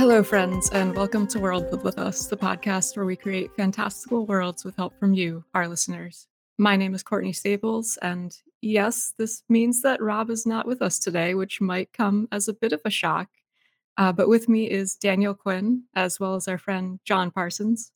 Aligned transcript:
Hello, 0.00 0.22
friends, 0.22 0.70
and 0.70 0.96
welcome 0.96 1.26
to 1.26 1.38
World 1.38 1.84
with 1.84 1.98
Us, 1.98 2.26
the 2.26 2.34
podcast 2.34 2.96
where 2.96 3.04
we 3.04 3.16
create 3.16 3.54
fantastical 3.54 4.24
worlds 4.24 4.64
with 4.64 4.74
help 4.74 4.98
from 4.98 5.12
you, 5.12 5.44
our 5.52 5.68
listeners. 5.68 6.26
My 6.56 6.74
name 6.74 6.94
is 6.94 7.02
Courtney 7.02 7.34
Staples, 7.34 7.98
and 8.00 8.34
yes, 8.62 9.12
this 9.18 9.42
means 9.50 9.82
that 9.82 10.00
Rob 10.00 10.30
is 10.30 10.46
not 10.46 10.66
with 10.66 10.80
us 10.80 10.98
today, 10.98 11.34
which 11.34 11.60
might 11.60 11.92
come 11.92 12.28
as 12.32 12.48
a 12.48 12.54
bit 12.54 12.72
of 12.72 12.80
a 12.86 12.90
shock. 12.90 13.28
Uh, 13.98 14.10
but 14.10 14.26
with 14.26 14.48
me 14.48 14.70
is 14.70 14.96
Daniel 14.96 15.34
Quinn, 15.34 15.82
as 15.94 16.18
well 16.18 16.34
as 16.34 16.48
our 16.48 16.56
friend 16.56 16.98
Jon 17.04 17.30
Parsons. 17.30 17.92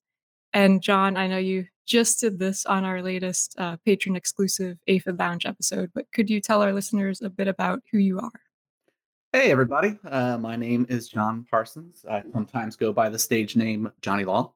And 0.53 0.83
Jon, 0.83 1.17
I 1.17 1.27
know 1.27 1.39
you 1.39 1.65
just 1.87 2.21
did 2.21 2.39
this 2.39 2.67
on 2.67 2.85
our 2.85 3.01
latest 3.01 3.55
uh, 3.57 3.79
patron 3.83 4.15
exclusive 4.15 4.77
Aphid 4.89 5.19
Lounge 5.19 5.47
episode, 5.47 5.91
but 5.95 6.13
could 6.13 6.29
you 6.29 6.43
tell 6.43 6.61
our 6.61 6.75
listeners 6.75 7.23
a 7.23 7.31
bit 7.31 7.49
about 7.49 7.81
who 7.91 7.97
you 7.97 8.19
are? 8.19 8.44
Hey, 9.35 9.51
everybody. 9.51 9.99
Uh, 10.09 10.39
my 10.39 10.55
name 10.55 10.87
is 10.89 11.09
Jon 11.09 11.45
Parsons. 11.51 12.05
I 12.09 12.23
sometimes 12.33 12.77
go 12.77 12.93
by 12.93 13.09
the 13.09 13.19
stage 13.19 13.57
name 13.57 13.91
Johnny 14.01 14.25
Law. 14.25 14.53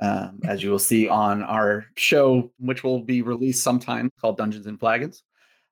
Um, 0.00 0.40
as 0.44 0.64
you 0.64 0.70
will 0.72 0.80
see 0.80 1.08
on 1.08 1.44
our 1.44 1.86
show, 1.96 2.50
which 2.58 2.82
will 2.82 2.98
be 2.98 3.22
released 3.22 3.62
sometime 3.62 4.10
called 4.20 4.36
Dungeons 4.36 4.66
and 4.66 4.80
Flagons. 4.80 5.22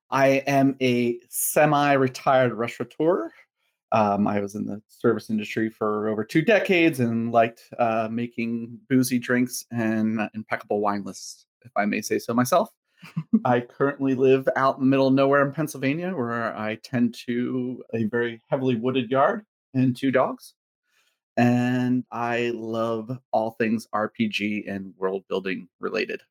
I 0.09 0.41
am 0.47 0.77
a 0.81 1.19
semi 1.27 1.91
retired 1.95 2.53
restaurateur. 2.53 3.29
Um, 3.91 4.25
I 4.25 4.39
was 4.39 4.55
in 4.55 4.65
the 4.65 4.81
service 4.87 5.29
industry 5.29 5.69
for 5.69 6.07
over 6.07 6.23
two 6.23 6.41
decades 6.41 7.01
and 7.01 7.33
liked 7.33 7.61
uh, 7.77 8.07
making 8.09 8.79
boozy 8.87 9.19
drinks 9.19 9.65
and 9.71 10.29
impeccable 10.33 10.79
wine 10.79 11.03
lists, 11.03 11.45
if 11.65 11.73
I 11.75 11.83
may 11.83 11.99
say 11.99 12.19
so 12.19 12.33
myself. 12.33 12.69
I 13.45 13.61
currently 13.61 14.15
live 14.15 14.47
out 14.55 14.77
in 14.77 14.81
the 14.81 14.87
middle 14.87 15.07
of 15.07 15.13
nowhere 15.13 15.45
in 15.45 15.53
Pennsylvania, 15.53 16.15
where 16.15 16.55
I 16.57 16.75
tend 16.75 17.15
to 17.27 17.83
a 17.93 18.05
very 18.05 18.41
heavily 18.49 18.75
wooded 18.75 19.09
yard 19.09 19.45
and 19.73 19.95
two 19.95 20.11
dogs. 20.11 20.53
And 21.37 22.05
I 22.11 22.51
love 22.55 23.17
all 23.31 23.51
things 23.51 23.87
RPG 23.93 24.71
and 24.71 24.93
world 24.97 25.25
building 25.27 25.67
related. 25.79 26.21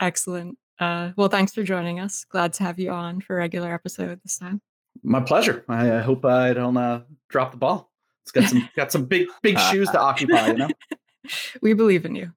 Excellent. 0.00 0.58
Uh, 0.78 1.10
well, 1.16 1.28
thanks 1.28 1.52
for 1.52 1.62
joining 1.62 2.00
us. 2.00 2.24
Glad 2.24 2.52
to 2.54 2.62
have 2.62 2.78
you 2.78 2.90
on 2.90 3.20
for 3.20 3.34
a 3.34 3.38
regular 3.38 3.72
episode 3.74 4.20
this 4.22 4.38
time. 4.38 4.60
My 5.02 5.20
pleasure. 5.20 5.64
I, 5.68 5.98
hope 5.98 6.24
I 6.24 6.52
don't 6.52 6.76
uh, 6.76 7.02
drop 7.28 7.50
the 7.50 7.56
ball. 7.56 7.90
It's 8.22 8.30
got 8.30 8.48
some 8.48 8.68
got 8.76 8.92
some 8.92 9.04
big 9.06 9.28
big 9.42 9.58
shoes 9.70 9.90
to 9.90 10.00
occupy. 10.00 10.48
You 10.48 10.54
know. 10.54 10.68
we 11.62 11.72
believe 11.72 12.04
in 12.04 12.14
you. 12.14 12.32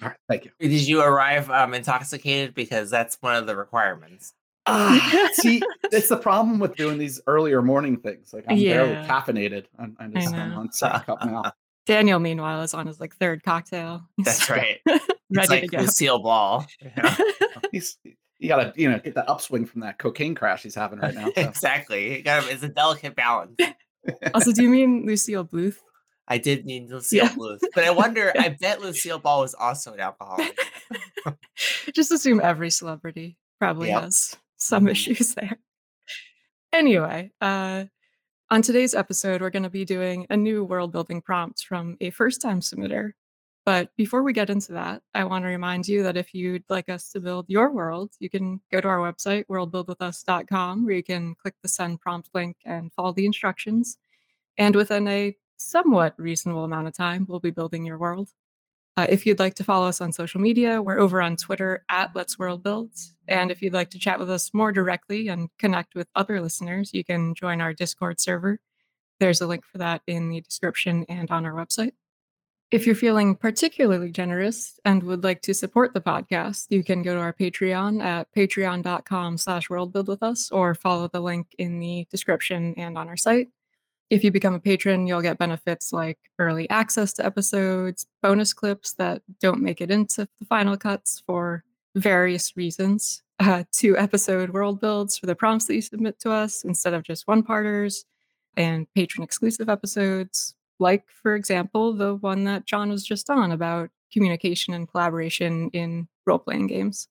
All 0.00 0.08
right, 0.08 0.16
thank 0.28 0.44
you. 0.44 0.52
Did 0.60 0.86
you 0.86 1.00
arrive 1.00 1.50
um, 1.50 1.74
intoxicated? 1.74 2.54
Because 2.54 2.90
that's 2.90 3.16
one 3.20 3.34
of 3.34 3.46
the 3.46 3.56
requirements. 3.56 4.32
Uh, 4.66 5.28
see, 5.32 5.60
it's 5.84 6.08
the 6.08 6.16
problem 6.16 6.58
with 6.58 6.76
doing 6.76 6.98
these 6.98 7.20
earlier 7.26 7.62
morning 7.62 7.96
things. 7.96 8.32
Like 8.32 8.44
I'm 8.48 8.58
yeah. 8.58 8.74
barely 8.74 9.08
caffeinated. 9.08 9.64
I'm, 9.78 9.96
I'm 9.98 10.14
just 10.14 10.32
I'm 10.32 10.52
on 10.54 10.72
second 10.72 11.00
cup 11.06 11.24
now. 11.24 11.52
Daniel, 11.86 12.20
meanwhile, 12.20 12.62
is 12.62 12.74
on 12.74 12.86
his 12.86 13.00
like 13.00 13.16
third 13.16 13.42
cocktail. 13.42 14.02
That's 14.18 14.48
right. 14.50 14.78
ready 15.30 15.48
like 15.48 15.62
to 15.62 15.68
go. 15.68 15.78
Lucille 15.78 16.18
Ball. 16.18 16.66
Yeah. 16.82 17.16
he's 17.72 17.98
you 18.38 18.48
gotta 18.48 18.72
you 18.76 18.90
know 18.90 18.98
get 18.98 19.14
the 19.14 19.28
upswing 19.28 19.66
from 19.66 19.80
that 19.80 19.98
cocaine 19.98 20.34
crash 20.34 20.62
he's 20.62 20.74
having 20.74 20.98
right 20.98 21.14
now. 21.14 21.24
So. 21.24 21.32
exactly. 21.36 22.22
it's 22.24 22.62
a 22.62 22.68
delicate 22.68 23.16
balance. 23.16 23.58
also, 24.34 24.52
do 24.52 24.62
you 24.62 24.68
mean 24.68 25.06
Lucille 25.06 25.44
Bluth? 25.44 25.78
I 26.28 26.38
did 26.38 26.66
mean 26.66 26.88
Lucille 26.88 27.24
yeah. 27.24 27.30
Bluth, 27.30 27.60
but 27.74 27.84
I 27.84 27.90
wonder. 27.90 28.32
I 28.38 28.50
bet 28.60 28.80
Lucille 28.80 29.18
Ball 29.18 29.40
was 29.40 29.54
also 29.54 29.94
an 29.94 30.00
alcoholic. 30.00 30.56
Just 31.94 32.12
assume 32.12 32.40
every 32.42 32.70
celebrity 32.70 33.38
probably 33.58 33.88
yep. 33.88 34.02
has 34.02 34.36
some 34.56 34.84
mm-hmm. 34.84 34.90
issues 34.90 35.34
there. 35.34 35.58
Anyway, 36.72 37.32
uh, 37.40 37.86
on 38.50 38.62
today's 38.62 38.94
episode, 38.94 39.40
we're 39.40 39.50
going 39.50 39.62
to 39.62 39.70
be 39.70 39.86
doing 39.86 40.26
a 40.28 40.36
new 40.36 40.64
world 40.64 40.92
building 40.92 41.22
prompt 41.22 41.64
from 41.64 41.96
a 42.00 42.10
first 42.10 42.42
time 42.42 42.60
submitter. 42.60 43.12
But 43.64 43.90
before 43.96 44.22
we 44.22 44.32
get 44.32 44.48
into 44.48 44.72
that, 44.72 45.02
I 45.14 45.24
want 45.24 45.44
to 45.44 45.48
remind 45.48 45.86
you 45.88 46.02
that 46.02 46.16
if 46.16 46.32
you'd 46.32 46.64
like 46.70 46.88
us 46.88 47.10
to 47.10 47.20
build 47.20 47.46
your 47.48 47.70
world, 47.70 48.12
you 48.18 48.30
can 48.30 48.60
go 48.72 48.80
to 48.80 48.88
our 48.88 48.98
website, 48.98 49.44
worldbuildwithus.com, 49.50 50.86
where 50.86 50.94
you 50.94 51.02
can 51.02 51.34
click 51.34 51.54
the 51.62 51.68
send 51.68 52.00
prompt 52.00 52.30
link 52.32 52.56
and 52.64 52.92
follow 52.94 53.12
the 53.12 53.26
instructions. 53.26 53.98
And 54.56 54.74
within 54.74 55.06
a 55.08 55.36
somewhat 55.58 56.14
reasonable 56.18 56.64
amount 56.64 56.86
of 56.86 56.94
time, 56.94 57.26
we'll 57.28 57.40
be 57.40 57.50
building 57.50 57.84
your 57.84 57.98
world. 57.98 58.30
Uh, 58.96 59.06
if 59.08 59.24
you'd 59.24 59.38
like 59.38 59.54
to 59.54 59.62
follow 59.62 59.86
us 59.86 60.00
on 60.00 60.12
social 60.12 60.40
media, 60.40 60.82
we're 60.82 60.98
over 60.98 61.22
on 61.22 61.36
Twitter 61.36 61.84
at 61.88 62.10
Let's 62.16 62.36
World 62.36 62.64
Build. 62.64 62.90
And 63.28 63.52
if 63.52 63.62
you'd 63.62 63.72
like 63.72 63.90
to 63.90 63.98
chat 63.98 64.18
with 64.18 64.28
us 64.28 64.52
more 64.52 64.72
directly 64.72 65.28
and 65.28 65.50
connect 65.56 65.94
with 65.94 66.08
other 66.16 66.40
listeners, 66.40 66.90
you 66.92 67.04
can 67.04 67.34
join 67.34 67.60
our 67.60 67.72
Discord 67.72 68.18
server. 68.18 68.58
There's 69.20 69.40
a 69.40 69.46
link 69.46 69.64
for 69.64 69.78
that 69.78 70.02
in 70.08 70.30
the 70.30 70.40
description 70.40 71.06
and 71.08 71.30
on 71.30 71.46
our 71.46 71.52
website. 71.52 71.92
If 72.70 72.86
you're 72.86 72.94
feeling 72.94 73.34
particularly 73.34 74.10
generous 74.10 74.78
and 74.84 75.02
would 75.04 75.24
like 75.24 75.42
to 75.42 75.54
support 75.54 75.94
the 75.94 76.00
podcast, 76.00 76.66
you 76.68 76.82
can 76.82 77.02
go 77.02 77.14
to 77.14 77.20
our 77.20 77.32
Patreon 77.32 78.02
at 78.02 78.26
patreon.com 78.34 79.38
slash 79.38 79.68
worldbuildwithus 79.68 80.52
or 80.52 80.74
follow 80.74 81.08
the 81.08 81.20
link 81.20 81.54
in 81.56 81.78
the 81.78 82.06
description 82.10 82.74
and 82.76 82.98
on 82.98 83.08
our 83.08 83.16
site. 83.16 83.48
If 84.10 84.24
you 84.24 84.30
become 84.30 84.54
a 84.54 84.60
patron, 84.60 85.06
you'll 85.06 85.20
get 85.20 85.38
benefits 85.38 85.92
like 85.92 86.18
early 86.38 86.68
access 86.70 87.12
to 87.14 87.26
episodes, 87.26 88.06
bonus 88.22 88.54
clips 88.54 88.94
that 88.94 89.22
don't 89.40 89.60
make 89.60 89.80
it 89.80 89.90
into 89.90 90.26
the 90.40 90.46
final 90.46 90.76
cuts 90.76 91.22
for 91.26 91.62
various 91.94 92.56
reasons, 92.56 93.22
uh, 93.38 93.64
two 93.70 93.96
episode 93.96 94.50
world 94.50 94.80
builds 94.80 95.18
for 95.18 95.26
the 95.26 95.34
prompts 95.34 95.66
that 95.66 95.74
you 95.74 95.82
submit 95.82 96.18
to 96.20 96.30
us 96.30 96.64
instead 96.64 96.94
of 96.94 97.02
just 97.02 97.28
one 97.28 97.42
parters, 97.42 98.04
and 98.56 98.86
patron 98.94 99.22
exclusive 99.22 99.68
episodes, 99.68 100.54
like, 100.78 101.04
for 101.22 101.34
example, 101.34 101.92
the 101.92 102.14
one 102.14 102.44
that 102.44 102.66
Jon 102.66 102.90
was 102.90 103.04
just 103.04 103.28
on 103.30 103.52
about 103.52 103.90
communication 104.12 104.74
and 104.74 104.88
collaboration 104.88 105.70
in 105.72 106.08
role 106.26 106.38
playing 106.38 106.66
games. 106.66 107.08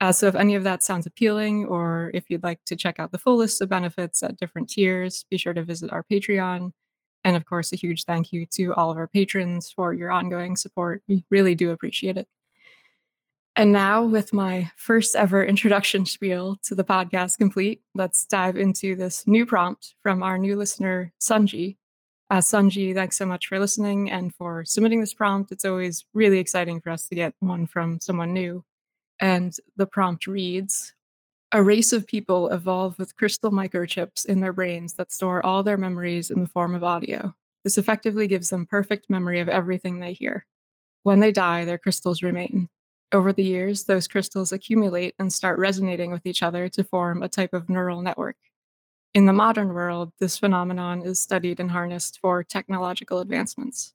Uh, 0.00 0.12
so, 0.12 0.26
if 0.26 0.34
any 0.34 0.54
of 0.54 0.64
that 0.64 0.82
sounds 0.82 1.06
appealing, 1.06 1.66
or 1.66 2.10
if 2.14 2.30
you'd 2.30 2.42
like 2.42 2.64
to 2.64 2.76
check 2.76 2.98
out 2.98 3.12
the 3.12 3.18
full 3.18 3.36
list 3.36 3.60
of 3.60 3.68
benefits 3.68 4.22
at 4.22 4.38
different 4.38 4.70
tiers, 4.70 5.26
be 5.30 5.36
sure 5.36 5.52
to 5.52 5.62
visit 5.62 5.92
our 5.92 6.04
Patreon. 6.10 6.72
And 7.22 7.36
of 7.36 7.44
course, 7.44 7.72
a 7.72 7.76
huge 7.76 8.04
thank 8.04 8.32
you 8.32 8.46
to 8.52 8.72
all 8.74 8.90
of 8.90 8.96
our 8.96 9.08
patrons 9.08 9.70
for 9.70 9.92
your 9.92 10.10
ongoing 10.10 10.56
support. 10.56 11.02
We 11.06 11.24
really 11.30 11.54
do 11.54 11.70
appreciate 11.70 12.16
it. 12.16 12.26
And 13.56 13.72
now, 13.72 14.04
with 14.04 14.32
my 14.32 14.70
first 14.76 15.14
ever 15.14 15.44
introduction 15.44 16.06
spiel 16.06 16.56
to 16.62 16.74
the 16.74 16.84
podcast 16.84 17.36
complete, 17.36 17.82
let's 17.94 18.24
dive 18.24 18.56
into 18.56 18.96
this 18.96 19.26
new 19.26 19.44
prompt 19.44 19.96
from 20.02 20.22
our 20.22 20.38
new 20.38 20.56
listener, 20.56 21.12
Sunji. 21.20 21.76
Uh, 22.30 22.38
Sunji, 22.38 22.94
thanks 22.94 23.18
so 23.18 23.26
much 23.26 23.48
for 23.48 23.58
listening 23.58 24.10
and 24.10 24.34
for 24.34 24.64
submitting 24.64 25.00
this 25.00 25.12
prompt. 25.12 25.52
It's 25.52 25.64
always 25.66 26.06
really 26.14 26.38
exciting 26.38 26.80
for 26.80 26.90
us 26.90 27.08
to 27.08 27.14
get 27.14 27.34
one 27.40 27.66
from 27.66 28.00
someone 28.00 28.32
new. 28.32 28.64
And 29.20 29.54
the 29.76 29.86
prompt 29.86 30.26
reads 30.26 30.94
A 31.52 31.62
race 31.62 31.92
of 31.92 32.06
people 32.06 32.48
evolve 32.48 32.98
with 32.98 33.16
crystal 33.16 33.50
microchips 33.50 34.24
in 34.24 34.40
their 34.40 34.52
brains 34.52 34.94
that 34.94 35.12
store 35.12 35.44
all 35.44 35.62
their 35.62 35.76
memories 35.76 36.30
in 36.30 36.40
the 36.40 36.48
form 36.48 36.74
of 36.74 36.82
audio. 36.82 37.34
This 37.62 37.76
effectively 37.76 38.26
gives 38.26 38.50
them 38.50 38.66
perfect 38.66 39.10
memory 39.10 39.40
of 39.40 39.48
everything 39.48 40.00
they 40.00 40.14
hear. 40.14 40.46
When 41.02 41.20
they 41.20 41.32
die, 41.32 41.64
their 41.64 41.78
crystals 41.78 42.22
remain. 42.22 42.68
Over 43.12 43.32
the 43.32 43.44
years, 43.44 43.84
those 43.84 44.08
crystals 44.08 44.52
accumulate 44.52 45.14
and 45.18 45.32
start 45.32 45.58
resonating 45.58 46.12
with 46.12 46.24
each 46.26 46.42
other 46.42 46.68
to 46.70 46.84
form 46.84 47.22
a 47.22 47.28
type 47.28 47.52
of 47.52 47.68
neural 47.68 48.02
network. 48.02 48.36
In 49.12 49.26
the 49.26 49.32
modern 49.32 49.74
world, 49.74 50.12
this 50.20 50.38
phenomenon 50.38 51.02
is 51.02 51.20
studied 51.20 51.58
and 51.58 51.72
harnessed 51.72 52.20
for 52.20 52.44
technological 52.44 53.18
advancements. 53.18 53.92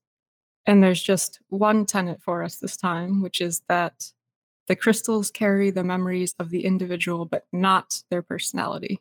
And 0.65 0.83
there's 0.83 1.01
just 1.01 1.39
one 1.47 1.85
tenet 1.85 2.21
for 2.21 2.43
us 2.43 2.57
this 2.57 2.75
time, 2.75 3.21
which 3.21 3.39
is 3.39 3.61
that 3.69 4.11
the 4.67 4.75
crystals 4.75 5.31
carry 5.31 5.69
the 5.69 5.83
memories 5.83 6.35
of 6.39 6.49
the 6.49 6.65
individual, 6.65 7.25
but 7.25 7.45
not 7.51 8.01
their 8.09 8.21
personality. 8.21 8.99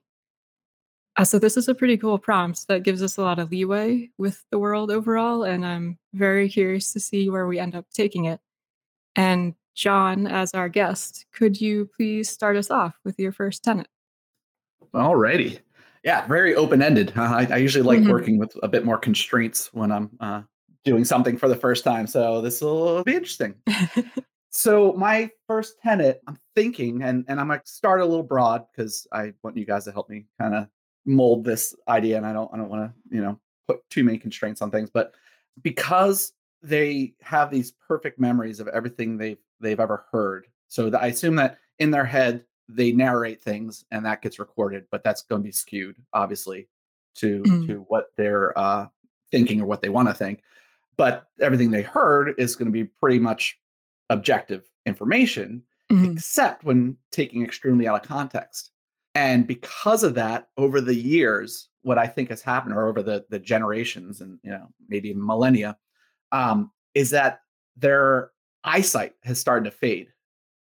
Uh, 1.17 1.25
so, 1.25 1.39
this 1.39 1.57
is 1.57 1.69
a 1.69 1.75
pretty 1.75 1.97
cool 1.97 2.19
prompt 2.19 2.67
that 2.67 2.83
gives 2.83 3.03
us 3.03 3.17
a 3.17 3.23
lot 3.23 3.39
of 3.39 3.51
leeway 3.51 4.11
with 4.19 4.45
the 4.51 4.59
world 4.59 4.91
overall. 4.91 5.45
And 5.45 5.65
I'm 5.65 5.99
very 6.13 6.49
curious 6.49 6.93
to 6.93 7.01
see 7.01 7.31
where 7.31 7.47
we 7.47 7.59
end 7.59 7.75
up 7.75 7.87
taking 7.95 8.25
it. 8.25 8.41
And 9.15 9.55
Jon, 9.75 10.27
as 10.27 10.55
our 10.55 10.69
guest, 10.69 11.27
could 11.33 11.61
you 11.61 11.89
please 11.97 12.29
start 12.29 12.57
us 12.57 12.71
off 12.71 12.95
with 13.05 13.19
your 13.19 13.33
first 13.33 13.63
tenet? 13.63 13.87
Alrighty. 14.93 15.61
Yeah, 16.03 16.27
very 16.27 16.55
open 16.55 16.83
ended. 16.83 17.13
Uh, 17.17 17.23
I, 17.23 17.49
I, 17.51 17.57
usually 17.57 17.85
like 17.85 18.01
mm-hmm. 18.01 18.11
working 18.11 18.39
with 18.39 18.57
a 18.63 18.69
bit 18.69 18.85
more 18.85 18.99
constraints 18.99 19.73
when 19.73 19.91
I'm 19.91 20.11
uh, 20.21 20.43
doing 20.85 21.05
something 21.05 21.37
for 21.39 21.49
the 21.49 21.57
first 21.57 21.85
time. 21.85 22.07
So, 22.09 22.41
this 22.41 22.61
will 22.61 23.05
be 23.05 23.15
interesting. 23.15 23.55
So 24.57 24.93
my 24.93 25.29
first 25.49 25.81
tenet, 25.83 26.23
I'm 26.29 26.39
thinking, 26.55 27.03
and 27.03 27.25
and 27.27 27.41
I'm 27.41 27.49
gonna 27.49 27.61
start 27.65 28.01
a 28.01 28.07
little 28.07 28.23
broad 28.23 28.65
because 28.71 29.05
I 29.13 29.33
want 29.43 29.57
you 29.57 29.67
guys 29.67 29.85
to 29.87 29.93
help 29.93 30.09
me 30.09 30.27
kind 30.41 30.55
of 30.55 30.69
mold 31.05 31.45
this 31.45 31.75
idea, 31.89 32.17
and 32.17 32.25
I 32.25 32.33
don't 32.33 32.49
I 32.55 32.59
don't 32.59 32.71
want 32.71 32.85
to 32.85 33.15
you 33.15 33.21
know 33.21 33.41
put 33.67 33.81
too 33.91 34.05
many 34.05 34.17
constraints 34.17 34.63
on 34.63 34.71
things, 34.71 34.91
but 34.91 35.13
because 35.63 36.35
they 36.63 37.15
have 37.21 37.51
these 37.51 37.73
perfect 37.73 38.21
memories 38.21 38.61
of 38.61 38.69
everything 38.69 39.19
they've 39.19 39.43
they've 39.59 39.81
ever 39.81 40.07
heard, 40.13 40.47
so 40.69 40.89
I 40.97 41.09
assume 41.09 41.35
that 41.37 41.59
in 41.81 41.91
their 41.91 42.05
head 42.05 42.45
they 42.69 42.93
narrate 42.93 43.43
things 43.43 43.85
and 43.91 44.07
that 44.07 44.23
gets 44.23 44.39
recorded, 44.39 44.85
but 44.93 45.03
that's 45.03 45.23
going 45.23 45.43
to 45.43 45.47
be 45.47 45.53
skewed 45.53 45.97
obviously 46.13 46.69
to 47.17 47.43
mm. 47.43 47.67
to 47.67 47.85
what 47.89 48.07
they're 48.17 48.57
uh, 48.57 48.87
thinking 49.33 49.61
or 49.61 49.67
what 49.67 49.83
they 49.83 49.89
want 49.89 50.07
to 50.07 50.15
think. 50.15 50.43
But 50.97 51.25
everything 51.41 51.73
they 51.73 51.83
heard 51.83 52.37
is 52.39 52.55
going 52.55 52.67
to 52.67 52.73
be 52.73 52.85
pretty 52.85 53.19
much 53.19 53.59
objective 54.11 54.69
information, 54.87 55.63
mm-hmm. 55.91 56.13
except 56.13 56.65
when 56.65 56.97
taking 57.11 57.45
extremely 57.45 57.87
out 57.89 58.03
of 58.03 58.09
context. 58.09 58.71
And 59.15 59.47
because 59.47 60.03
of 60.03 60.15
that, 60.15 60.49
over 60.57 60.81
the 60.81 60.95
years, 60.95 61.69
what 61.83 61.99
I 61.99 62.07
think 62.07 62.31
has 62.31 62.43
happened, 62.43 62.75
or 62.75 62.89
over 62.89 63.03
the 63.03 63.25
the 63.31 63.39
generations 63.39 64.21
and 64.21 64.39
you 64.43 64.51
know 64.51 64.69
maybe 64.89 65.15
millennia, 65.15 65.77
um, 66.33 66.71
is 66.95 67.11
that 67.11 67.41
their 67.77 68.31
eyesight 68.65 69.13
has 69.23 69.39
started 69.39 69.71
to 69.71 69.77
fade. 69.77 70.09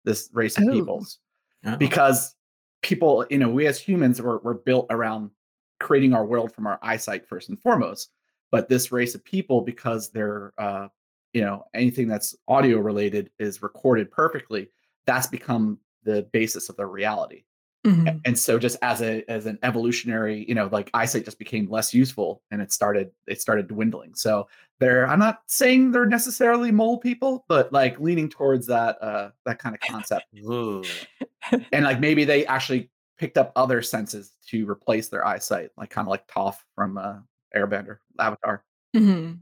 This 0.06 0.30
race 0.34 0.58
of 0.58 0.64
oh. 0.66 0.72
peoples, 0.72 1.20
oh. 1.66 1.76
because 1.76 2.36
people, 2.82 3.26
you 3.30 3.38
know, 3.38 3.50
we 3.50 3.68
as 3.68 3.80
humans 3.80 4.22
were, 4.22 4.40
were 4.40 4.54
built 4.54 4.88
around 4.90 5.32
creating 5.80 6.14
our 6.14 6.26
world 6.26 6.54
from 6.54 6.68
our 6.68 6.80
eyesight 6.82 7.28
first 7.28 7.50
and 7.50 7.60
foremost. 7.60 8.12
But 8.52 8.70
this 8.70 8.92
race 8.92 9.16
of 9.16 9.24
people, 9.24 9.62
because 9.62 10.10
they're, 10.10 10.54
uh, 10.58 10.88
you 11.34 11.42
know, 11.42 11.64
anything 11.74 12.08
that's 12.08 12.36
audio 12.48 12.80
related 12.80 13.30
is 13.40 13.62
recorded 13.62 14.12
perfectly, 14.12 14.70
that's 15.06 15.28
become 15.28 15.80
the 16.04 16.24
basis 16.32 16.70
of 16.70 16.78
their 16.78 16.88
reality. 16.88 17.44
Mm-hmm. 17.86 18.18
And 18.26 18.38
so 18.38 18.60
just 18.60 18.78
as 18.82 19.02
a 19.02 19.24
as 19.32 19.46
an 19.46 19.58
evolutionary, 19.64 20.46
you 20.48 20.54
know, 20.54 20.68
like 20.70 20.90
eyesight 20.94 21.24
just 21.24 21.40
became 21.40 21.70
less 21.70 21.94
useful 21.94 22.42
and 22.52 22.62
it 22.62 22.74
started 22.74 23.12
it 23.26 23.40
started 23.40 23.70
dwindling. 23.70 24.16
So 24.16 24.50
they're 24.80 25.08
I'm 25.08 25.20
not 25.20 25.40
saying 25.48 25.92
they're 25.92 26.06
necessarily 26.06 26.72
mole 26.72 26.98
people, 26.98 27.46
but 27.48 27.72
like 27.72 27.98
leaning 28.00 28.30
towards 28.30 28.68
that 28.68 29.02
uh 29.02 29.30
that 29.46 29.60
kind 29.60 29.76
of 29.76 29.82
concept. 29.90 30.26
and 31.72 31.86
like 31.86 32.02
maybe 32.02 32.26
they 32.26 32.46
actually 32.48 32.90
picked 33.18 33.38
up 33.38 33.54
other 33.56 33.82
senses 33.82 34.34
to 34.50 34.70
replace 34.70 35.08
their 35.08 35.26
eyesight, 35.26 35.70
like 35.78 35.90
kind 35.90 36.06
of 36.06 36.10
like 36.10 36.28
Toph 36.28 36.58
from 36.76 36.98
uh 36.98 37.16
Airbender, 37.56 38.00
Avatar. 38.20 38.66
Mm-hmm. 38.94 39.36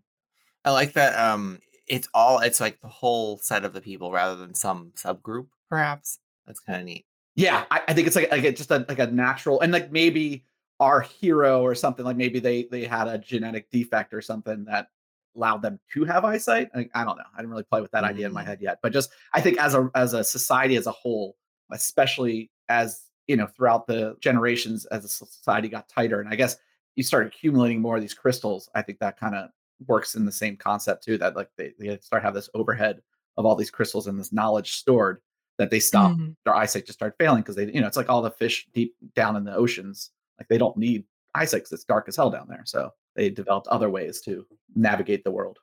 I 0.63 0.72
like 0.72 0.94
that 0.94 1.18
um 1.18 1.60
it's 1.88 2.07
all 2.13 2.39
it's 2.39 2.60
like 2.60 2.80
the 2.81 2.88
whole 2.88 3.38
set 3.38 3.66
of 3.66 3.74
the 3.74 3.81
people 3.81 4.12
rather 4.12 4.36
than 4.36 4.54
some 4.54 4.92
subgroup, 4.95 5.48
perhaps. 5.69 6.19
That's 6.45 6.60
kind 6.60 6.80
of 6.80 6.86
neat. 6.86 7.06
Yeah, 7.36 7.66
I, 7.69 7.81
I, 7.88 7.94
think 7.94 8.07
it's 8.07 8.16
like 8.16 8.31
like 8.31 8.44
just 8.56 8.72
a 8.72 8.86
like 8.89 9.00
a 9.00 9.07
natural 9.07 9.62
and 9.62 9.72
like 9.72 9.92
maybe 9.92 10.45
our 10.80 11.01
hero 11.01 11.62
or 11.62 11.75
something 11.75 12.06
like 12.06 12.18
maybe 12.18 12.39
they 12.39 12.63
they 12.72 12.86
had 12.86 13.07
a 13.07 13.18
genetic 13.18 13.69
defect 13.72 14.13
or 14.13 14.22
something 14.22 14.66
that 14.66 14.88
allowed 15.36 15.62
them 15.62 15.80
to 15.94 16.04
have 16.04 16.25
eyesight. 16.25 16.69
I, 16.75 16.89
I 16.95 17.04
don't 17.04 17.18
know. 17.18 17.24
I 17.34 17.38
didn't 17.38 17.51
really 17.51 17.63
play 17.63 17.81
with 17.81 17.92
that 17.92 18.04
mm-hmm. 18.04 18.10
idea 18.10 18.28
in 18.28 18.34
my 18.34 18.44
mm. 18.44 18.48
head 18.48 18.60
yet, 18.62 18.80
but 18.81 18.92
just 18.92 19.12
I 19.34 19.42
think 19.42 19.60
as 19.60 19.75
a 19.75 19.89
as 19.95 20.13
a 20.13 20.24
society 20.24 20.75
as 20.75 20.88
a 20.88 20.92
whole, 20.92 21.38
especially 21.72 22.51
as 22.69 23.04
you 23.28 23.38
know 23.38 23.48
throughout 23.48 23.88
the 23.88 24.16
generations 24.19 24.86
as 24.88 25.06
a 25.06 25.07
society 25.07 25.69
got 25.69 25.88
tighter, 25.89 26.19
and 26.19 26.30
I 26.30 26.36
guess 26.36 26.57
you 26.95 27.04
start 27.04 27.28
accumulating 27.28 27.81
more 27.81 27.95
of 27.95 28.01
these 28.01 28.13
crystals. 28.13 28.69
I 28.74 28.81
think 28.81 29.00
that 29.00 29.19
kind 29.19 29.36
of 29.36 29.50
works 29.85 30.15
in 30.15 30.25
the 30.25 30.31
same 30.31 30.57
concept 30.57 31.03
too. 31.03 31.18
That 31.18 31.35
like 31.35 31.50
they, 31.57 31.74
they 31.79 31.97
start 32.00 32.24
have 32.24 32.33
this 32.33 32.50
overhead 32.53 33.01
of 33.38 33.45
all 33.45 33.56
these 33.56 33.71
crystals 33.71 34.07
and 34.07 34.19
this 34.19 34.33
knowledge 34.33 34.74
stored 34.74 35.21
that 35.57 35.71
they 35.71 35.79
stop 35.79 36.12
mm-hmm. 36.12 36.31
their 36.45 36.56
eyesight 36.56 36.85
just 36.85 37.00
start 37.00 37.15
failing 37.19 37.41
because 37.41 37.56
they 37.56 37.71
you 37.71 37.81
know 37.81 37.88
it's 37.88 37.97
like 37.97 38.09
all 38.09 38.21
the 38.21 38.31
fish 38.31 38.68
deep 38.74 38.95
down 39.15 39.35
in 39.35 39.44
the 39.44 39.56
oceans 39.56 40.12
like 40.39 40.47
they 40.47 40.57
don't 40.57 40.77
need 40.77 41.03
eyesight 41.35 41.62
because 41.62 41.71
it's 41.71 41.83
dark 41.83 42.07
as 42.07 42.15
hell 42.15 42.29
down 42.29 42.47
there 42.47 42.63
so 42.65 42.91
they 43.15 43.29
developed 43.29 43.68
other 43.68 43.89
ways 43.89 44.21
to 44.21 44.45
navigate 44.75 45.24
the 45.24 45.31
world 45.31 45.57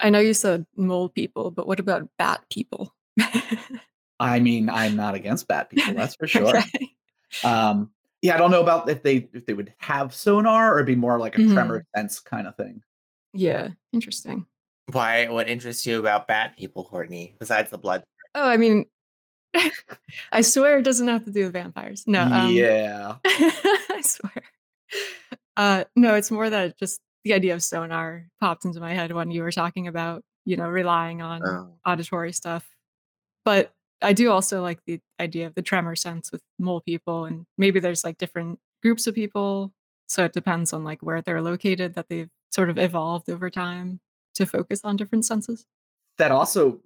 i 0.00 0.10
know 0.10 0.18
you 0.18 0.34
said 0.34 0.66
mole 0.76 1.08
people 1.08 1.50
but 1.50 1.66
what 1.66 1.80
about 1.80 2.08
bat 2.18 2.42
people 2.50 2.94
i 4.20 4.38
mean 4.38 4.68
i'm 4.68 4.96
not 4.96 5.14
against 5.14 5.48
bat 5.48 5.70
people 5.70 5.94
that's 5.94 6.16
for 6.16 6.26
sure 6.26 6.56
okay. 6.56 6.90
um 7.42 7.90
yeah 8.22 8.34
i 8.34 8.38
don't 8.38 8.50
know 8.50 8.62
about 8.62 8.88
if 8.88 9.02
they 9.02 9.28
if 9.32 9.46
they 9.46 9.54
would 9.54 9.72
have 9.78 10.14
sonar 10.14 10.76
or 10.76 10.84
be 10.84 10.96
more 10.96 11.18
like 11.18 11.36
a 11.36 11.40
mm-hmm. 11.40 11.54
tremor 11.54 11.86
sense 11.96 12.20
kind 12.20 12.46
of 12.46 12.56
thing 12.56 12.82
yeah 13.34 13.68
interesting 13.92 14.46
why 14.92 15.28
what 15.28 15.48
interests 15.48 15.86
you 15.86 15.98
about 15.98 16.26
bat 16.26 16.56
people 16.56 16.84
courtney 16.84 17.34
besides 17.38 17.70
the 17.70 17.78
blood 17.78 18.02
Oh, 18.34 18.48
I 18.48 18.56
mean, 18.56 18.86
I 20.32 20.40
swear 20.40 20.78
it 20.78 20.82
doesn't 20.82 21.08
have 21.08 21.24
to 21.24 21.30
do 21.30 21.44
with 21.44 21.52
vampires. 21.52 22.04
No. 22.06 22.22
Um, 22.22 22.50
yeah. 22.52 23.16
I 23.24 24.02
swear. 24.04 24.42
Uh, 25.56 25.84
no, 25.94 26.14
it's 26.14 26.30
more 26.30 26.50
that 26.50 26.76
just 26.78 27.00
the 27.22 27.32
idea 27.32 27.54
of 27.54 27.62
sonar 27.62 28.26
popped 28.40 28.64
into 28.64 28.80
my 28.80 28.92
head 28.92 29.12
when 29.12 29.30
you 29.30 29.42
were 29.42 29.52
talking 29.52 29.86
about, 29.86 30.22
you 30.44 30.56
know, 30.56 30.68
relying 30.68 31.22
on 31.22 31.42
oh. 31.46 31.74
auditory 31.86 32.32
stuff. 32.32 32.66
But 33.44 33.72
I 34.02 34.12
do 34.12 34.30
also 34.30 34.60
like 34.62 34.80
the 34.86 35.00
idea 35.20 35.46
of 35.46 35.54
the 35.54 35.62
tremor 35.62 35.94
sense 35.94 36.32
with 36.32 36.42
mole 36.58 36.80
people, 36.80 37.24
and 37.24 37.46
maybe 37.56 37.80
there's 37.80 38.04
like 38.04 38.18
different 38.18 38.58
groups 38.82 39.06
of 39.06 39.14
people. 39.14 39.72
So 40.08 40.24
it 40.24 40.32
depends 40.32 40.72
on 40.72 40.84
like 40.84 41.02
where 41.02 41.22
they're 41.22 41.40
located 41.40 41.94
that 41.94 42.08
they've 42.08 42.28
sort 42.54 42.70
of 42.70 42.78
evolved 42.78 43.28
over 43.28 43.50
time 43.50 44.00
to 44.34 44.46
focus 44.46 44.80
on 44.84 44.96
different 44.96 45.26
senses. 45.26 45.66
That 46.18 46.30
also 46.30 46.80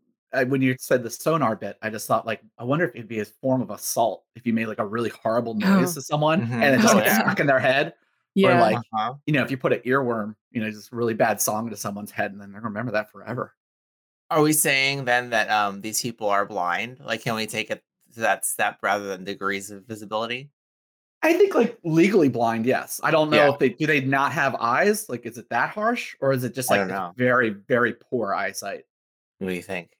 when 0.46 0.60
you 0.60 0.76
said 0.78 1.02
the 1.02 1.10
sonar 1.10 1.56
bit, 1.56 1.78
I 1.82 1.90
just 1.90 2.06
thought 2.06 2.26
like, 2.26 2.42
I 2.58 2.64
wonder 2.64 2.86
if 2.86 2.94
it'd 2.94 3.08
be 3.08 3.20
a 3.20 3.24
form 3.24 3.62
of 3.62 3.70
assault 3.70 4.24
if 4.34 4.46
you 4.46 4.52
made 4.52 4.66
like 4.66 4.78
a 4.78 4.86
really 4.86 5.10
horrible 5.10 5.54
noise 5.54 5.92
oh. 5.92 5.94
to 5.94 6.02
someone 6.02 6.42
mm-hmm. 6.42 6.62
and 6.62 6.74
it 6.74 6.80
just 6.80 6.94
oh, 6.94 6.98
like 6.98 7.06
yeah. 7.06 7.20
stuck 7.20 7.40
in 7.40 7.46
their 7.46 7.58
head. 7.58 7.94
Yeah. 8.34 8.56
Or 8.56 8.60
like, 8.60 8.76
uh-huh. 8.76 9.14
you 9.26 9.32
know, 9.32 9.42
if 9.42 9.50
you 9.50 9.56
put 9.56 9.72
an 9.72 9.80
earworm, 9.80 10.34
you 10.50 10.60
know, 10.60 10.70
just 10.70 10.92
really 10.92 11.14
bad 11.14 11.40
song 11.40 11.66
into 11.66 11.76
someone's 11.76 12.10
head 12.10 12.32
and 12.32 12.40
then 12.40 12.52
they 12.52 12.58
remember 12.58 12.92
that 12.92 13.10
forever. 13.10 13.54
Are 14.30 14.42
we 14.42 14.52
saying 14.52 15.06
then 15.06 15.30
that 15.30 15.50
um 15.50 15.80
these 15.80 16.00
people 16.00 16.28
are 16.28 16.46
blind? 16.46 17.00
Like, 17.04 17.22
can 17.22 17.34
we 17.34 17.46
take 17.46 17.70
it 17.70 17.82
to 18.14 18.20
that 18.20 18.44
step 18.44 18.78
rather 18.82 19.06
than 19.06 19.24
degrees 19.24 19.70
of 19.70 19.86
visibility? 19.86 20.50
I 21.22 21.32
think 21.32 21.54
like 21.54 21.78
legally 21.84 22.28
blind, 22.28 22.64
yes. 22.64 23.00
I 23.02 23.10
don't 23.10 23.30
know 23.30 23.46
yeah. 23.46 23.52
if 23.52 23.58
they 23.58 23.70
do 23.70 23.86
they 23.86 24.00
not 24.00 24.32
have 24.32 24.54
eyes? 24.54 25.08
Like, 25.08 25.26
is 25.26 25.36
it 25.36 25.48
that 25.50 25.70
harsh, 25.70 26.14
or 26.20 26.32
is 26.32 26.44
it 26.44 26.54
just 26.54 26.70
like 26.70 26.88
very, 27.16 27.50
very 27.50 27.94
poor 27.94 28.34
eyesight? 28.34 28.84
What 29.38 29.48
do 29.48 29.54
you 29.54 29.62
think? 29.62 29.90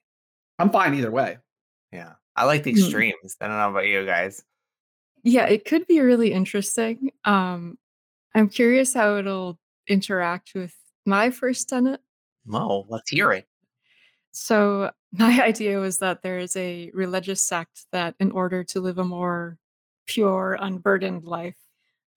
I'm 0.57 0.69
fine 0.69 0.93
either 0.95 1.11
way. 1.11 1.37
Yeah. 1.91 2.13
I 2.35 2.45
like 2.45 2.63
the 2.63 2.73
mm. 2.73 2.77
extremes. 2.77 3.35
I 3.41 3.47
don't 3.47 3.57
know 3.57 3.71
about 3.71 3.87
you 3.87 4.05
guys. 4.05 4.43
Yeah, 5.23 5.45
it 5.45 5.65
could 5.65 5.85
be 5.87 5.99
really 5.99 6.31
interesting. 6.31 7.11
Um, 7.25 7.77
I'm 8.33 8.47
curious 8.47 8.93
how 8.93 9.17
it'll 9.17 9.59
interact 9.87 10.51
with 10.55 10.73
my 11.05 11.31
first 11.31 11.67
tenet. 11.67 11.99
Oh, 12.51 12.85
let's 12.87 13.09
hear 13.09 13.31
it. 13.31 13.45
So, 14.31 14.91
my 15.11 15.43
idea 15.43 15.79
was 15.79 15.99
that 15.99 16.21
there 16.21 16.37
is 16.37 16.55
a 16.55 16.91
religious 16.93 17.41
sect 17.41 17.85
that, 17.91 18.15
in 18.19 18.31
order 18.31 18.63
to 18.65 18.79
live 18.79 18.99
a 18.99 19.03
more 19.03 19.57
pure, 20.09 20.57
unburdened 20.59 21.23
life, 21.25 21.55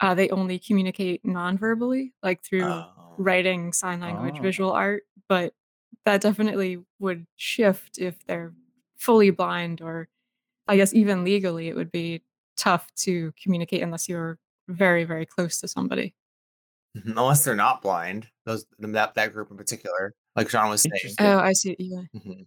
uh, 0.00 0.14
they 0.14 0.28
only 0.30 0.58
communicate 0.58 1.24
non-verbally, 1.24 2.12
like 2.22 2.42
through 2.42 2.64
oh. 2.64 3.14
writing, 3.18 3.72
sign 3.72 4.00
language, 4.00 4.36
oh. 4.38 4.42
visual 4.42 4.72
art. 4.72 5.04
But 5.28 5.54
that 6.04 6.20
definitely 6.20 6.78
would 6.98 7.26
shift 7.36 7.98
if 7.98 8.24
they're 8.26 8.52
fully 8.98 9.30
blind 9.30 9.80
or 9.80 10.08
I 10.68 10.76
guess 10.76 10.94
even 10.94 11.24
legally 11.24 11.68
it 11.68 11.76
would 11.76 11.90
be 11.90 12.22
tough 12.56 12.86
to 12.94 13.32
communicate 13.42 13.82
unless 13.82 14.08
you're 14.08 14.38
very 14.68 15.04
very 15.04 15.26
close 15.26 15.60
to 15.60 15.68
somebody. 15.68 16.14
Unless 17.06 17.44
they're 17.44 17.56
not 17.56 17.80
blind, 17.80 18.28
those 18.44 18.66
that 18.78 19.14
that 19.14 19.32
group 19.32 19.50
in 19.50 19.56
particular, 19.56 20.12
like 20.36 20.50
Sean 20.50 20.68
was 20.68 20.82
saying. 20.82 21.14
Oh, 21.20 21.38
I 21.38 21.54
see. 21.54 21.74
Yeah. 21.78 22.02
Mm-hmm. 22.14 22.42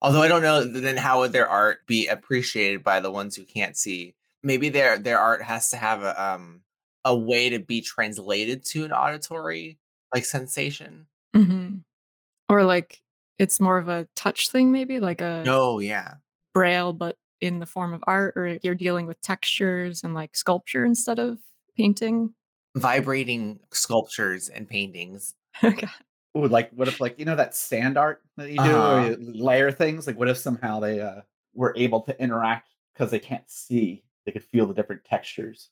Although 0.00 0.22
I 0.22 0.28
don't 0.28 0.42
know, 0.42 0.64
then 0.64 0.96
how 0.96 1.20
would 1.20 1.32
their 1.32 1.46
art 1.46 1.86
be 1.86 2.06
appreciated 2.06 2.82
by 2.82 3.00
the 3.00 3.10
ones 3.10 3.36
who 3.36 3.44
can't 3.44 3.76
see? 3.76 4.14
Maybe 4.44 4.68
their 4.68 4.98
their 4.98 5.18
art 5.18 5.42
has 5.42 5.70
to 5.70 5.76
have 5.76 6.02
a 6.02 6.22
um 6.22 6.60
a 7.04 7.16
way 7.16 7.50
to 7.50 7.58
be 7.58 7.80
translated 7.80 8.64
to 8.66 8.84
an 8.84 8.92
auditory 8.92 9.78
like 10.14 10.24
sensation. 10.24 11.06
Mm-hmm. 11.34 11.78
Or 12.48 12.64
like 12.64 13.02
it's 13.38 13.60
more 13.60 13.78
of 13.78 13.88
a 13.88 14.06
touch 14.14 14.50
thing, 14.50 14.70
maybe 14.70 15.00
like 15.00 15.20
a 15.20 15.44
Oh 15.46 15.80
yeah. 15.80 16.14
braille, 16.52 16.92
but 16.92 17.16
in 17.40 17.58
the 17.58 17.66
form 17.66 17.92
of 17.92 18.02
art, 18.06 18.34
or 18.36 18.58
you're 18.62 18.74
dealing 18.74 19.06
with 19.06 19.20
textures 19.20 20.04
and 20.04 20.14
like 20.14 20.36
sculpture 20.36 20.84
instead 20.84 21.18
of 21.18 21.38
painting. 21.76 22.32
Vibrating 22.76 23.60
sculptures 23.72 24.48
and 24.48 24.68
paintings. 24.68 25.34
Okay. 25.62 25.86
Ooh, 26.36 26.48
like 26.48 26.70
what 26.72 26.88
if 26.88 27.00
like 27.00 27.16
you 27.16 27.24
know 27.24 27.36
that 27.36 27.54
sand 27.54 27.96
art 27.96 28.20
that 28.36 28.50
you 28.50 28.56
do 28.56 28.62
uh-huh. 28.62 29.10
you 29.10 29.16
layer 29.20 29.70
things? 29.70 30.04
Like 30.04 30.18
what 30.18 30.28
if 30.28 30.36
somehow 30.36 30.80
they 30.80 31.00
uh 31.00 31.20
were 31.54 31.72
able 31.76 32.00
to 32.02 32.20
interact 32.20 32.70
because 32.92 33.12
they 33.12 33.20
can't 33.20 33.48
see, 33.48 34.02
they 34.24 34.32
could 34.32 34.44
feel 34.44 34.66
the 34.66 34.74
different 34.74 35.04
textures. 35.04 35.70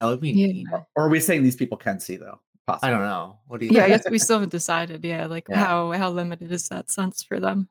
That 0.00 0.06
would 0.06 0.20
be 0.20 0.32
neat. 0.32 0.66
Or, 0.72 0.86
or 0.96 1.06
are 1.06 1.08
we 1.08 1.20
saying 1.20 1.42
these 1.42 1.56
people 1.56 1.76
can 1.76 2.00
see 2.00 2.16
though? 2.16 2.40
Possibly. 2.66 2.88
I 2.88 2.92
don't 2.92 3.02
know. 3.02 3.38
What 3.46 3.60
do 3.60 3.66
you? 3.66 3.72
Yeah, 3.72 3.84
I 3.84 3.88
guess 3.88 4.08
we 4.10 4.18
still 4.18 4.36
haven't 4.36 4.52
decided. 4.52 5.04
Yeah, 5.04 5.26
like 5.26 5.46
yeah. 5.48 5.56
how 5.56 5.92
how 5.92 6.10
limited 6.10 6.50
is 6.50 6.68
that 6.68 6.90
sense 6.90 7.22
for 7.22 7.38
them? 7.38 7.68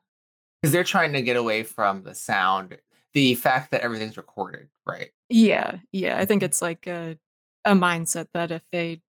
Because 0.62 0.72
they're 0.72 0.84
trying 0.84 1.12
to 1.14 1.22
get 1.22 1.36
away 1.36 1.62
from 1.64 2.04
the 2.04 2.14
sound, 2.14 2.78
the 3.12 3.34
fact 3.34 3.70
that 3.72 3.82
everything's 3.82 4.16
recorded, 4.16 4.68
right? 4.86 5.10
Yeah, 5.28 5.78
yeah. 5.92 6.18
I 6.18 6.24
think 6.24 6.42
it's 6.42 6.62
like 6.62 6.86
a 6.86 7.18
a 7.64 7.72
mindset 7.72 8.28
that 8.34 8.52
if 8.52 8.62
they 8.70 9.02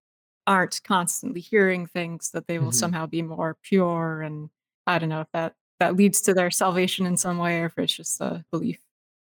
aren't 0.48 0.82
constantly 0.84 1.42
hearing 1.42 1.86
things, 1.86 2.32
that 2.32 2.48
they 2.48 2.58
will 2.58 2.68
mm-hmm. 2.68 2.76
somehow 2.76 3.06
be 3.06 3.22
more 3.22 3.58
pure. 3.62 4.22
And 4.22 4.50
I 4.88 4.98
don't 4.98 5.10
know 5.10 5.22
if 5.22 5.32
that 5.34 5.54
that 5.80 5.96
leads 5.96 6.22
to 6.22 6.34
their 6.34 6.50
salvation 6.50 7.06
in 7.06 7.16
some 7.16 7.38
way, 7.38 7.62
or 7.62 7.66
if 7.66 7.78
it's 7.78 7.96
just 7.96 8.20
a 8.22 8.44
belief. 8.52 8.80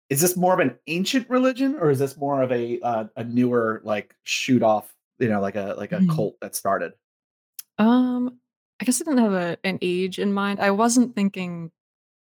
Is 0.09 0.21
this 0.21 0.35
more 0.35 0.53
of 0.53 0.59
an 0.59 0.75
ancient 0.87 1.29
religion, 1.29 1.75
or 1.79 1.89
is 1.91 1.99
this 1.99 2.17
more 2.17 2.41
of 2.41 2.51
a 2.51 2.79
uh, 2.81 3.05
a 3.15 3.23
newer 3.23 3.81
like 3.83 4.15
shoot 4.23 4.63
off 4.63 4.93
you 5.19 5.27
know, 5.27 5.41
like 5.41 5.55
a 5.55 5.75
like 5.77 5.91
a 5.91 5.97
mm-hmm. 5.97 6.15
cult 6.15 6.39
that 6.41 6.55
started? 6.55 6.93
Um, 7.77 8.39
I 8.81 8.85
guess 8.85 9.01
I 9.01 9.05
didn't 9.05 9.19
have 9.19 9.33
a 9.33 9.57
an 9.63 9.77
age 9.81 10.17
in 10.17 10.33
mind. 10.33 10.59
I 10.59 10.71
wasn't 10.71 11.13
thinking 11.13 11.71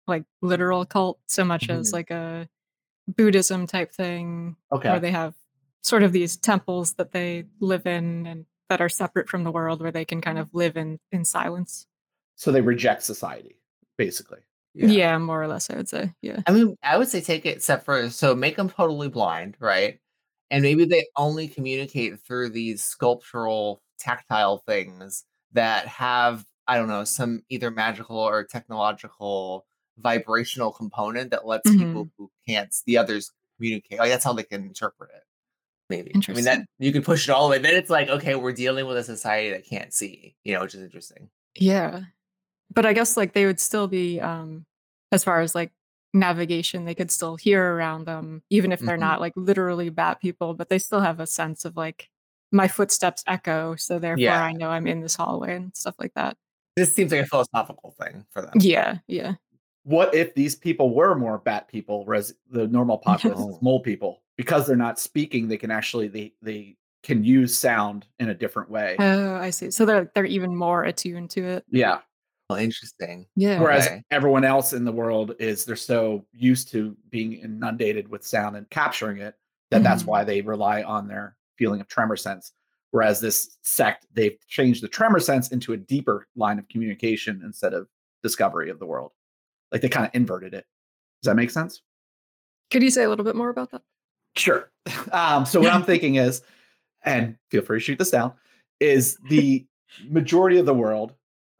like 0.08 0.24
literal 0.42 0.86
cult 0.86 1.20
so 1.27 1.44
much 1.44 1.70
as 1.70 1.89
Mhm. 1.89 1.94
like 1.94 2.12
a 2.12 2.50
Buddhism 3.08 3.68
type 3.68 3.92
thing 3.92 4.56
Okay. 4.72 4.89
where 4.89 5.00
they 5.00 5.12
have 5.12 5.36
sort 5.84 6.04
of 6.04 6.12
these 6.12 6.38
temples 6.38 6.94
that 6.94 7.12
they 7.12 7.46
live 7.60 7.86
in 7.86 8.25
and 8.25 8.46
that 8.70 8.82
are 8.82 8.89
separate 8.89 9.30
from 9.30 9.44
the 9.44 9.51
world 9.51 9.82
where 9.82 9.92
they 9.92 10.06
can 10.06 10.22
kind 10.22 10.39
of 10.39 10.54
live 10.54 10.77
in 10.77 11.00
in 11.12 11.25
silence. 11.25 11.86
So 12.36 12.51
they 12.51 12.62
reject 12.62 13.04
society, 13.04 13.60
basically. 13.98 14.39
Yeah, 14.75 15.17
more 15.17 15.41
or 15.41 15.48
less, 15.48 15.70
I 15.70 15.75
would 15.77 15.89
say. 15.89 16.12
Yeah. 16.22 16.41
I 16.48 16.51
mean, 16.51 16.75
I 16.84 16.98
would 16.98 17.08
say 17.08 17.22
take 17.22 17.46
it 17.46 17.63
step 17.63 17.86
further. 17.86 18.10
So 18.10 18.36
make 18.36 18.55
them 18.58 18.70
totally 18.70 19.08
blind, 19.10 19.55
right? 19.60 20.00
And 20.51 20.62
maybe 20.62 20.86
they 20.86 21.05
only 21.17 21.48
communicate 21.48 22.20
through 22.20 22.50
these 22.50 22.84
sculptural, 22.84 23.82
tactile 24.00 24.60
things 24.67 25.24
that 25.53 25.88
have, 25.88 26.46
I 26.67 26.77
don't 26.77 26.88
know, 26.89 27.03
some 27.05 27.41
either 27.50 27.72
magical 27.72 28.17
or 28.17 28.44
technological 28.44 29.65
vibrational 29.98 30.72
component 30.72 31.32
that 31.32 31.48
lets 31.48 31.70
people 31.72 32.05
Mhm. 32.05 32.12
who 32.17 32.32
can't, 32.48 32.74
the 32.86 32.98
others 32.98 33.32
communicate. 33.58 33.98
Like 34.00 34.10
that's 34.12 34.25
how 34.25 34.34
they 34.34 34.44
can 34.44 34.63
interpret 34.63 35.10
it. 35.15 35.24
Maybe. 35.89 36.12
Interesting. 36.12 36.48
I 36.48 36.51
mean, 36.58 36.60
that 36.62 36.67
you 36.84 36.91
can 36.91 37.01
push 37.03 37.29
it 37.29 37.32
all 37.32 37.48
the 37.48 37.51
way. 37.51 37.60
Then 37.60 37.75
it's 37.75 37.89
like, 37.89 38.10
okay, 38.10 38.36
we're 38.36 38.51
dealing 38.51 38.86
with 38.88 38.98
a 38.98 39.03
society 39.03 39.51
that 39.51 39.65
can't 39.65 39.94
see, 39.94 40.36
you 40.44 40.53
know, 40.53 40.62
which 40.62 40.75
is 40.75 40.82
interesting. 40.82 41.29
Yeah. 41.55 42.01
But 42.75 42.86
I 42.86 42.94
guess 42.94 43.17
like 43.17 43.34
they 43.34 43.46
would 43.46 43.60
still 43.60 43.88
be 43.88 44.20
um 44.22 44.65
as 45.12 45.24
far 45.24 45.41
as 45.41 45.55
like 45.55 45.72
navigation, 46.13 46.86
they 46.86 46.96
could 46.96 47.12
still 47.12 47.36
hear 47.36 47.74
around 47.75 48.05
them, 48.05 48.41
even 48.50 48.72
if 48.72 48.79
they're 48.79 48.96
Mhm. 48.98 49.00
not 49.01 49.20
like 49.22 49.34
literally 49.36 49.89
bat 49.89 50.22
people, 50.22 50.53
but 50.53 50.70
they 50.70 50.79
still 50.79 51.01
have 51.01 51.20
a 51.20 51.27
sense 51.27 51.65
of 51.65 51.75
like 51.75 52.10
my 52.51 52.67
footsteps 52.67 53.24
echo, 53.27 53.75
so 53.75 54.00
therefore 54.00 54.22
Yeah. 54.24 54.41
I 54.44 54.53
know 54.53 54.70
I'm 54.70 54.88
in 54.88 55.01
this 55.01 55.15
hallway 55.15 55.55
and 55.55 55.75
stuff 55.75 55.96
like 56.00 56.13
that. 56.13 56.38
This 56.77 56.94
seems 56.94 57.12
like 57.12 57.22
a 57.22 57.25
philosophical 57.25 57.91
thing 58.00 58.25
for 58.32 58.41
them. 58.41 58.53
Yeah, 58.60 59.00
yeah. 59.08 59.36
What 59.84 60.15
if 60.15 60.34
these 60.36 60.55
people 60.55 60.94
were 60.96 61.15
more 61.15 61.38
bat 61.38 61.67
people, 61.67 62.05
whereas 62.05 62.34
the 62.50 62.67
normal 62.67 62.98
populace 63.10 63.39
is 63.39 63.62
mole 63.62 63.82
people? 63.82 64.22
Because 64.38 64.67
they're 64.67 64.75
not 64.77 65.00
speaking, 65.00 65.48
they 65.48 65.58
can 65.58 65.72
actually 65.72 66.08
they 66.08 66.34
they 66.41 66.77
can 67.03 67.24
use 67.24 67.58
sound 67.58 68.08
in 68.20 68.29
a 68.29 68.34
different 68.34 68.70
way. 68.70 68.96
Oh, 69.00 69.36
I 69.36 69.50
see. 69.51 69.70
So 69.72 69.86
they're 69.86 70.12
they're 70.15 70.25
even 70.25 70.55
more 70.55 70.84
attuned 70.84 71.29
to 71.32 71.44
it. 71.44 71.65
yeah. 71.70 72.00
Oh, 72.50 72.58
interesting. 72.58 73.25
Yeah. 73.36 73.60
Whereas 73.60 73.88
Okay. 73.88 74.04
everyone 74.12 74.44
else 74.46 74.74
in 74.74 74.86
the 74.86 74.92
world 74.92 75.34
is 75.40 75.66
they're 75.66 75.75
so 75.75 76.25
used 76.32 76.70
to 76.72 76.96
being 77.10 77.34
inundated 77.34 78.08
with 78.08 78.25
sound 78.25 78.56
and 78.56 78.70
capturing 78.70 79.18
it 79.18 79.36
that 79.72 79.82
that's 79.82 80.04
Mhm. 80.04 80.08
why 80.08 80.24
they 80.24 80.42
rely 80.42 80.84
on 80.84 81.08
their 81.08 81.36
feeling 81.58 81.82
of 81.82 81.88
tremor 81.88 82.16
sense. 82.16 82.52
Whereas 82.92 83.20
this 83.20 83.58
sect, 83.64 84.06
they've 84.14 84.38
changed 84.48 84.84
the 84.84 84.88
tremor 84.88 85.20
sense 85.20 85.50
into 85.52 85.74
a 85.74 85.78
deeper 85.78 86.28
line 86.36 86.60
of 86.60 86.68
communication 86.70 87.42
instead 87.44 87.74
of 87.74 87.88
discovery 88.22 88.70
of 88.70 88.78
the 88.80 88.86
world. 88.86 89.12
Like 89.72 89.82
they 89.82 89.90
kind 89.90 90.06
of 90.06 90.14
inverted 90.14 90.54
it. 90.54 90.66
Does 91.22 91.30
that 91.30 91.36
make 91.36 91.50
sense? 91.50 91.82
Could 92.70 92.84
you 92.84 92.92
say 92.92 93.04
a 93.04 93.10
little 93.10 93.25
bit 93.25 93.36
more 93.36 93.50
about 93.50 93.72
that? 93.72 93.82
Sure. 94.36 94.72
Um, 95.12 95.46
so 95.46 95.60
what 95.62 95.74
I'm 95.74 95.84
thinking 95.92 96.16
is, 96.16 96.42
and 97.04 97.38
feel 97.50 97.64
free 97.64 97.80
to 97.80 97.84
shoot 97.84 97.98
this 97.98 98.12
down, 98.12 98.34
is 98.80 99.18
the 99.30 99.66
majority 100.08 100.58
of 100.58 100.66
the 100.68 100.74
world, 100.74 101.14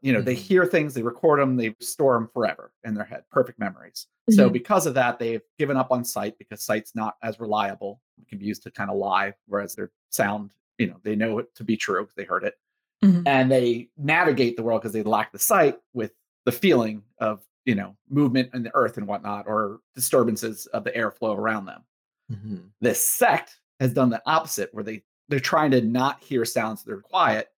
you 0.06 0.12
know, 0.12 0.22
they 0.22 0.36
Mhm. 0.36 0.38
hear 0.38 0.64
things, 0.66 0.94
they 0.94 1.02
record 1.02 1.40
them, 1.40 1.56
they 1.56 1.74
store 1.80 2.14
them 2.14 2.28
forever 2.28 2.72
in 2.84 2.94
their 2.94 3.04
head, 3.04 3.24
perfect 3.30 3.58
memories. 3.58 4.06
So 4.30 4.48
Mhm. 4.48 4.52
because 4.52 4.86
of 4.86 4.94
that, 4.94 5.18
they've 5.18 5.42
given 5.58 5.76
up 5.76 5.90
on 5.90 6.04
sight 6.04 6.38
because 6.38 6.62
sight's 6.62 6.94
not 6.94 7.16
as 7.22 7.40
reliable. 7.40 8.00
It 8.20 8.28
can 8.28 8.38
be 8.38 8.46
used 8.46 8.62
to 8.62 8.70
kind 8.70 8.88
of 8.88 8.96
lie, 8.96 9.34
whereas 9.46 9.74
their 9.74 9.90
sound, 10.10 10.52
you 10.78 10.86
know, 10.86 11.00
they 11.02 11.16
know 11.16 11.40
it 11.40 11.52
to 11.56 11.64
be 11.64 11.76
true 11.76 12.02
because 12.02 12.14
they 12.14 12.24
heard 12.24 12.44
it. 12.44 12.54
Mhm. 13.02 13.24
And 13.26 13.50
they 13.50 13.90
navigate 13.96 14.56
the 14.56 14.62
world 14.62 14.80
because 14.82 14.92
they 14.92 15.02
lack 15.02 15.32
the 15.32 15.38
sight 15.40 15.80
with 15.92 16.12
the 16.44 16.52
feeling 16.52 17.02
of, 17.18 17.44
you 17.64 17.74
know, 17.74 17.96
movement 18.08 18.54
in 18.54 18.62
the 18.62 18.74
earth 18.74 18.98
and 18.98 19.08
whatnot, 19.08 19.48
or 19.48 19.80
disturbances 19.96 20.66
of 20.66 20.84
the 20.84 20.92
airflow 20.92 21.36
around 21.36 21.64
them 21.66 21.84
Mhm. 22.30 22.70
this 22.80 23.06
sect 23.06 23.60
has 23.80 23.92
done 23.92 24.10
the 24.10 24.22
opposite 24.26 24.72
where 24.72 24.84
they 24.84 25.02
they're 25.28 25.40
trying 25.40 25.72
to 25.72 25.80
not 25.80 26.22
hear 26.22 26.44
sounds 26.44 26.84
they're 26.84 27.00
quiet 27.00 27.52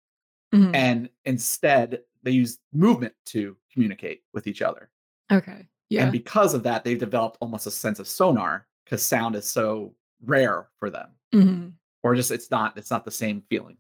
Mhm. 0.54 0.74
and 0.74 1.10
instead 1.26 2.04
they 2.24 2.32
use 2.32 2.60
movement 2.74 3.14
to 3.26 3.56
communicate 3.72 4.22
with 4.34 4.48
each 4.48 4.62
other 4.62 4.90
Okay. 5.32 5.68
Yeah. 5.90 6.04
and 6.04 6.12
because 6.12 6.54
of 6.54 6.64
that 6.64 6.84
they've 6.84 7.00
developed 7.00 7.38
almost 7.42 7.68
a 7.68 7.72
sense 7.72 8.00
of 8.00 8.08
sonar 8.08 8.68
because 8.86 9.06
sound 9.08 9.36
is 9.36 9.50
so 9.50 9.94
rare 10.26 10.68
for 10.80 10.90
them 10.90 11.10
Mhm. 11.34 11.74
or 12.04 12.16
just 12.16 12.32
it's 12.32 12.50
not 12.52 12.78
it's 12.78 12.90
not 12.92 13.06
the 13.06 13.12
same 13.12 13.42
feeling 13.50 13.78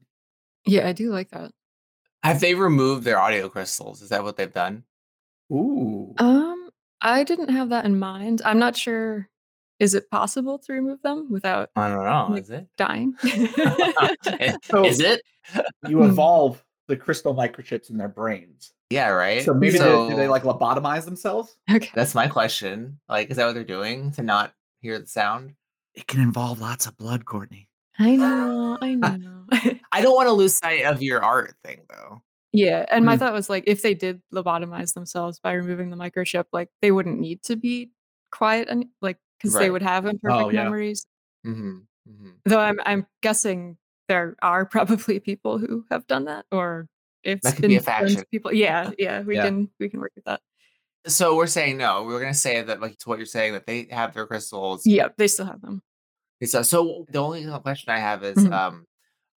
Yeah, 0.65 0.87
I 0.87 0.91
do 0.93 1.11
like 1.11 1.29
that. 1.31 1.51
Have 2.23 2.39
they 2.41 2.53
removed 2.55 3.03
their 3.05 3.19
audio 3.19 3.47
crystals? 3.47 4.01
Is 4.01 4.09
that 4.09 4.23
what 4.23 4.35
they've 4.37 4.51
done? 4.53 4.83
ooh 5.51 6.13
Um, 6.17 6.69
I 7.01 7.23
didn't 7.23 7.49
have 7.49 7.69
that 7.69 7.85
in 7.85 7.97
mind. 7.99 8.41
I'm 8.43 8.59
not 8.59 8.75
sure. 8.75 9.29
Is 9.79 9.93
it 9.93 10.09
possible 10.09 10.57
to 10.59 10.73
remove 10.73 11.01
them 11.03 11.27
without 11.31 11.69
I 11.75 11.87
don't 11.89 12.03
know. 12.03 12.27
Like- 12.31 12.43
Is 12.43 12.49
it? 12.49 12.67
dying? 12.77 13.13
So- 14.63 14.83
is 14.85 14.99
it? 14.99 15.21
you 15.87 16.03
evolve 16.03 16.61
the 16.87 16.95
crystal 16.97 17.33
microchips 17.35 17.89
in 17.89 17.97
their 17.97 18.07
brains 18.07 18.73
Yeah, 18.89 19.09
right. 19.09 19.43
so 19.43 19.53
maybe 19.53 19.77
So- 19.77 20.05
they, 20.05 20.11
do 20.11 20.15
they 20.17 20.27
like 20.27 20.43
lobotomize 20.43 21.05
themselves 21.05 21.55
okay. 21.71 21.91
That's 21.93 22.15
my 22.15 22.27
question. 22.27 22.99
Like, 23.09 23.29
is 23.29 23.37
that 23.37 23.45
what 23.45 23.55
they're 23.55 23.63
doing 23.63 24.11
to 24.13 24.23
not 24.23 24.53
hear 24.81 24.97
the 24.99 25.07
sound? 25.07 25.53
it 25.95 26.05
can 26.07 26.21
involve 26.21 26.61
lots 26.61 26.85
of 26.85 26.95
blood 26.97 27.25
courtney 27.25 27.67
I 27.99 28.15
know. 28.15 28.77
I 28.79 28.93
know. 28.93 29.45
I 29.91 30.01
don't 30.01 30.13
want 30.13 30.27
to 30.27 30.33
lose 30.33 30.53
sight 30.55 30.85
of 30.85 31.01
your 31.01 31.23
art 31.23 31.55
thing, 31.65 31.79
though. 31.89 32.21
yeah, 32.53 32.85
and 32.91 33.03
my 33.03 33.15
Mm. 33.15 33.19
thought 33.19 33.33
was 33.33 33.49
like, 33.49 33.63
if 33.65 33.81
they 33.81 33.95
did 33.95 34.21
lobotomize 34.31 34.93
themselves 34.93 35.39
by 35.39 35.53
removing 35.53 35.89
the 35.89 35.97
microchip, 35.97 36.45
like 36.53 36.69
they 36.83 36.91
wouldn't 36.91 37.19
need 37.19 37.41
to 37.45 37.55
be 37.55 37.89
quiet 38.31 38.67
and 38.69 38.85
like 39.01 39.17
because 39.41 39.55
they 39.55 39.71
would 39.71 39.81
have 39.81 40.05
imperfect 40.05 40.43
Oh, 40.45 40.49
yeah. 40.49 40.63
memories. 40.65 41.07
Mm-hmm. 41.45 41.77
Mm-hmm. 42.09 42.29
Though 42.45 42.59
I'm 42.59 42.79
I'm 42.85 43.07
guessing 43.23 43.77
there 44.07 44.35
are 44.41 44.65
probably 44.65 45.19
people 45.19 45.57
who 45.57 45.85
have 45.91 46.07
done 46.07 46.25
that, 46.25 46.45
or 46.51 46.87
if 47.23 47.41
That 47.41 47.55
could 47.55 47.67
be 47.67 47.75
a 47.75 47.81
faction. 47.81 48.23
People, 48.31 48.53
yeah, 48.53 48.91
yeah, 48.97 49.21
we 49.21 49.35
Yeah. 49.35 49.45
can 49.45 49.69
we 49.79 49.89
can 49.89 49.99
work 49.99 50.11
with 50.15 50.25
that. 50.25 50.41
So 51.05 51.35
we're 51.37 51.47
saying 51.47 51.77
no. 51.77 52.03
We're 52.03 52.19
gonna 52.19 52.33
say 52.33 52.61
that, 52.61 52.81
like, 52.81 52.97
to 52.99 53.09
what 53.09 53.17
you're 53.19 53.25
saying, 53.25 53.53
that 53.53 53.65
they 53.65 53.87
have 53.91 54.13
their 54.13 54.27
crystals. 54.27 54.85
Yeah, 54.85 55.09
they 55.17 55.27
still 55.27 55.45
have 55.45 55.61
them. 55.61 55.81
It's, 56.41 56.53
uh, 56.53 56.63
so 56.63 57.05
the 57.09 57.19
only 57.19 57.45
question 57.61 57.91
I 57.93 57.99
have 57.99 58.23
is, 58.23 58.37
Mhm. 58.37 58.51
um, 58.51 58.85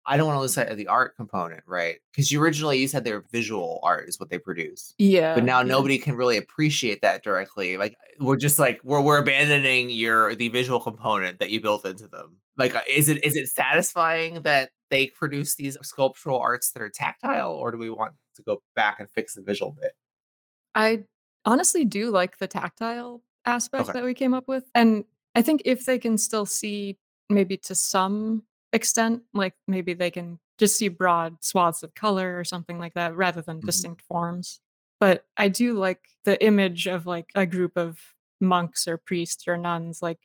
I 0.06 0.16
don't 0.16 0.26
want 0.26 0.36
to 0.36 0.40
lose 0.40 0.54
sight 0.54 0.68
of 0.68 0.76
the 0.76 0.88
art 0.88 1.16
component, 1.16 1.62
right? 1.66 1.96
Because 2.10 2.32
you 2.32 2.42
originally 2.42 2.78
you 2.78 2.88
said 2.88 3.04
they 3.04 3.12
were 3.12 3.24
visual 3.30 3.80
art 3.82 4.08
is 4.08 4.18
what 4.18 4.30
they 4.30 4.38
produce. 4.38 4.94
Yeah, 4.98 5.34
but 5.34 5.44
now 5.44 5.60
yeah. 5.60 5.66
nobody 5.66 5.98
can 5.98 6.14
really 6.16 6.36
appreciate 6.36 7.02
that 7.02 7.22
directly 7.22 7.76
like 7.76 7.96
we're 8.18 8.36
just 8.36 8.58
like 8.58 8.80
we're, 8.84 9.00
we're 9.00 9.18
abandoning 9.18 9.90
your 9.90 10.34
the 10.34 10.48
visual 10.48 10.80
component 10.80 11.38
that 11.38 11.50
you 11.50 11.60
built 11.60 11.84
into 11.86 12.06
them 12.08 12.36
like 12.56 12.74
uh, 12.74 12.82
is 12.88 13.08
it 13.08 13.24
is 13.24 13.36
it 13.36 13.48
satisfying 13.48 14.42
that 14.42 14.70
they 14.90 15.06
produce 15.06 15.54
these 15.54 15.76
sculptural 15.82 16.38
arts 16.38 16.72
that 16.72 16.82
are 16.82 16.90
tactile 16.90 17.52
or 17.52 17.70
do 17.70 17.78
we 17.78 17.88
want 17.88 18.12
to 18.34 18.42
go 18.42 18.60
back 18.74 19.00
and 19.00 19.08
fix 19.10 19.34
the 19.34 19.42
visual 19.42 19.74
bit 19.80 19.92
I 20.74 21.04
honestly 21.44 21.84
do 21.84 22.10
like 22.10 22.38
the 22.38 22.46
tactile 22.46 23.22
aspect 23.44 23.88
Okay. 23.88 23.98
that 23.98 24.04
we 24.04 24.14
came 24.14 24.34
up 24.34 24.48
with. 24.48 24.64
And 24.74 25.04
I 25.34 25.42
think 25.42 25.62
if 25.64 25.84
they 25.84 25.98
can 25.98 26.18
still 26.18 26.46
see, 26.46 26.98
maybe 27.28 27.56
to 27.56 27.74
some 27.74 28.42
extent, 28.72 29.22
like 29.34 29.54
maybe 29.66 29.94
they 29.94 30.10
can 30.10 30.38
just 30.58 30.76
see 30.76 30.88
broad 30.88 31.42
swaths 31.42 31.82
of 31.82 31.94
color 31.94 32.38
or 32.38 32.44
something 32.44 32.78
like 32.78 32.94
that 32.94 33.16
rather 33.16 33.42
than 33.42 33.60
Mhm. 33.60 33.66
distinct 33.66 34.02
forms. 34.02 34.60
But 35.00 35.24
I 35.36 35.48
do 35.48 35.74
like 35.78 36.00
the 36.24 36.42
image 36.44 36.86
of 36.86 37.06
like 37.06 37.30
a 37.34 37.46
group 37.46 37.76
of 37.76 37.98
monks 38.40 38.86
or 38.88 38.96
priests 38.98 39.46
or 39.48 39.56
nuns 39.56 40.02
like 40.02 40.18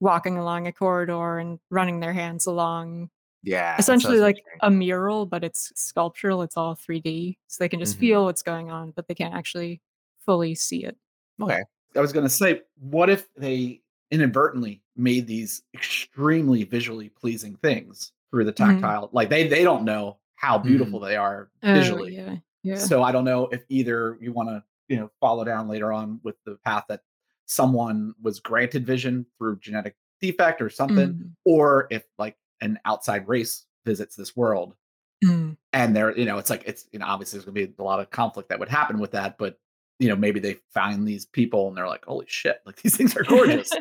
walking 0.00 0.36
along 0.38 0.66
a 0.66 0.72
corridor 0.72 1.38
and 1.38 1.58
running 1.70 2.00
their 2.00 2.12
hands 2.12 2.46
along 2.46 3.08
yeah 3.42 3.76
that's 3.76 3.88
what 3.88 3.92
I 3.92 3.96
essentially 3.96 4.20
like 4.20 4.44
a 4.60 4.70
mural, 4.70 5.24
but 5.26 5.44
it's 5.44 5.72
sculptural. 5.76 6.42
It's 6.42 6.56
all 6.56 6.74
3D, 6.74 7.38
so 7.46 7.62
they 7.62 7.68
can 7.68 7.80
just 7.80 7.96
Mhm. 7.96 8.00
feel 8.00 8.24
what's 8.24 8.42
going 8.42 8.70
on, 8.70 8.90
but 8.92 9.06
they 9.08 9.14
can't 9.14 9.34
actually 9.34 9.80
fully 10.24 10.54
see 10.54 10.84
it. 10.84 10.96
okay 11.40 11.62
I 11.96 12.00
was 12.00 12.12
going 12.12 12.24
to 12.26 12.30
say, 12.30 12.62
what 12.76 13.08
if 13.08 13.32
they 13.34 13.80
inadvertently 14.10 14.82
made 14.96 15.26
these 15.26 15.62
extremely 15.74 16.64
visually 16.64 17.08
pleasing 17.08 17.56
things 17.56 18.12
through 18.30 18.44
the 18.44 18.52
Mhm. 18.52 18.56
tactile? 18.80 19.10
Like 19.12 19.30
they 19.30 19.46
they 19.48 19.62
don't 19.64 19.84
know 19.84 20.18
how 20.36 20.58
beautiful 20.58 21.00
they 21.00 21.16
are 21.16 21.50
Oh, 21.62 21.72
visually. 21.74 22.14
yeah, 22.16 22.36
yeah. 22.62 22.76
So 22.78 23.02
I 23.02 23.12
don't 23.12 23.24
know 23.24 23.46
if 23.48 23.64
either 23.68 24.18
you 24.20 24.32
want 24.32 24.48
to 24.50 24.62
you 24.88 24.96
know 24.96 25.10
follow 25.20 25.44
down 25.44 25.68
later 25.68 25.92
on 25.92 26.20
with 26.22 26.36
the 26.44 26.56
path 26.64 26.84
that 26.88 27.00
someone 27.46 28.14
was 28.22 28.40
granted 28.40 28.86
vision 28.86 29.26
through 29.38 29.58
genetic 29.60 29.96
defect 30.20 30.60
or 30.62 30.70
something, 30.70 31.08
Mm, 31.14 31.30
or 31.44 31.86
if 31.90 32.04
like 32.18 32.36
an 32.60 32.78
outside 32.84 33.28
race 33.28 33.66
visits 33.84 34.16
this 34.16 34.34
world 34.34 34.74
mm. 35.22 35.54
and 35.74 35.94
there 35.94 36.16
you 36.16 36.24
know 36.24 36.38
it's 36.38 36.48
like 36.48 36.62
it's 36.66 36.86
you 36.92 36.98
know 36.98 37.04
obviously 37.06 37.36
there's 37.38 37.44
gonna 37.44 37.52
be 37.66 37.74
a 37.78 37.82
lot 37.82 38.00
of 38.00 38.08
conflict 38.10 38.48
that 38.48 38.58
would 38.58 38.68
happen 38.70 38.98
with 38.98 39.10
that 39.10 39.36
but 39.36 39.58
you 39.98 40.08
know 40.08 40.16
maybe 40.16 40.40
they 40.40 40.56
find 40.72 41.06
these 41.06 41.24
people 41.26 41.68
and 41.68 41.76
they're 41.76 41.86
like 41.88 42.04
holy 42.04 42.26
shit 42.28 42.60
like 42.66 42.76
these 42.82 42.96
things 42.96 43.16
are 43.16 43.22
gorgeous 43.24 43.72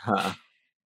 Huh. 0.00 0.32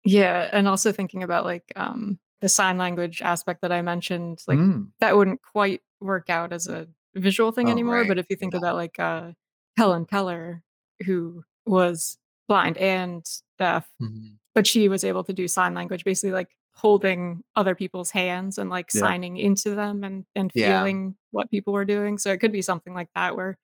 yeah, 0.04 0.48
and 0.52 0.66
also 0.68 0.92
thinking 0.92 1.22
about 1.22 1.44
like 1.44 1.72
um 1.76 2.18
the 2.40 2.48
sign 2.48 2.78
language 2.78 3.20
aspect 3.22 3.60
that 3.62 3.70
I 3.72 3.82
mentioned, 3.82 4.42
like 4.48 4.58
Mm, 4.58 4.88
that 5.00 5.16
wouldn't 5.16 5.42
quite 5.42 5.82
work 6.00 6.30
out 6.30 6.52
as 6.54 6.66
a 6.68 6.88
visual 7.14 7.52
thing 7.52 7.68
Oh, 7.68 7.72
anymore. 7.72 7.96
right. 7.96 8.08
But 8.08 8.18
if 8.18 8.26
you 8.30 8.36
think 8.36 8.54
Yeah. 8.54 8.58
about 8.58 8.76
like 8.76 8.98
uh, 8.98 9.32
Helen 9.76 10.06
Keller, 10.06 10.62
who 11.04 11.44
was 11.66 12.16
blind 12.48 12.78
and 12.78 13.24
deaf, 13.58 13.86
Mhm. 14.02 14.38
but 14.54 14.66
she 14.66 14.88
was 14.88 15.04
able 15.04 15.22
to 15.24 15.32
do 15.34 15.46
sign 15.46 15.74
language, 15.74 16.02
basically 16.04 16.32
like 16.32 16.48
holding 16.74 17.42
other 17.56 17.74
people's 17.74 18.10
hands 18.10 18.56
and 18.58 18.70
like 18.70 18.90
Yeah. 18.94 19.00
signing 19.00 19.36
into 19.36 19.74
them 19.74 20.02
and 20.02 20.24
and 20.34 20.50
Yeah. 20.54 20.78
feeling 20.78 21.16
what 21.30 21.50
people 21.50 21.74
were 21.74 21.84
doing. 21.84 22.16
So 22.18 22.32
it 22.32 22.38
could 22.40 22.52
be 22.52 22.62
something 22.62 22.94
like 22.94 23.08
that 23.14 23.36
where 23.36 23.58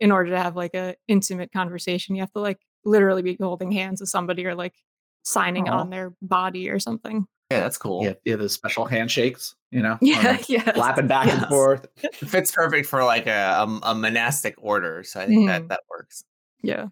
in 0.00 0.10
order 0.10 0.30
to 0.30 0.38
have 0.40 0.56
like 0.56 0.74
a 0.74 0.96
intimate 1.08 1.52
conversation, 1.52 2.14
you 2.14 2.22
have 2.22 2.32
to 2.32 2.40
like 2.40 2.58
literally 2.84 3.22
be 3.22 3.36
holding 3.40 3.70
hands 3.70 4.00
with 4.00 4.08
somebody 4.10 4.46
or 4.46 4.54
like 4.54 4.74
signing 5.22 5.68
Aw. 5.68 5.78
on 5.80 5.90
their 5.90 6.12
body 6.22 6.68
or 6.70 6.78
something. 6.78 7.26
Yeah, 7.50 7.60
that's 7.60 7.76
cool. 7.78 8.04
Yeah, 8.04 8.14
yeah, 8.24 8.36
those 8.36 8.52
special 8.52 8.84
handshakes, 8.84 9.56
you 9.70 9.82
know, 9.82 9.98
Yeah, 10.00 10.30
um, 10.38 10.38
yeah. 10.48 10.72
flapping 10.72 11.08
back 11.08 11.26
and 11.28 11.46
forth. 11.46 11.86
It 12.02 12.14
fits 12.14 12.52
perfect 12.52 12.86
for 12.86 13.04
like 13.04 13.26
a, 13.26 13.66
a, 13.66 13.80
a 13.90 13.94
monastic 13.94 14.54
order. 14.58 15.02
So 15.02 15.20
I 15.20 15.26
think 15.26 15.46
that 15.48 15.62
Mhm. 15.62 15.68
that 15.68 15.80
works. 15.90 16.22
Yeah. 16.62 16.86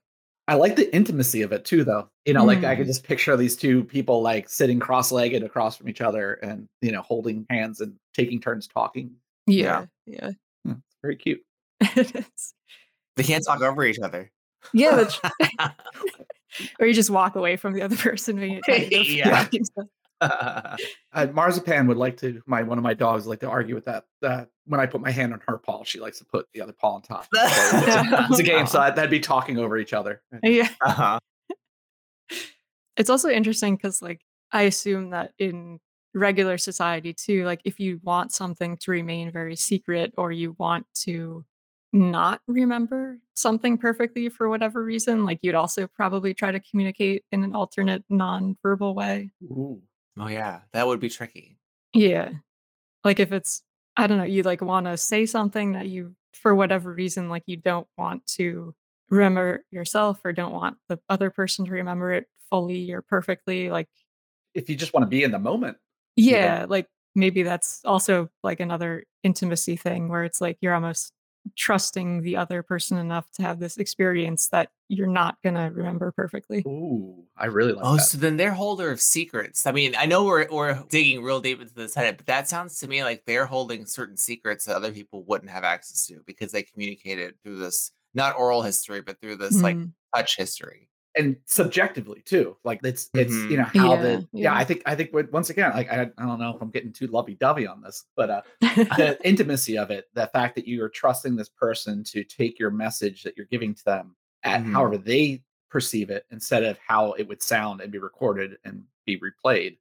I 0.49 0.55
like 0.55 0.77
the 0.77 0.93
intimacy 0.95 1.43
of 1.43 1.53
it 1.53 1.65
too, 1.67 1.85
though. 1.85 2.09
You 2.25 2.33
know, 2.35 2.45
like 2.45 2.65
I 2.65 2.75
Mm. 2.75 2.79
could 2.79 2.87
just 2.87 3.05
picture 3.05 3.37
these 3.37 3.55
two 3.55 3.85
people 3.85 4.21
like 4.23 4.49
sitting 4.49 4.81
cross-legged 4.81 5.43
across 5.43 5.77
from 5.77 5.89
each 5.91 6.01
other, 6.01 6.35
and 6.43 6.67
you 6.83 6.91
know, 6.91 7.03
holding 7.03 7.47
hands 7.51 7.81
and 7.81 7.95
taking 8.15 8.41
turns 8.41 8.67
talking. 8.67 9.13
Yeah. 9.47 9.85
Yeah. 10.07 10.31
Hmm, 10.65 10.73
it's 10.73 10.97
very 11.03 11.17
cute. 11.17 11.41
it 11.81 12.17
is. 12.17 12.55
They 13.19 13.25
can't 13.25 13.45
talk 13.45 13.61
over 13.61 13.85
each 13.85 13.99
other. 13.99 14.31
Yeah, 14.73 14.97
that's 14.97 15.21
or 16.81 16.87
you 16.87 16.95
just 16.95 17.11
walk 17.11 17.37
away 17.37 17.57
from 17.57 17.75
the 17.75 17.83
other 17.83 17.97
person 17.97 18.39
when 18.41 18.51
you 18.53 18.61
kind 18.63 18.85
of 18.85 19.07
Yeah. 19.09 19.31
talking 19.31 19.65
stuff. 19.65 19.87
Uh, 20.21 21.27
Marzipan 21.33 21.87
would 21.87 21.97
like 21.97 22.17
to. 22.19 22.43
My 22.47 22.63
one 22.63 22.77
of 22.79 22.83
my 22.83 22.95
dogs 22.95 23.25
would 23.25 23.31
like 23.31 23.41
to 23.41 23.49
argue 23.49 23.75
with 23.77 23.85
that. 23.85 24.05
Uh, 24.23 24.47
when 24.67 24.81
I 24.81 24.87
put 24.87 25.01
my 25.01 25.11
hand 25.13 25.33
on 25.33 25.41
her 25.47 25.59
paw, 25.59 25.85
she 25.85 26.01
likes 26.01 26.19
to 26.19 26.25
put 26.25 26.47
the 26.53 26.61
other 26.61 26.73
paw 26.73 26.95
on 26.97 27.03
top. 27.03 27.29
So 27.33 27.41
it's, 27.45 28.31
it's 28.31 28.39
a 28.41 28.43
game, 28.43 28.67
so 28.67 28.79
that'd 28.79 29.11
be 29.11 29.21
talking 29.21 29.59
over 29.59 29.77
each 29.79 29.93
other. 29.93 30.23
Yeah. 30.43 30.69
uh-huh. 30.85 31.21
It's 32.97 33.11
also 33.11 33.29
interesting 33.29 33.77
because 33.77 34.03
like 34.03 34.21
I 34.51 34.63
assume 34.63 35.11
that 35.11 35.33
in 35.39 35.79
regular 36.15 36.59
society 36.59 37.13
too, 37.13 37.45
like 37.45 37.61
if 37.65 37.79
you 37.79 38.01
want 38.03 38.33
something 38.33 38.77
to 38.79 38.91
remain 38.91 39.31
very 39.31 39.55
secret 39.55 40.15
or 40.19 40.33
you 40.33 40.57
want 40.59 40.87
to 41.03 41.45
not 41.93 42.41
remember 42.47 43.19
something 43.35 43.79
perfectly 43.79 44.29
for 44.29 44.49
whatever 44.49 44.85
reason, 44.85 45.25
like 45.25 45.39
you'd 45.43 45.55
also 45.55 45.87
probably 45.87 46.35
try 46.35 46.51
to 46.51 46.61
communicate 46.61 47.25
in 47.33 47.45
an 47.45 47.55
alternate 47.55 48.05
non-verbal 48.09 48.95
way. 48.95 49.31
Ooh. 49.45 49.81
Oh 50.19 50.29
yeah, 50.29 50.61
that 50.73 50.87
would 50.87 51.01
be 51.01 51.09
tricky. 51.09 51.59
Yeah. 51.95 52.31
Like 53.05 53.21
if 53.21 53.33
it's 53.33 53.63
I 53.97 54.07
don't 54.07 54.19
know, 54.19 54.25
you 54.25 54.43
like 54.43 54.61
want 54.61 54.87
to 54.87 54.97
say 54.97 55.27
something 55.27 55.73
that 55.73 55.89
you 55.89 56.15
for 56.35 56.55
whatever 56.55 56.93
reason 56.93 57.29
like 57.29 57.43
you 57.47 57.57
don't 57.57 57.87
want 57.97 58.27
to 58.27 58.75
remember 59.11 59.65
yourself 59.71 60.21
or 60.25 60.33
don't 60.33 60.53
want 60.53 60.77
the 60.89 61.01
other 61.09 61.31
person 61.31 61.65
to 61.65 61.73
remember 61.73 62.13
it 62.13 62.27
fully 62.51 62.93
or 62.93 63.03
perfectly 63.03 63.71
like 63.71 63.89
If 64.55 64.69
you 64.69 64.77
just 64.77 64.93
want 64.93 65.05
to 65.05 65.09
be 65.09 65.25
in 65.25 65.31
the 65.31 65.39
moment, 65.39 65.79
yeah, 66.17 66.67
like 66.69 66.87
maybe 67.15 67.43
that's 67.43 67.81
also 67.85 68.29
like 68.43 68.61
another 68.61 69.05
intimacy 69.23 69.77
thing 69.77 70.09
where 70.09 70.25
it's 70.25 70.41
like 70.41 70.59
you're 70.61 70.75
almost 70.75 71.13
trusting 71.57 72.23
the 72.23 72.37
other 72.37 72.63
person 72.63 72.99
enough 72.99 73.31
to 73.33 73.43
have 73.43 73.59
this 73.61 73.77
experience 73.79 74.49
that 74.49 74.71
you're 74.89 75.07
not 75.07 75.41
going 75.43 75.55
to 75.55 75.71
remember 75.75 76.13
perfectly. 76.13 76.67
ooh, 76.67 77.25
I 77.37 77.47
really 77.47 77.73
like 77.73 77.85
Oh, 77.85 77.97
that. 77.97 78.03
so 78.03 78.19
then 78.19 78.37
they're 78.37 78.53
holder 78.53 78.91
of 78.91 79.01
secrets. 79.01 79.67
I 79.67 79.73
mean, 79.73 79.95
I 79.97 80.07
know 80.07 80.25
we're 80.25 80.47
we're 80.51 80.83
digging 80.91 81.23
real 81.23 81.41
deep 81.41 81.61
into 81.61 81.75
this 81.75 81.95
head, 81.95 82.17
but 82.17 82.27
that 82.27 82.49
sounds 82.49 82.79
to 82.81 82.89
me 82.89 83.05
like 83.05 83.25
they're 83.25 83.47
holding 83.47 83.87
certain 83.87 84.17
secrets 84.17 84.65
that 84.65 84.77
other 84.77 84.93
people 84.93 85.23
wouldn't 85.25 85.51
have 85.51 85.65
access 85.65 86.07
to 86.07 86.21
because 86.27 86.53
they 86.53 86.63
communicated 86.63 87.35
through 87.43 87.59
this 87.59 87.93
not 88.15 88.37
oral 88.37 88.63
history, 88.63 89.01
but 89.01 89.21
through 89.21 89.37
this 89.37 89.63
like 89.63 89.77
Mm, 89.77 89.93
touch 90.15 90.37
history. 90.37 90.89
And 91.19 91.37
subjectively 91.45 92.23
too 92.25 92.57
like 92.65 92.81
it's 92.85 93.11
it's 93.15 93.33
Mhm. 93.33 93.51
you 93.51 93.57
know 93.59 93.65
how 93.65 93.95
Yeah, 93.95 94.03
the 94.03 94.11
yeah, 94.13 94.19
yeah. 94.33 94.55
i 94.55 94.65
think 94.65 94.83
i 94.87 94.95
think 94.95 95.11
once 95.33 95.51
again 95.51 95.73
like 95.75 95.91
I, 95.91 96.03
I 96.17 96.25
don't 96.27 96.39
know 96.39 96.55
if 96.55 96.63
i'm 96.63 96.71
getting 96.71 96.93
too 96.93 97.09
lovey-dovey 97.09 97.67
on 97.67 97.83
this 97.83 98.05
but 98.17 98.31
uh 98.31 98.43
the 98.61 99.19
intimacy 99.25 99.77
of 99.77 99.91
it 99.91 100.07
the 100.15 100.29
fact 100.29 100.55
that 100.55 100.67
you 100.67 100.83
are 100.85 100.89
trusting 100.89 101.37
this 101.37 101.49
person 101.49 102.05
to 102.05 102.25
take 102.25 102.59
your 102.59 102.71
message 102.71 103.23
that 103.25 103.37
you're 103.37 103.47
giving 103.47 103.75
to 103.75 103.85
them 103.85 104.17
at 104.45 104.63
Mhm. 104.63 104.73
however 104.73 104.97
they 104.97 105.43
perceive 105.71 106.09
it 106.09 106.25
instead 106.31 106.65
of 106.65 106.79
how 106.79 107.13
it 107.13 107.29
would 107.29 107.43
sound 107.43 107.81
and 107.83 107.93
be 107.93 107.99
recorded 107.99 108.57
and 108.65 108.85
be 109.05 109.21
replayed 109.21 109.77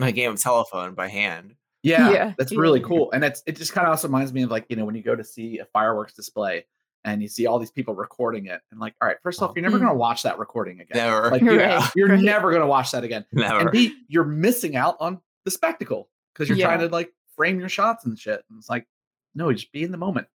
My 0.00 0.10
game 0.10 0.32
of 0.32 0.40
telephone 0.40 0.94
by 0.94 1.08
hand. 1.08 1.54
yeah, 1.82 2.10
Yeah, 2.10 2.32
that's 2.38 2.56
really 2.56 2.80
cool 2.80 3.12
and 3.12 3.22
it's 3.24 3.42
it 3.46 3.54
just 3.56 3.72
kind 3.72 3.86
of 3.86 3.90
also 3.92 4.08
reminds 4.08 4.32
me 4.32 4.42
of 4.42 4.50
like 4.50 4.66
you 4.68 4.74
know 4.76 4.84
when 4.84 4.94
you 4.96 5.02
go 5.02 5.14
to 5.14 5.22
see 5.24 5.58
a 5.58 5.64
fireworks 5.66 6.14
display 6.14 6.64
and 7.04 7.22
you 7.22 7.28
see 7.28 7.46
all 7.46 7.58
these 7.58 7.70
people 7.70 7.94
recording 7.94 8.46
it 8.46 8.60
and 8.70 8.80
like 8.80 8.94
all 9.00 9.08
right 9.08 9.16
first 9.22 9.40
off 9.42 9.50
Oh. 9.50 9.52
you're 9.56 9.62
never 9.62 9.76
Mm. 9.78 9.82
going 9.82 9.92
to 9.92 9.98
watch 9.98 10.22
that 10.24 10.38
recording 10.38 10.80
again 10.80 10.96
Never. 10.96 11.30
like 11.30 11.42
you're, 11.42 11.56
Right, 11.56 11.90
you're 11.96 12.08
right. 12.08 12.20
never 12.20 12.50
going 12.50 12.60
to 12.62 12.66
watch 12.66 12.90
that 12.92 13.04
again 13.04 13.24
Never. 13.32 13.60
and 13.60 13.70
B, 13.70 13.94
you're 14.08 14.24
missing 14.24 14.76
out 14.76 14.96
on 15.00 15.20
the 15.44 15.50
spectacle 15.50 16.08
because 16.34 16.48
you're 16.48 16.58
trying 16.58 16.80
to 16.80 16.88
like 16.88 17.12
frame 17.36 17.60
your 17.60 17.68
shots 17.68 18.04
and 18.04 18.18
shit. 18.18 18.42
And 18.50 18.58
it's 18.58 18.68
like, 18.68 18.86
no, 19.34 19.52
just 19.52 19.70
be 19.72 19.82
in 19.84 19.92
the 19.92 19.98
moment. 19.98 20.26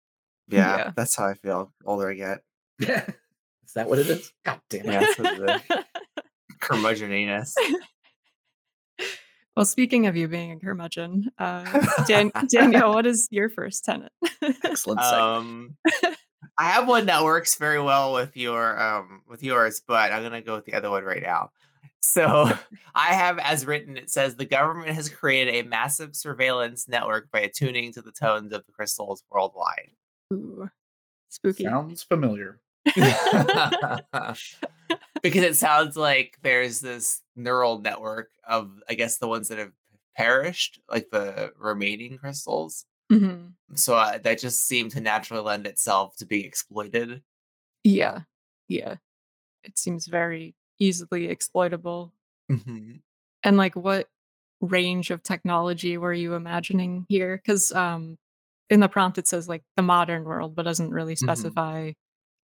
yeah, 0.48 0.77
Yeah. 0.77 0.92
that's 0.96 1.16
how 1.16 1.27
I 1.27 1.35
feel 1.35 1.72
older 1.85 2.11
I 2.11 2.14
get. 2.14 2.40
yeah 2.79 3.07
is 3.64 3.72
that 3.75 3.88
what 3.88 3.98
it 3.98 4.09
is? 4.09 4.33
God 4.44 4.61
damn 4.68 4.87
it. 4.87 4.92
Yeah, 4.92 5.01
that's 5.01 5.18
what 5.18 5.40
it 5.40 5.62
is. 5.70 5.85
Curmudgeoniness. 6.61 7.53
well, 9.57 9.64
speaking 9.66 10.07
of 10.07 10.16
you 10.16 10.29
being 10.29 10.53
a 10.53 10.59
curmudgeon, 10.59 11.31
uh, 11.38 11.87
Dan- 12.07 12.33
Danielle, 12.48 12.94
what 12.94 13.07
is 13.07 13.29
your 13.31 13.48
first 13.51 13.85
tenant? 13.85 14.12
Excellent 14.64 15.01
segue. 15.01 15.12
Um, 15.12 15.77
I 16.58 16.64
have 16.64 16.86
one 16.86 17.06
that 17.06 17.24
works 17.24 17.54
very 17.56 17.80
well 17.80 18.12
with 18.12 18.36
your 18.36 18.80
um 18.80 19.22
with 19.28 19.42
yours, 19.42 19.82
but 19.86 20.12
I'm 20.12 20.22
gonna 20.22 20.42
go 20.42 20.56
with 20.56 20.64
the 20.64 20.74
other 20.74 20.90
one 20.90 21.04
right 21.04 21.22
now. 21.22 21.50
So 22.00 22.50
I 22.94 23.14
have 23.14 23.38
as 23.38 23.66
written, 23.66 23.96
it 23.96 24.10
says 24.10 24.36
the 24.36 24.44
government 24.44 24.90
has 24.90 25.08
created 25.08 25.54
a 25.54 25.68
massive 25.68 26.14
surveillance 26.14 26.88
network 26.88 27.30
by 27.30 27.40
attuning 27.40 27.92
to 27.94 28.02
the 28.02 28.12
tones 28.12 28.52
of 28.52 28.64
the 28.66 28.72
crystals 28.72 29.24
worldwide. 29.30 29.90
Ooh, 30.32 30.68
spooky. 31.28 31.64
Sounds 31.64 32.02
familiar. 32.02 32.60
because 35.22 35.44
it 35.44 35.56
sounds 35.56 35.96
like 35.96 36.36
there's 36.42 36.80
this 36.80 37.20
neural 37.36 37.78
network 37.78 38.30
of 38.46 38.70
I 38.88 38.94
guess 38.94 39.18
the 39.18 39.28
ones 39.28 39.48
that 39.48 39.58
have 39.58 39.72
perished, 40.16 40.80
like 40.90 41.08
the 41.10 41.52
remaining 41.58 42.18
crystals. 42.18 42.84
Mhm. 43.12 43.53
So 43.75 43.94
uh, 43.94 44.18
that 44.18 44.38
just 44.38 44.66
seemed 44.66 44.92
to 44.92 45.01
naturally 45.01 45.42
lend 45.42 45.66
itself 45.66 46.16
to 46.16 46.27
being 46.27 46.44
exploited. 46.44 47.22
Yeah, 47.85 48.20
yeah. 48.68 48.96
It 49.64 49.79
seems 49.79 50.07
very 50.07 50.55
easily 50.79 51.29
exploitable. 51.29 52.12
Mm-hmm. 52.51 52.96
And 53.42 53.57
like, 53.57 53.77
what 53.77 54.09
range 54.61 55.11
of 55.11 55.22
technology 55.22 55.98
were 55.98 56.12
you 56.12 56.35
imagining 56.35 57.07
here? 57.09 57.37
Because 57.37 57.72
um, 57.72 58.18
in 58.70 58.81
the 58.81 58.88
prompt 58.88 59.18
it 59.18 59.29
says 59.29 59.48
like 59.48 59.62
the 59.77 59.83
modern 59.83 60.25
world, 60.25 60.55
but 60.55 60.64
doesn't 60.64 60.90
really 60.90 61.16
specify, 61.16 61.92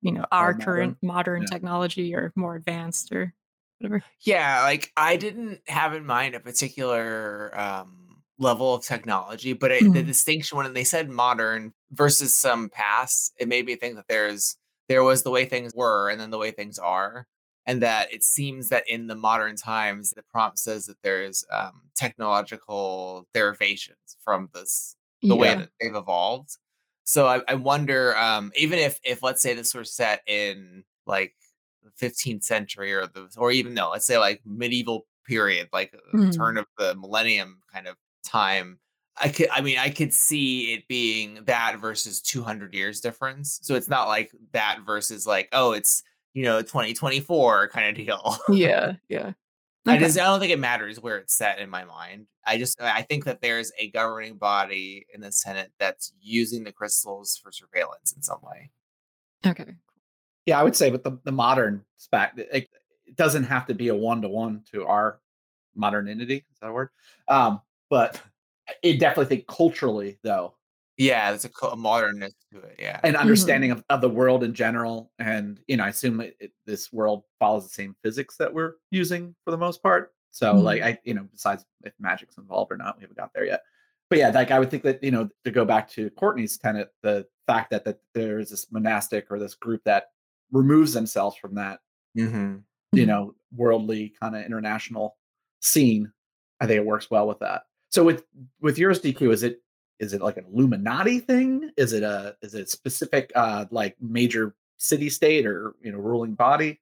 you 0.02 0.12
know, 0.12 0.24
our 0.30 0.52
modern, 0.52 0.64
current 0.64 0.98
modern 1.02 1.42
yeah. 1.42 1.48
technology 1.48 2.14
or 2.14 2.32
more 2.36 2.56
advanced 2.56 3.12
or 3.12 3.34
whatever. 3.78 4.02
Yeah, 4.20 4.62
like 4.62 4.92
I 4.96 5.16
didn't 5.16 5.60
have 5.68 5.94
in 5.94 6.04
mind 6.04 6.34
a 6.34 6.40
particular 6.40 7.58
um, 7.58 8.07
level 8.38 8.74
of 8.74 8.84
technology, 8.84 9.52
but 9.52 9.72
I, 9.72 9.88
the 9.92 10.02
Mhm. 10.02 10.04
distinction 10.04 10.58
when 10.58 10.72
they 10.74 10.84
said 10.84 11.08
modern 11.10 11.74
versus 11.92 12.34
some 12.34 12.68
past, 12.70 13.32
it 13.38 13.48
made 13.48 13.66
me 13.66 13.76
think 13.76 13.96
that 13.96 14.06
there's 14.08 14.56
there 14.88 15.04
was 15.04 15.22
the 15.22 15.30
way 15.30 15.44
things 15.44 15.74
were 15.74 16.08
and 16.10 16.20
then 16.20 16.30
the 16.30 16.38
way 16.38 16.50
things 16.50 16.78
are, 16.78 17.26
and 17.66 17.82
that 17.82 18.12
it 18.12 18.22
seems 18.24 18.68
that 18.70 18.84
in 18.88 19.06
the 19.08 19.14
modern 19.16 19.56
times, 19.56 20.10
the 20.10 20.22
prompt 20.22 20.58
says 20.58 20.86
that 20.86 20.96
there's 21.02 21.44
um, 21.52 21.90
technological 21.96 23.26
derivations 23.34 24.16
from 24.24 24.48
this 24.54 24.96
the 25.28 25.36
way 25.36 25.54
that 25.54 25.68
they've 25.80 25.94
evolved. 25.94 26.56
So 27.04 27.26
I, 27.26 27.42
I 27.48 27.54
wonder, 27.54 28.16
um, 28.16 28.52
even 28.56 28.78
if 28.78 29.00
if 29.04 29.22
let's 29.22 29.42
say 29.42 29.54
this 29.54 29.74
were 29.74 29.84
set 29.84 30.22
in 30.26 30.84
like 31.06 31.34
the 31.82 31.90
15th 31.96 32.44
century 32.44 32.92
or 32.94 33.06
the 33.06 33.28
or 33.38 33.50
even 33.50 33.74
no, 33.74 33.90
let's 33.90 34.06
say 34.06 34.18
like 34.18 34.42
medieval 34.44 35.06
period, 35.26 35.68
like 35.72 35.94
uh, 35.94 35.98
Mhm. 36.12 36.32
turn 36.36 36.58
of 36.58 36.66
the 36.78 36.94
millennium 36.96 37.62
kind 37.72 37.86
of 37.86 37.96
time. 38.28 38.78
I 39.20 39.28
could 39.28 39.48
I 39.50 39.60
mean 39.60 39.78
I 39.78 39.90
could 39.90 40.12
see 40.12 40.74
it 40.74 40.86
being 40.88 41.40
that 41.46 41.78
versus 41.80 42.20
200 42.22 42.74
years 42.74 43.00
difference. 43.00 43.58
So 43.62 43.74
it's 43.74 43.88
not 43.88 44.08
like 44.08 44.30
that 44.52 44.80
versus 44.86 45.26
like 45.26 45.48
oh 45.52 45.72
it's 45.72 46.02
you 46.34 46.44
know 46.44 46.60
2024 46.60 47.68
kind 47.68 47.88
of 47.88 48.06
deal. 48.06 48.38
yeah, 48.48 48.92
yeah. 49.08 49.32
I 49.86 49.96
just 49.96 50.18
I 50.18 50.24
don't 50.24 50.38
think 50.38 50.52
it 50.52 50.58
matters 50.58 51.00
where 51.00 51.16
it's 51.16 51.34
set 51.34 51.58
in 51.58 51.70
my 51.70 51.84
mind. 51.84 52.26
I 52.44 52.58
just 52.58 52.80
I 52.80 53.02
think 53.02 53.24
that 53.24 53.40
there's 53.40 53.72
a 53.78 53.90
governing 53.90 54.36
body 54.36 55.06
in 55.14 55.20
the 55.20 55.32
Senate 55.32 55.72
that's 55.78 56.12
using 56.20 56.64
the 56.64 56.72
crystals 56.72 57.40
for 57.42 57.50
surveillance 57.50 58.12
in 58.12 58.22
some 58.22 58.40
way. 58.42 58.70
Okay. 59.46 59.74
Yeah, 60.46 60.60
I 60.60 60.62
would 60.62 60.76
say 60.76 60.90
with 60.90 61.04
the, 61.04 61.18
the 61.24 61.32
modern 61.32 61.84
spec, 61.96 62.32
it, 62.36 62.68
it 63.06 63.16
doesn't 63.16 63.44
have 63.44 63.66
to 63.66 63.74
be 63.74 63.88
a 63.88 63.94
one 63.94 64.22
to 64.22 64.28
one 64.28 64.62
to 64.72 64.84
our 64.86 65.20
modernity. 65.74 66.44
Is 66.52 66.58
that 66.60 66.68
a 66.68 66.72
word? 66.72 66.90
Um, 67.28 67.60
but 67.90 68.20
I 68.84 68.92
definitely 68.96 69.26
think 69.34 69.46
culturally, 69.46 70.18
though, 70.22 70.54
Yeah, 70.98 71.30
there's 71.30 71.44
a, 71.44 71.48
co- 71.48 71.70
a 71.70 71.76
modernness 71.76 72.34
to 72.52 72.58
it. 72.60 72.76
Yeah. 72.78 73.00
an 73.04 73.16
understanding 73.16 73.70
of, 73.70 73.82
of 73.88 74.00
the 74.00 74.08
world 74.10 74.44
in 74.44 74.52
general 74.54 75.10
and 75.18 75.60
you 75.68 75.76
know 75.76 75.84
i 75.84 75.88
assume 75.88 76.20
it, 76.20 76.36
it- 76.40 76.52
this 76.66 76.92
world 76.92 77.22
follows 77.38 77.62
the 77.64 77.70
same 77.70 77.94
physics 78.02 78.36
that 78.36 78.52
we're 78.52 78.74
using 78.90 79.34
for 79.44 79.50
the 79.52 79.56
most 79.56 79.82
part 79.82 80.12
so 80.32 80.56
like 80.56 80.82
i 80.82 80.98
you 81.04 81.14
know 81.14 81.26
besides 81.32 81.64
if 81.84 81.92
magic's 81.98 82.36
involved 82.36 82.70
or 82.72 82.76
not 82.76 82.96
we 82.96 83.02
haven't 83.02 83.16
got 83.16 83.30
there 83.34 83.44
yet 83.46 83.62
but 84.10 84.18
yeah 84.18 84.28
like 84.30 84.50
i 84.50 84.58
would 84.58 84.70
think 84.70 84.82
that 84.82 85.02
you 85.02 85.10
know 85.10 85.28
to 85.44 85.50
go 85.50 85.64
back 85.64 85.88
to 85.88 86.10
courtney's 86.10 86.58
tenet 86.58 86.88
the 87.02 87.26
fact 87.46 87.70
that 87.70 87.84
that 87.84 87.98
there 88.14 88.38
is 88.38 88.50
this 88.50 88.70
monastic 88.72 89.26
or 89.30 89.38
this 89.38 89.54
group 89.54 89.80
that 89.84 90.08
removes 90.52 90.92
themselves 90.92 91.36
from 91.36 91.54
that 91.54 91.80
hmm 92.14 92.56
you 92.92 93.06
know 93.06 93.34
worldly 93.56 94.12
kind 94.20 94.34
of 94.36 94.44
international 94.44 95.16
scene 95.60 96.10
i 96.60 96.66
think 96.66 96.76
it 96.78 96.84
works 96.86 97.10
well 97.10 97.26
with 97.26 97.38
that 97.38 97.62
so 97.90 98.04
with 98.04 98.24
with 98.60 98.78
yours 98.78 99.00
dq 99.00 99.32
is 99.32 99.42
it 99.42 99.60
is 99.98 100.12
it 100.12 100.22
like 100.22 100.36
an 100.36 100.46
illuminati 100.52 101.18
thing 101.20 101.70
is 101.76 101.92
it 101.92 102.02
a 102.02 102.36
is 102.42 102.54
it 102.54 102.62
a 102.62 102.66
specific 102.66 103.32
uh 103.34 103.64
like 103.70 103.96
major 104.00 104.54
city 104.78 105.08
state 105.10 105.46
or 105.46 105.74
you 105.82 105.90
know 105.92 105.98
ruling 105.98 106.34
body 106.34 106.80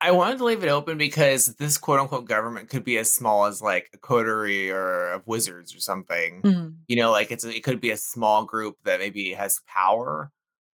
I 0.00 0.12
wanted 0.12 0.38
to 0.38 0.44
leave 0.44 0.62
it 0.62 0.68
open 0.68 0.98
because 0.98 1.46
this 1.56 1.78
quote 1.78 2.00
unquote 2.00 2.26
government 2.26 2.68
could 2.68 2.84
be 2.84 2.98
as 2.98 3.10
small 3.10 3.46
as 3.46 3.60
like 3.60 3.90
a 3.92 3.98
coterie 3.98 4.70
or 4.70 5.10
of 5.12 5.26
wizards 5.26 5.74
or 5.74 5.80
something. 5.80 6.42
Mhm. 6.42 6.76
You 6.86 6.96
know, 6.96 7.10
like 7.10 7.30
it's 7.30 7.44
it 7.44 7.64
could 7.64 7.80
be 7.80 7.90
a 7.90 7.96
small 7.96 8.44
group 8.44 8.76
that 8.84 9.00
maybe 9.00 9.32
has 9.32 9.60
power. 9.66 10.30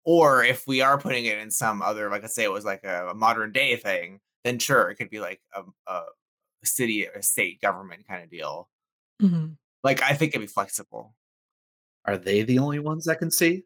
Or 0.04 0.44
if 0.44 0.66
we 0.66 0.80
are 0.82 0.98
putting 0.98 1.24
it 1.24 1.38
in 1.38 1.50
some 1.50 1.80
other, 1.80 2.10
like 2.10 2.24
I 2.24 2.26
say, 2.26 2.44
it 2.44 2.52
was 2.52 2.64
like 2.64 2.84
a, 2.84 3.08
a 3.08 3.14
modern 3.14 3.52
day 3.52 3.76
thing, 3.76 4.20
then 4.44 4.58
sure, 4.58 4.90
it 4.90 4.96
could 4.96 5.08
be 5.10 5.20
like 5.20 5.40
a, 5.54 5.62
a 5.90 6.02
city 6.62 7.06
or 7.06 7.22
state 7.22 7.60
government 7.60 8.06
kind 8.06 8.22
of 8.22 8.30
deal. 8.30 8.68
Mhm. 9.22 9.56
Like 9.82 10.02
I 10.02 10.14
think 10.14 10.30
it'd 10.34 10.40
be 10.40 10.46
flexible. 10.46 11.14
are 12.06 12.18
they 12.18 12.42
the 12.42 12.58
only 12.58 12.78
ones 12.80 13.06
that 13.06 13.18
can 13.18 13.30
see 13.30 13.64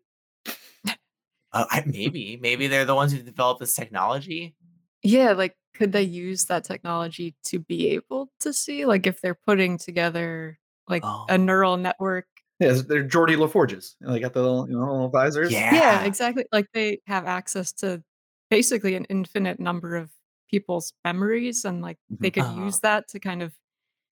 Uh, 1.53 1.65
I, 1.71 1.83
maybe, 1.87 2.37
maybe 2.43 2.67
they're 2.69 2.85
the 2.85 2.95
ones 2.95 3.13
who 3.13 3.23
developed 3.23 3.61
this 3.61 3.75
technology. 3.75 4.55
Yeah, 5.03 5.33
like 5.33 5.57
could 5.75 5.93
they 5.93 6.03
use 6.03 6.45
that 6.47 6.65
technology 6.65 7.35
to 7.45 7.59
be 7.61 7.89
able 7.91 8.31
to 8.41 8.53
see? 8.53 8.85
Like 8.87 9.07
if 9.07 9.21
they're 9.23 9.39
putting 9.47 9.79
together 9.79 10.59
like 10.89 11.03
Oh. 11.05 11.25
a 11.29 11.39
neural 11.39 11.77
network. 11.79 12.27
yeah 12.61 12.73
they're 12.87 13.05
Geordi 13.07 13.37
La 13.39 13.47
Forges 13.47 13.97
they 14.01 14.21
got 14.21 14.33
the 14.35 14.43
little, 14.43 14.69
you 14.69 14.75
know, 14.75 14.81
little 14.81 15.09
visors 15.09 15.53
Yeah. 15.53 15.75
Yeah, 15.75 16.05
exactly. 16.05 16.45
Like 16.53 16.67
they 16.75 17.01
have 17.07 17.25
access 17.27 17.73
to 17.75 18.03
basically 18.51 18.95
an 18.97 19.05
infinite 19.07 19.61
number 19.61 19.97
of 19.97 20.11
people's 20.51 20.93
memories 21.05 21.65
and 21.65 21.81
like 21.83 21.99
they 22.21 22.31
Mhm. 22.31 22.35
could 22.35 22.45
Uh-huh. 22.45 22.65
use 22.67 22.81
that 22.81 23.09
to 23.09 23.21
kind 23.21 23.43
of 23.43 23.55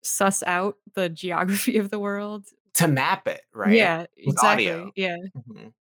suss 0.05 0.43
out 0.43 0.77
the 0.93 1.09
geography 1.09 1.77
of 1.77 1.89
the 1.89 1.99
world. 1.99 2.45
To 2.75 2.87
map 2.87 3.27
it, 3.27 3.41
right? 3.53 3.73
Yeah, 3.73 4.01
With 4.25 4.33
exactly. 4.35 4.69
audio. 4.71 4.91
Yeah. 4.95 5.15
Mhm. 5.49 5.73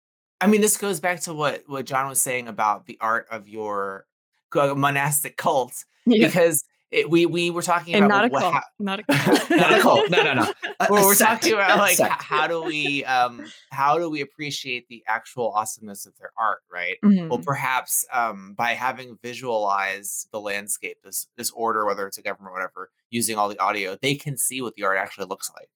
I 0.42 0.48
mean, 0.48 0.62
this 0.62 0.78
goes 0.78 1.00
back 1.00 1.22
to 1.22 1.34
what 1.34 1.64
what 1.68 1.86
Jon 1.86 2.08
was 2.10 2.22
saying 2.22 2.48
about 2.48 2.86
the 2.86 2.98
art 3.02 3.28
of 3.32 3.48
your 3.48 4.06
monastic 4.54 5.36
cult 5.38 5.74
Yeah. 6.06 6.28
because 6.28 6.64
it, 6.94 7.10
we 7.10 7.26
we 7.26 7.50
were 7.50 7.62
talking 7.62 7.96
And 7.96 8.06
about 8.06 8.16
not 8.22 8.26
a 8.26 8.28
what, 8.30 8.42
cult. 8.42 8.54
how, 8.54 8.62
Not 8.80 9.00
a 9.00 9.04
Not 9.58 9.74
a 9.74 9.80
cult. 9.82 10.10
no 10.10 10.24
no 10.24 10.34
no 10.34 10.54
A- 10.80 10.88
well, 10.90 11.04
a 11.04 11.06
we're 11.08 11.16
talking 11.16 11.54
about 11.54 11.78
like 11.80 11.98
how 12.00 12.48
do 12.48 12.62
we 12.64 13.04
um 13.06 13.46
how 13.72 13.98
do 13.98 14.10
we 14.10 14.22
appreciate 14.22 14.88
the 14.88 15.04
actual 15.08 15.52
awesomeness 15.54 16.06
of 16.06 16.14
their 16.18 16.32
art, 16.38 16.60
right? 16.72 16.98
Well, 17.04 17.12
Mhm. 17.40 17.44
perhaps 17.46 18.06
um, 18.14 18.54
by 18.54 18.72
having 18.74 19.18
visualized 19.24 20.28
the 20.32 20.40
landscape, 20.40 20.98
this 21.04 21.28
this 21.38 21.52
order, 21.52 21.86
whether 21.86 22.06
it's 22.08 22.18
a 22.18 22.22
government 22.22 22.52
or 22.52 22.54
whatever, 22.54 22.92
using 23.10 23.38
all 23.38 23.50
the 23.50 23.60
audio, 23.60 23.98
they 24.02 24.16
can 24.16 24.38
see 24.38 24.62
what 24.62 24.76
the 24.76 24.84
art 24.84 24.98
actually 24.98 25.26
looks 25.28 25.52
like. 25.58 25.70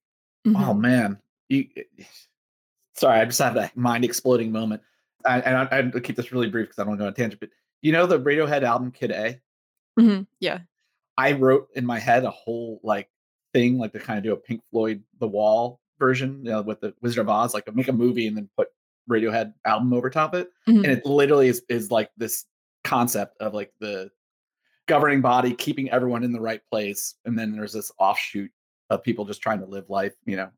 oh 0.48 0.74
Mhm. 0.74 0.80
man 0.80 1.18
you 1.50 1.66
sorry 2.94 3.20
i 3.20 3.26
just 3.26 3.40
had 3.40 3.56
a 3.58 3.72
mind 3.76 4.04
exploding 4.06 4.52
moment 4.52 4.82
I, 5.26 5.40
and 5.42 5.58
I, 5.58 5.78
i'll 5.94 6.00
keep 6.02 6.16
this 6.16 6.32
really 6.32 6.50
brief 6.50 6.68
because 6.68 6.80
i 6.80 6.84
don't 6.84 6.90
want 6.92 7.00
to 7.00 7.04
go 7.04 7.08
on 7.08 7.12
a 7.14 7.16
tangent 7.16 7.40
but 7.40 7.50
you 7.82 7.92
know 7.92 8.06
the 8.06 8.20
radiohead 8.20 8.64
album 8.64 8.92
kid 8.92 9.12
a 9.12 9.40
Mhm. 10.00 10.28
Yeah. 10.40 10.60
I 11.18 11.34
wrote 11.34 11.68
in 11.76 11.86
my 11.86 12.00
head 12.00 12.24
a 12.26 12.32
whole 12.32 12.80
like 12.84 13.10
thing, 13.54 13.78
like 13.78 13.94
to 13.94 14.00
kind 14.00 14.18
of 14.18 14.24
do 14.24 14.34
a 14.34 14.38
Pink 14.38 14.62
Floyd 14.72 15.04
The 15.20 15.28
Wall 15.28 15.80
version, 16.00 16.42
you 16.46 16.52
know, 16.52 16.62
with 16.62 16.82
the 16.82 16.94
Wizard 17.02 17.22
of 17.22 17.30
Oz, 17.30 17.54
like 17.54 17.74
make 17.76 17.88
a 17.88 17.94
movie 17.94 18.28
and 18.28 18.38
then 18.38 18.50
put 18.56 18.68
Radiohead 19.10 19.54
album 19.66 19.94
over 19.94 20.10
top 20.10 20.36
it. 20.36 20.50
Mhm. 20.68 20.84
And 20.84 20.86
it 20.88 21.06
literally 21.06 21.48
is, 21.48 21.64
is 21.70 21.90
like 21.92 22.12
this 22.18 22.46
concept 22.84 23.38
of 23.40 23.54
like 23.54 23.74
the 23.80 24.12
governing 24.88 25.22
body 25.22 25.54
keeping 25.54 25.90
everyone 25.90 26.24
in 26.24 26.32
the 26.34 26.40
right 26.42 26.62
place. 26.72 27.16
And 27.26 27.38
then 27.38 27.52
there's 27.54 27.74
this 27.74 27.92
offshoot 28.00 28.52
of 28.90 29.04
people 29.04 29.26
just 29.26 29.42
trying 29.42 29.60
to 29.60 29.66
live 29.66 29.90
life, 29.90 30.14
you 30.26 30.36
know, 30.38 30.50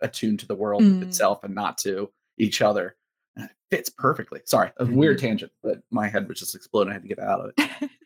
attuned 0.00 0.40
to 0.40 0.46
the 0.46 0.54
world 0.54 0.82
Mm. 0.82 1.02
itself 1.02 1.42
and 1.44 1.54
not 1.54 1.76
to 1.78 2.10
each 2.38 2.62
other. 2.62 2.96
And 3.36 3.46
it 3.46 3.50
fits 3.70 3.90
perfectly. 3.90 4.40
Sorry, 4.44 4.70
a 4.76 4.84
weird 4.86 5.18
tangent, 5.18 5.52
but 5.62 5.82
my 5.90 6.08
head 6.08 6.28
was 6.28 6.38
just 6.38 6.54
exploding. 6.54 6.90
I 6.90 6.94
had 6.94 7.02
to 7.02 7.08
get 7.08 7.18
out 7.18 7.40
of 7.40 7.52
it. 7.58 7.90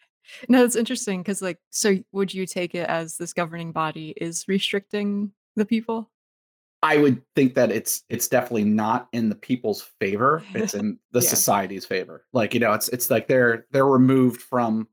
no, 0.49 0.65
it's 0.65 0.77
interesting 0.77 1.21
because, 1.23 1.41
like, 1.43 1.59
so 1.71 1.97
would 2.13 2.33
you 2.35 2.47
take 2.47 2.75
it 2.75 2.89
as 2.89 3.17
this 3.17 3.33
governing 3.33 3.73
body 3.73 4.15
is 4.17 4.45
restricting 4.49 5.33
the 5.57 5.65
people? 5.65 6.11
I 6.83 6.97
would 6.99 7.23
think 7.35 7.55
that 7.55 7.73
it's 7.73 8.03
it's 8.09 8.29
definitely 8.29 8.65
not 8.65 9.09
in 9.13 9.29
the 9.29 9.35
people's 9.35 9.83
favor. 10.01 10.43
It's 10.55 10.75
in 10.75 10.99
the 11.13 11.21
Yeah. 11.21 11.29
society's 11.29 11.85
favor. 11.85 12.25
Like 12.33 12.55
you 12.55 12.61
know, 12.61 12.73
it's 12.73 12.89
it's 12.91 13.11
like 13.11 13.27
they're 13.27 13.67
they're 13.73 13.87
removed 13.87 14.41
from 14.43 14.87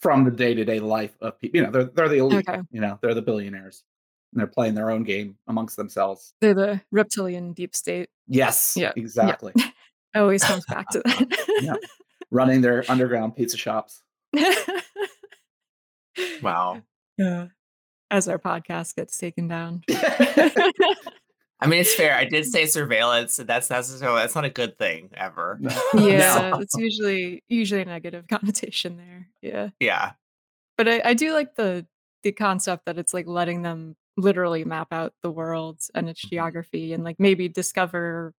from 0.00 0.24
the 0.24 0.30
day 0.32 0.54
to 0.54 0.64
day 0.64 0.80
life 0.80 1.16
of 1.20 1.38
people. 1.38 1.58
You 1.58 1.66
know, 1.66 1.70
they're 1.70 1.84
they're 1.84 2.08
the 2.08 2.18
elite. 2.18 2.48
Okay. 2.48 2.60
You 2.70 2.80
know, 2.80 2.98
they're 3.02 3.14
the 3.14 3.22
billionaires, 3.22 3.84
and 4.32 4.40
they're 4.40 4.48
playing 4.48 4.74
their 4.74 4.90
own 4.90 5.04
game 5.04 5.36
amongst 5.46 5.76
themselves. 5.76 6.34
They're 6.40 6.54
the 6.54 6.80
reptilian 6.90 7.52
deep 7.52 7.74
state. 7.76 8.08
Yes, 8.26 8.74
Yeah, 8.76 8.92
yeah. 8.96 9.02
exactly. 9.02 9.52
It 10.14 10.20
always 10.20 10.42
comes 10.42 10.64
back 10.64 10.88
to 10.90 11.00
that. 11.04 11.58
Yeah. 11.60 11.74
Running 12.30 12.62
their 12.62 12.82
underground 12.88 13.36
pizza 13.36 13.58
shops. 13.58 14.02
Wow. 16.42 16.82
Yeah. 17.18 17.46
As 18.12 18.28
our 18.28 18.38
podcast 18.38 18.94
gets 18.94 19.18
taken 19.18 19.48
down. 19.48 19.82
I 19.90 21.66
mean, 21.66 21.80
it's 21.80 21.92
fair. 21.96 22.14
I 22.14 22.24
did 22.26 22.46
say 22.46 22.66
surveillance, 22.66 23.40
and 23.40 23.48
that's 23.48 23.66
so 23.66 24.14
that's 24.14 24.36
not 24.36 24.44
a 24.44 24.50
good 24.50 24.78
thing 24.78 25.10
ever. 25.14 25.58
yeah, 25.94 26.56
it's 26.60 26.76
usually 26.76 27.42
usually 27.48 27.80
a 27.82 27.86
negative 27.86 28.28
connotation 28.28 28.98
there. 28.98 29.26
Yeah. 29.42 29.70
Yeah. 29.80 30.12
But 30.76 30.86
I, 30.88 31.02
I 31.06 31.14
do 31.14 31.32
like 31.32 31.56
the 31.56 31.84
the 32.22 32.30
concept 32.30 32.86
that 32.86 32.98
it's 32.98 33.12
like 33.12 33.26
letting 33.26 33.62
them 33.62 33.96
literally 34.16 34.64
map 34.64 34.92
out 34.92 35.12
the 35.24 35.30
world 35.32 35.80
and 35.96 36.08
its 36.08 36.24
Mhm. 36.24 36.30
geography 36.30 36.92
and 36.92 37.02
like 37.02 37.16
maybe 37.18 37.48
discover 37.48 38.32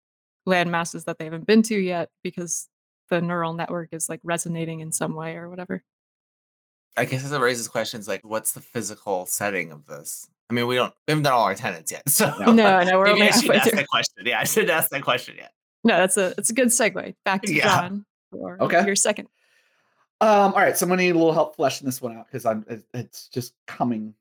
land 0.46 0.72
masses 0.72 1.04
that 1.04 1.20
they 1.20 1.26
haven't 1.26 1.46
been 1.48 1.64
to 1.64 1.76
yet 1.78 2.10
because 2.24 2.70
the 3.10 3.22
neural 3.22 3.54
network 3.54 3.90
is 3.92 4.10
like 4.10 4.20
resonating 4.24 4.80
in 4.80 4.92
some 4.92 5.16
way 5.16 5.36
or 5.36 5.50
whatever. 5.50 5.84
I 6.98 7.06
guess 7.06 7.30
it 7.32 7.40
raises 7.40 7.68
questions 7.68 8.08
like, 8.08 8.22
what's 8.24 8.52
the 8.54 8.62
physical 8.62 9.26
setting 9.26 9.72
of 9.72 9.86
this? 9.86 10.28
I 10.50 10.54
mean, 10.54 10.68
we 10.68 10.76
don't 10.76 10.94
we 11.08 11.12
haven't 11.12 11.24
done 11.24 11.34
all 11.34 11.44
our 11.44 11.56
tenants 11.56 11.92
yet, 11.92 12.08
so 12.10 12.34
No. 12.40 12.52
No, 12.84 13.00
we're 13.00 13.08
only 13.08 13.28
I 13.28 13.32
should 13.32 13.52
ask 13.56 13.72
that 13.72 13.88
question. 13.88 14.24
Yeah, 14.26 14.40
I 14.40 14.44
should 14.44 14.70
ask 14.70 14.90
that 14.90 15.04
question 15.04 15.36
yet. 15.38 15.52
No, 15.84 15.98
that's 15.98 16.18
a 16.18 16.34
it's 16.38 16.50
a 16.50 16.54
good 16.54 16.68
segue. 16.70 17.16
Back 17.26 17.44
to 17.44 17.54
Yeah. 17.54 17.66
Jon 17.66 18.06
for 18.32 18.58
Okay. 18.62 18.86
your 18.86 18.96
second. 18.96 19.28
Um, 20.22 20.54
all 20.54 20.60
right, 20.60 20.76
so 20.78 20.86
I'm 20.86 20.90
gonna 20.90 21.04
need 21.04 21.12
a 21.12 21.18
little 21.18 21.34
help 21.34 21.56
fleshing 21.56 21.86
this 21.86 22.02
one 22.02 22.18
out 22.18 22.26
because 22.28 22.46
I'm 22.46 22.66
it's 22.94 23.30
just 23.30 23.54
coming 23.68 24.14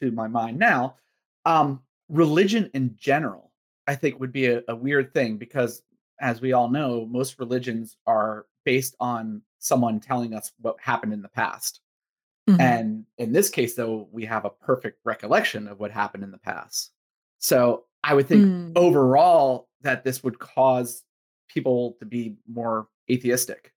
to 0.00 0.10
my 0.10 0.26
mind 0.26 0.58
now. 0.58 0.96
Um, 1.44 1.80
religion 2.08 2.70
in 2.74 2.96
general, 2.98 3.52
I 3.86 3.94
think, 3.94 4.18
would 4.18 4.32
be 4.32 4.46
a, 4.46 4.62
a 4.66 4.74
weird 4.74 5.14
thing 5.14 5.36
because, 5.36 5.82
as 6.20 6.40
we 6.40 6.52
all 6.52 6.68
know, 6.68 7.06
most 7.06 7.38
religions 7.38 7.96
are 8.06 8.46
based 8.64 8.94
on 9.00 9.42
someone 9.58 10.00
telling 10.00 10.34
us 10.34 10.52
what 10.60 10.76
happened 10.80 11.12
in 11.12 11.22
the 11.22 11.28
past. 11.28 11.80
Mhm. 12.48 12.60
And 12.60 13.06
in 13.18 13.32
this 13.32 13.48
case, 13.50 13.74
though, 13.74 14.08
we 14.12 14.24
have 14.26 14.44
a 14.44 14.50
perfect 14.50 15.00
recollection 15.04 15.66
of 15.66 15.78
what 15.80 15.90
happened 15.90 16.22
in 16.24 16.30
the 16.30 16.38
past. 16.38 16.92
So 17.38 17.86
I 18.02 18.14
would 18.14 18.26
think 18.28 18.44
Mm. 18.44 18.72
overall 18.76 19.68
that 19.80 20.04
this 20.04 20.22
would 20.22 20.38
cause 20.38 21.04
people 21.48 21.92
to 22.00 22.04
be 22.06 22.36
more 22.46 22.88
atheistic. 23.10 23.72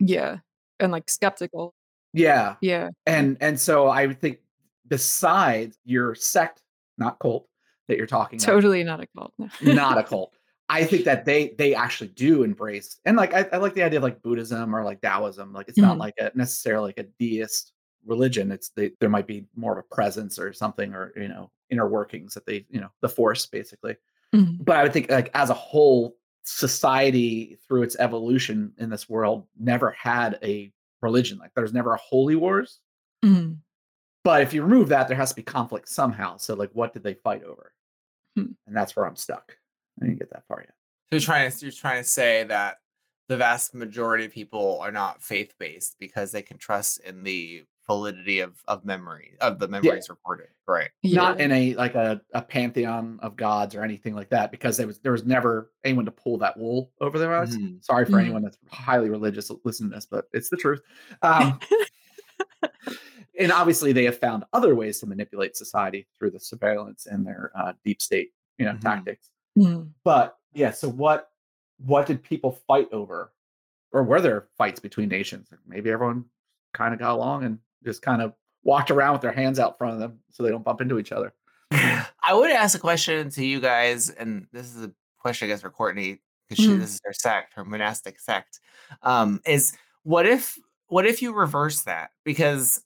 Yeah. 0.00 0.38
And 0.80 0.90
like 0.92 1.08
skeptical. 1.08 1.74
Yeah. 2.12 2.56
Yeah. 2.60 2.90
and 3.06 3.36
and 3.40 3.58
so 3.60 3.86
I 3.88 4.06
would 4.06 4.20
think 4.20 4.40
besides 4.88 5.78
your 5.84 6.14
sect, 6.14 6.62
not 6.98 7.18
cult, 7.20 7.48
that 7.88 7.96
you're 7.96 8.06
talking 8.06 8.38
about, 8.38 8.46
Totally 8.46 8.82
not 8.84 9.00
a 9.00 9.06
cult. 9.16 9.32
No. 9.38 9.48
not 9.62 9.98
a 9.98 10.02
cult. 10.02 10.36
I 10.68 10.84
think 10.84 11.04
that 11.04 11.24
they 11.24 11.54
they 11.58 11.74
actually 11.74 12.08
do 12.08 12.42
embrace 12.42 12.98
and 13.04 13.16
like 13.16 13.34
I, 13.34 13.46
I 13.52 13.56
like 13.58 13.74
the 13.74 13.82
idea 13.82 13.98
of 13.98 14.02
like 14.02 14.22
Buddhism 14.22 14.74
or 14.74 14.82
like 14.82 15.00
Taoism. 15.02 15.52
Like 15.52 15.68
it's 15.68 15.78
not 15.78 15.96
Mhm. 15.96 16.00
like 16.00 16.14
a 16.18 16.30
necessarily 16.34 16.88
like 16.88 16.98
a 16.98 17.08
deist 17.18 17.72
religion. 18.06 18.50
It's 18.50 18.70
they, 18.70 18.92
there 19.00 19.08
might 19.10 19.26
be 19.26 19.46
more 19.54 19.72
of 19.72 19.78
a 19.78 19.94
presence 19.94 20.38
or 20.38 20.52
something 20.52 20.94
or 20.94 21.12
you 21.16 21.28
know 21.28 21.50
inner 21.70 21.88
workings 21.88 22.34
that 22.34 22.46
they 22.46 22.64
you 22.70 22.80
know 22.80 22.90
the 23.02 23.08
force 23.08 23.46
basically. 23.46 23.96
Mhm. 24.34 24.64
But 24.64 24.76
I 24.76 24.82
would 24.82 24.92
think 24.92 25.10
like 25.10 25.30
as 25.34 25.50
a 25.50 25.54
whole 25.54 26.16
society 26.44 27.58
through 27.68 27.82
its 27.82 27.96
evolution 27.98 28.72
in 28.78 28.90
this 28.90 29.08
world 29.08 29.46
never 29.58 29.90
had 29.92 30.38
a 30.42 30.72
religion. 31.02 31.38
Like 31.38 31.52
there's 31.54 31.72
never 31.74 31.92
a 31.94 31.98
holy 31.98 32.36
wars. 32.36 32.80
Mhm. 33.24 33.58
But 34.24 34.40
if 34.42 34.54
you 34.54 34.62
remove 34.62 34.88
that, 34.88 35.08
there 35.08 35.16
has 35.18 35.28
to 35.30 35.36
be 35.36 35.42
conflict 35.42 35.86
somehow. 35.88 36.38
So, 36.38 36.54
like, 36.54 36.70
what 36.72 36.94
did 36.94 37.02
they 37.02 37.12
fight 37.12 37.42
over? 37.44 37.72
Hmm. 38.34 38.52
And 38.66 38.74
that's 38.74 38.96
where 38.96 39.06
I'm 39.06 39.16
stuck. 39.16 39.58
I 40.00 40.06
didn't 40.06 40.18
get 40.18 40.30
that 40.30 40.46
far 40.46 40.60
yet. 40.60 40.74
you're 41.10 41.20
trying 41.20 41.50
to 41.50 41.58
you're 41.60 41.72
trying 41.72 42.02
to 42.02 42.08
say 42.08 42.44
that 42.44 42.76
the 43.28 43.36
vast 43.36 43.74
majority 43.74 44.26
of 44.26 44.32
people 44.32 44.78
are 44.80 44.92
not 44.92 45.22
faith 45.22 45.54
based 45.58 45.96
because 45.98 46.32
they 46.32 46.42
can 46.42 46.58
trust 46.58 47.00
in 47.00 47.22
the 47.22 47.64
validity 47.86 48.40
of 48.40 48.54
of 48.66 48.84
memory 48.84 49.36
of 49.42 49.58
the 49.58 49.68
memories 49.68 50.06
yeah. 50.08 50.12
recorded 50.12 50.46
right 50.66 50.88
yeah. 51.02 51.20
not 51.20 51.40
in 51.40 51.52
a 51.52 51.74
like 51.74 51.94
a, 51.94 52.18
a 52.32 52.40
pantheon 52.40 53.18
of 53.22 53.36
gods 53.36 53.74
or 53.74 53.82
anything 53.82 54.14
like 54.14 54.30
that 54.30 54.50
because 54.50 54.78
there 54.78 54.86
was 54.86 54.98
there 55.00 55.12
was 55.12 55.24
never 55.24 55.70
anyone 55.84 56.04
to 56.04 56.10
pull 56.10 56.38
that 56.38 56.56
wool 56.56 56.90
over 57.02 57.18
their 57.18 57.34
eyes 57.34 57.56
mm-hmm. 57.56 57.76
sorry 57.82 58.06
for 58.06 58.12
mm-hmm. 58.12 58.20
anyone 58.20 58.42
that's 58.42 58.56
highly 58.70 59.10
religious 59.10 59.50
listening 59.64 59.90
to 59.90 59.96
this 59.96 60.06
but 60.06 60.24
it's 60.32 60.48
the 60.48 60.56
truth 60.56 60.80
um, 61.20 61.58
and 63.38 63.52
obviously 63.52 63.92
they 63.92 64.04
have 64.04 64.18
found 64.18 64.44
other 64.54 64.74
ways 64.74 64.98
to 64.98 65.06
manipulate 65.06 65.54
society 65.54 66.06
through 66.18 66.30
the 66.30 66.40
surveillance 66.40 67.06
and 67.06 67.26
their 67.26 67.52
uh, 67.54 67.74
deep 67.84 68.00
state 68.00 68.30
you 68.56 68.64
know 68.64 68.72
mm-hmm. 68.72 68.80
tactics 68.80 69.28
mm-hmm. 69.56 69.82
but 70.04 70.38
yeah 70.52 70.70
so 70.70 70.88
what 70.88 71.30
what 71.84 72.06
did 72.06 72.22
people 72.22 72.52
fight 72.66 72.88
over 72.92 73.32
or 73.92 74.02
were 74.02 74.20
there 74.20 74.46
fights 74.56 74.80
between 74.80 75.08
nations 75.08 75.48
maybe 75.66 75.90
everyone 75.90 76.24
kind 76.72 76.92
of 76.92 77.00
got 77.00 77.14
along 77.14 77.44
and 77.44 77.58
just 77.84 78.02
kind 78.02 78.20
of 78.20 78.34
walked 78.64 78.90
around 78.90 79.12
with 79.12 79.22
their 79.22 79.32
hands 79.32 79.58
out 79.58 79.78
front 79.78 79.94
of 79.94 80.00
them 80.00 80.18
so 80.30 80.42
they 80.42 80.50
don't 80.50 80.64
bump 80.64 80.80
into 80.80 80.98
each 80.98 81.12
other. 81.12 81.32
I 81.70 82.32
would 82.32 82.50
ask 82.50 82.76
a 82.76 82.80
question 82.80 83.30
to 83.30 83.44
you 83.44 83.60
guys, 83.60 84.10
and 84.10 84.46
this 84.52 84.74
is 84.74 84.84
a 84.84 84.92
question, 85.18 85.46
I 85.46 85.48
guess, 85.50 85.60
for 85.60 85.70
Courtney 85.70 86.20
because 86.48 86.66
mm-hmm. 86.66 86.80
this 86.80 86.94
is 86.94 87.00
her 87.04 87.12
sect, 87.12 87.54
her 87.54 87.64
monastic 87.64 88.18
sect. 88.18 88.60
Um, 89.02 89.40
is 89.46 89.76
what 90.02 90.26
if 90.26 90.58
what 90.88 91.06
if 91.06 91.22
you 91.22 91.32
reverse 91.32 91.82
that? 91.82 92.10
Because 92.24 92.82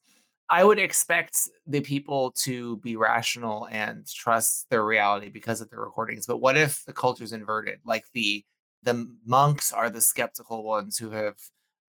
I 0.51 0.65
would 0.65 0.79
expect 0.79 1.49
the 1.67 1.81
people 1.81 2.31
to 2.43 2.79
be 2.79 2.97
rational 2.97 3.69
and 3.71 4.07
trust 4.07 4.67
their 4.71 4.85
reality 4.85 5.29
because 5.29 5.61
of 5.61 5.69
the 5.69 5.79
recordings. 5.79 6.27
But 6.27 6.39
what 6.39 6.57
if 6.57 6.85
the 6.87 6.93
culture's 6.93 7.33
inverted? 7.33 7.81
Like 7.85 8.07
the 8.15 8.45
the 8.83 9.09
monks 9.27 9.73
are 9.73 9.91
the 9.91 10.01
skeptical 10.01 10.63
ones 10.63 10.97
who 10.99 11.11
have 11.11 11.37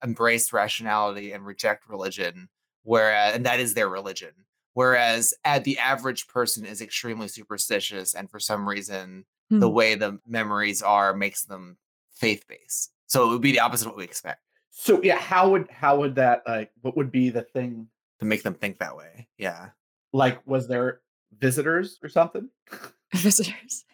embraced 0.04 0.54
rationality 0.54 1.32
and 1.32 1.46
reject 1.46 1.88
religion 1.90 2.50
whereas 2.84 3.36
and 3.36 3.46
that 3.46 3.60
is 3.60 3.74
their 3.74 3.90
religion 3.90 4.32
whereas 4.74 5.34
at 5.44 5.64
the 5.64 5.78
average 5.78 6.28
person 6.28 6.66
is 6.66 6.82
extremely 6.82 7.28
superstitious 7.28 8.16
and 8.16 8.30
for 8.30 8.40
some 8.40 8.68
reason 8.68 9.26
mm-hmm. 9.52 9.60
the 9.60 9.68
hmm. 9.68 9.76
way 9.76 9.96
the 9.96 10.18
memories 10.28 10.82
are 10.82 11.14
makes 11.14 11.44
them 11.44 11.78
faith-based 12.16 12.92
so 13.08 13.28
it 13.28 13.32
would 13.32 13.42
be 13.42 13.52
the 13.52 13.60
opposite 13.60 13.86
of 13.86 13.92
what 13.92 13.98
we 13.98 14.04
expect 14.04 14.42
so 14.72 15.02
yeah 15.04 15.18
how 15.18 15.50
would 15.50 15.70
how 15.70 15.98
would 16.00 16.16
that 16.16 16.42
like 16.48 16.72
what 16.82 16.96
would 16.96 17.12
be 17.12 17.30
the 17.30 17.42
thing 17.42 17.88
to 18.20 18.26
make 18.26 18.44
them 18.44 18.54
think 18.54 18.80
that 18.80 18.96
way 18.96 19.28
yeah 19.38 19.70
like 20.14 20.46
was 20.46 20.68
there 20.68 21.02
visitors 21.40 22.00
or 22.04 22.10
something 22.10 22.50
visitors 23.14 23.86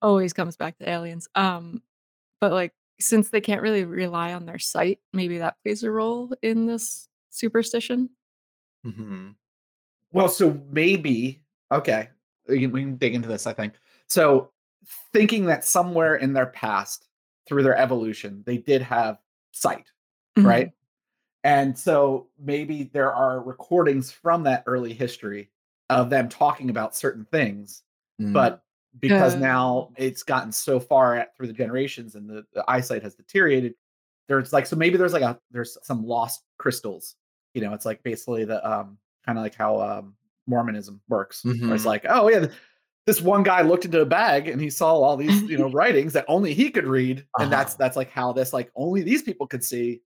always 0.00 0.32
comes 0.32 0.56
back 0.56 0.76
to 0.78 0.88
aliens 0.88 1.28
um 1.34 1.82
but 2.40 2.52
like 2.52 2.72
since 3.00 3.30
they 3.30 3.40
can't 3.40 3.62
really 3.62 3.84
rely 3.84 4.32
on 4.32 4.46
their 4.46 4.58
sight 4.58 4.98
maybe 5.12 5.38
that 5.38 5.56
plays 5.62 5.82
a 5.82 5.90
role 5.90 6.32
in 6.42 6.66
this 6.66 7.08
superstition? 7.32 8.10
Mm-hmm. 8.86 9.30
Well, 10.12 10.28
so 10.28 10.60
maybe 10.70 11.42
okay, 11.72 12.10
we 12.48 12.60
can, 12.60 12.70
we 12.70 12.80
can 12.82 12.96
dig 12.96 13.14
into 13.14 13.28
this. 13.28 13.46
I 13.46 13.52
think 13.52 13.74
so. 14.06 14.50
Thinking 15.12 15.46
that 15.46 15.64
somewhere 15.64 16.16
in 16.16 16.32
their 16.32 16.46
past, 16.46 17.06
through 17.46 17.62
their 17.62 17.76
evolution, 17.76 18.42
they 18.46 18.58
did 18.58 18.82
have 18.82 19.18
sight, 19.52 19.86
mm-hmm. 20.36 20.46
right? 20.46 20.72
And 21.44 21.76
so 21.76 22.28
maybe 22.38 22.84
there 22.92 23.12
are 23.12 23.42
recordings 23.42 24.10
from 24.10 24.44
that 24.44 24.62
early 24.66 24.92
history 24.92 25.50
of 25.90 26.08
them 26.08 26.28
talking 26.28 26.70
about 26.70 26.96
certain 26.96 27.24
things, 27.24 27.82
mm. 28.20 28.32
but 28.32 28.62
because 29.00 29.34
uh, 29.34 29.38
now 29.38 29.90
it's 29.96 30.22
gotten 30.22 30.52
so 30.52 30.78
far 30.78 31.16
at, 31.16 31.36
through 31.36 31.48
the 31.48 31.52
generations 31.52 32.14
and 32.14 32.28
the, 32.28 32.44
the 32.52 32.64
eyesight 32.68 33.02
has 33.02 33.14
deteriorated, 33.14 33.74
there's 34.28 34.52
like 34.52 34.66
so 34.66 34.76
maybe 34.76 34.96
there's 34.96 35.12
like 35.12 35.22
a 35.22 35.38
there's 35.50 35.76
some 35.82 36.06
lost 36.06 36.42
crystals 36.58 37.16
you 37.54 37.60
know, 37.60 37.74
it's 37.74 37.86
like 37.86 38.02
basically 38.02 38.44
the 38.44 38.66
um 38.68 38.98
kind 39.24 39.38
of 39.38 39.44
like 39.44 39.54
how 39.54 39.80
um 39.80 40.14
Mormonism 40.46 41.00
works. 41.08 41.42
Mm-hmm. 41.42 41.72
it's 41.72 41.84
like, 41.84 42.04
oh 42.08 42.28
yeah, 42.28 42.46
this 43.06 43.20
one 43.20 43.42
guy 43.42 43.62
looked 43.62 43.84
into 43.84 44.00
a 44.00 44.06
bag 44.06 44.48
and 44.48 44.60
he 44.60 44.70
saw 44.70 44.94
all 44.94 45.16
these, 45.16 45.42
you 45.42 45.58
know, 45.58 45.70
writings 45.72 46.12
that 46.14 46.24
only 46.28 46.54
he 46.54 46.70
could 46.70 46.86
read. 46.86 47.18
And 47.38 47.46
uh-huh. 47.46 47.50
that's 47.50 47.74
that's 47.74 47.96
like 47.96 48.10
how 48.10 48.32
this 48.32 48.52
like 48.52 48.70
only 48.74 49.02
these 49.02 49.22
people 49.22 49.46
could 49.46 49.64
see. 49.64 50.02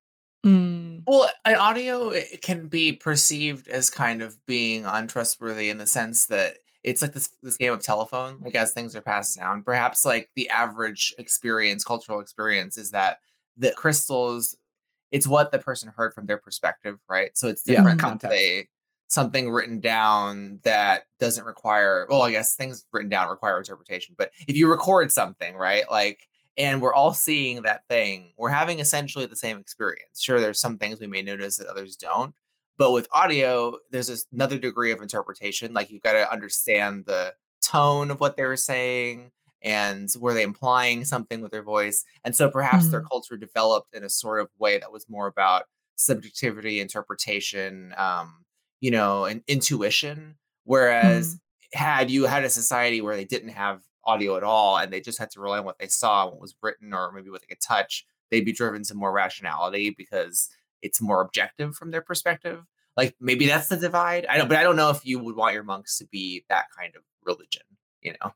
Mm. 0.47 1.03
Well, 1.07 1.29
an 1.45 1.57
audio 1.57 2.13
can 2.41 2.69
be 2.69 2.93
perceived 2.93 3.69
as 3.69 3.91
kind 3.91 4.23
of 4.23 4.45
being 4.47 4.85
untrustworthy 4.85 5.71
in 5.71 5.79
the 5.79 5.87
sense 5.87 6.27
that 6.27 6.59
it's 6.85 7.03
like 7.03 7.13
this 7.13 7.31
this 7.43 7.57
game 7.57 7.73
of 7.73 7.83
telephone. 7.83 8.39
Like 8.41 8.55
as 8.55 8.73
things 8.73 8.95
are 8.95 9.01
passed 9.01 9.37
down, 9.37 9.63
perhaps 9.63 10.05
like 10.05 10.31
the 10.37 10.49
average 10.49 11.15
experience, 11.19 11.85
cultural 11.85 12.21
experience, 12.21 12.79
is 12.79 12.93
that 12.93 13.19
the 13.57 13.73
crystals 13.73 14.57
it's 15.13 15.27
what 15.27 15.53
the 15.53 15.59
person 15.59 15.93
heard 15.97 16.15
from 16.15 16.27
their 16.27 16.39
perspective, 16.39 16.99
right? 17.09 17.37
So 17.37 17.49
it's 17.49 17.63
different 17.63 18.01
yeah, 18.01 18.09
context. 18.09 18.37
They, 18.37 18.69
something 19.09 19.51
written 19.51 19.81
down 19.81 20.59
that 20.65 21.05
doesn't 21.21 21.45
require 21.45 22.07
well 22.11 22.23
i 22.23 22.31
guess 22.33 22.57
things 22.57 22.85
written 22.93 23.09
down 23.09 23.29
require 23.29 23.57
interpretation 23.57 24.15
but 24.19 24.31
if 24.49 24.57
you 24.57 24.69
record 24.69 25.13
something 25.13 25.55
right 25.55 25.89
like 25.91 26.27
and 26.59 26.81
we're 26.81 26.95
all 26.95 27.12
seeing 27.12 27.62
that 27.62 27.83
thing 27.88 28.33
we're 28.37 28.49
having 28.49 28.79
essentially 28.79 29.27
the 29.27 29.37
same 29.37 29.59
experience 29.59 30.21
sure 30.21 30.40
there's 30.40 30.61
some 30.61 30.79
things 30.79 31.01
we 31.01 31.07
may 31.07 31.23
notice 31.23 31.57
that 31.57 31.66
others 31.66 31.97
don't 31.97 32.35
but 32.79 32.92
with 32.92 33.09
audio 33.12 33.77
there's 33.90 34.09
this 34.09 34.27
another 34.33 34.59
degree 34.59 34.92
of 34.92 35.01
interpretation 35.01 35.73
like 35.73 35.90
you've 35.90 36.03
got 36.03 36.12
to 36.12 36.31
understand 36.33 37.05
the 37.07 37.33
tone 37.62 38.11
of 38.11 38.21
what 38.21 38.37
they 38.37 38.45
were 38.45 38.57
saying 38.57 39.31
and 39.62 40.12
were 40.19 40.35
they 40.35 40.42
implying 40.42 41.05
something 41.05 41.40
with 41.40 41.51
their 41.51 41.62
voice 41.62 42.05
and 42.25 42.35
so 42.37 42.51
perhaps 42.51 42.85
mm-hmm. 42.85 42.92
their 42.92 43.03
culture 43.03 43.37
developed 43.37 43.95
in 43.95 44.05
a 44.05 44.09
sort 44.09 44.40
of 44.40 44.49
way 44.59 44.79
that 44.79 44.92
was 44.92 45.09
more 45.09 45.27
about 45.27 45.64
subjectivity 45.97 46.81
interpretation 46.81 47.95
um 47.97 48.45
you 48.81 48.90
know 48.90 49.25
and 49.25 49.42
intuition 49.49 50.37
whereas 50.64 51.35
mm-hmm. 51.35 51.79
had 51.79 52.11
you 52.11 52.25
had 52.25 52.45
a 52.45 52.51
society 52.51 53.01
where 53.01 53.16
they 53.16 53.25
didn't 53.25 53.49
have 53.49 53.81
audio 54.07 54.37
at 54.37 54.42
all 54.42 54.77
and 54.79 54.92
they 54.92 55.01
just 55.01 55.19
had 55.19 55.31
to 55.31 55.40
rely 55.40 55.59
on 55.59 55.64
what 55.64 55.79
they 55.79 55.88
saw 55.88 56.27
what 56.27 56.40
was 56.40 56.55
written 56.62 56.95
or 56.95 57.12
maybe 57.12 57.31
what 57.31 57.40
they 57.40 57.47
could 57.47 57.61
touch 57.61 58.07
they'd 58.31 58.45
be 58.45 58.53
driven 58.53 58.83
to 58.83 58.95
more 58.95 59.12
rationality 59.12 59.90
because 59.97 60.49
it's 60.83 61.01
more 61.01 61.21
objective 61.23 61.75
from 61.75 61.90
their 61.90 62.03
perspective 62.03 62.64
like 62.97 63.14
maybe 63.21 63.47
that's 63.47 63.69
the 63.69 63.77
divide 63.77 64.27
i 64.27 64.37
don't 64.38 64.49
but 64.49 64.57
i 64.59 64.62
don't 64.62 64.77
know 64.77 64.90
if 64.90 65.05
you 65.05 65.19
would 65.19 65.37
want 65.37 65.55
your 65.55 65.64
monks 65.64 65.99
to 65.99 66.07
be 66.07 66.45
that 66.49 66.66
kind 66.79 66.95
of 66.97 67.03
religion 67.25 67.62
you 68.03 68.14
know 68.23 68.33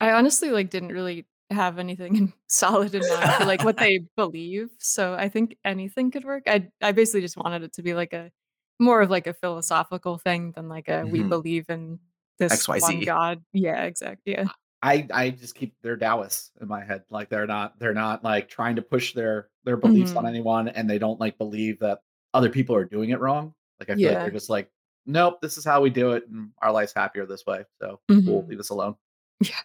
I 0.00 0.12
honestly, 0.12 0.50
like, 0.50 0.70
didn't 0.70 0.90
really 0.92 1.26
have 1.50 1.78
anything 1.78 2.32
solid 2.48 2.94
in 2.94 3.06
mind 3.06 3.34
for, 3.34 3.44
like, 3.44 3.62
what 3.62 3.76
they 3.78 4.00
believe, 4.16 4.70
so 4.78 5.14
I 5.14 5.28
think 5.28 5.56
anything 5.64 6.10
could 6.10 6.24
work. 6.24 6.44
I 6.46 6.68
I 6.82 6.92
basically 6.92 7.22
just 7.22 7.36
wanted 7.36 7.62
it 7.62 7.72
to 7.74 7.82
be, 7.82 7.94
like, 7.94 8.12
a 8.12 8.30
more 8.78 9.00
of, 9.02 9.10
like, 9.10 9.26
a 9.26 9.34
philosophical 9.34 10.18
thing 10.18 10.52
than, 10.52 10.68
like, 10.68 10.88
a 10.88 11.06
we 11.06 11.22
Mhm. 11.22 11.28
believe 11.28 11.66
in 11.70 12.00
this 12.38 12.68
one 12.74 13.02
god. 13.04 13.42
Yeah, 13.52 13.84
exactly. 13.84 14.32
yeah. 14.34 14.48
I 14.82 15.06
I 15.12 15.30
just 15.30 15.54
keep 15.54 15.74
they're 15.82 15.96
Taoists 15.96 16.52
in 16.60 16.68
my 16.68 16.84
head. 16.84 17.02
Like 17.10 17.28
they're 17.28 17.46
not 17.46 17.78
they're 17.78 17.94
not 17.94 18.22
like 18.22 18.48
trying 18.48 18.76
to 18.76 18.82
push 18.82 19.14
their 19.14 19.48
their 19.64 19.76
beliefs 19.76 20.12
on 20.14 20.24
Mhm. 20.24 20.28
anyone, 20.28 20.68
and 20.68 20.88
they 20.88 20.98
don't 20.98 21.18
like 21.20 21.38
believe 21.38 21.78
that 21.80 22.00
other 22.34 22.50
people 22.50 22.76
are 22.76 22.84
doing 22.84 23.10
it 23.10 23.20
wrong. 23.20 23.54
Like 23.80 23.90
I 23.90 23.94
feel 23.96 24.12
like 24.12 24.18
they're 24.20 24.30
just 24.30 24.50
like, 24.50 24.70
nope, 25.06 25.40
this 25.40 25.56
is 25.58 25.64
how 25.64 25.80
we 25.80 25.90
do 25.90 26.12
it, 26.12 26.24
and 26.28 26.50
our 26.62 26.72
life's 26.72 26.92
happier 26.94 27.26
this 27.26 27.44
way. 27.46 27.64
So 27.80 28.00
we'll 28.08 28.42
Mhm. 28.42 28.48
leave 28.48 28.60
us 28.60 28.70
alone. 28.70 28.96
Yeah. 29.42 29.56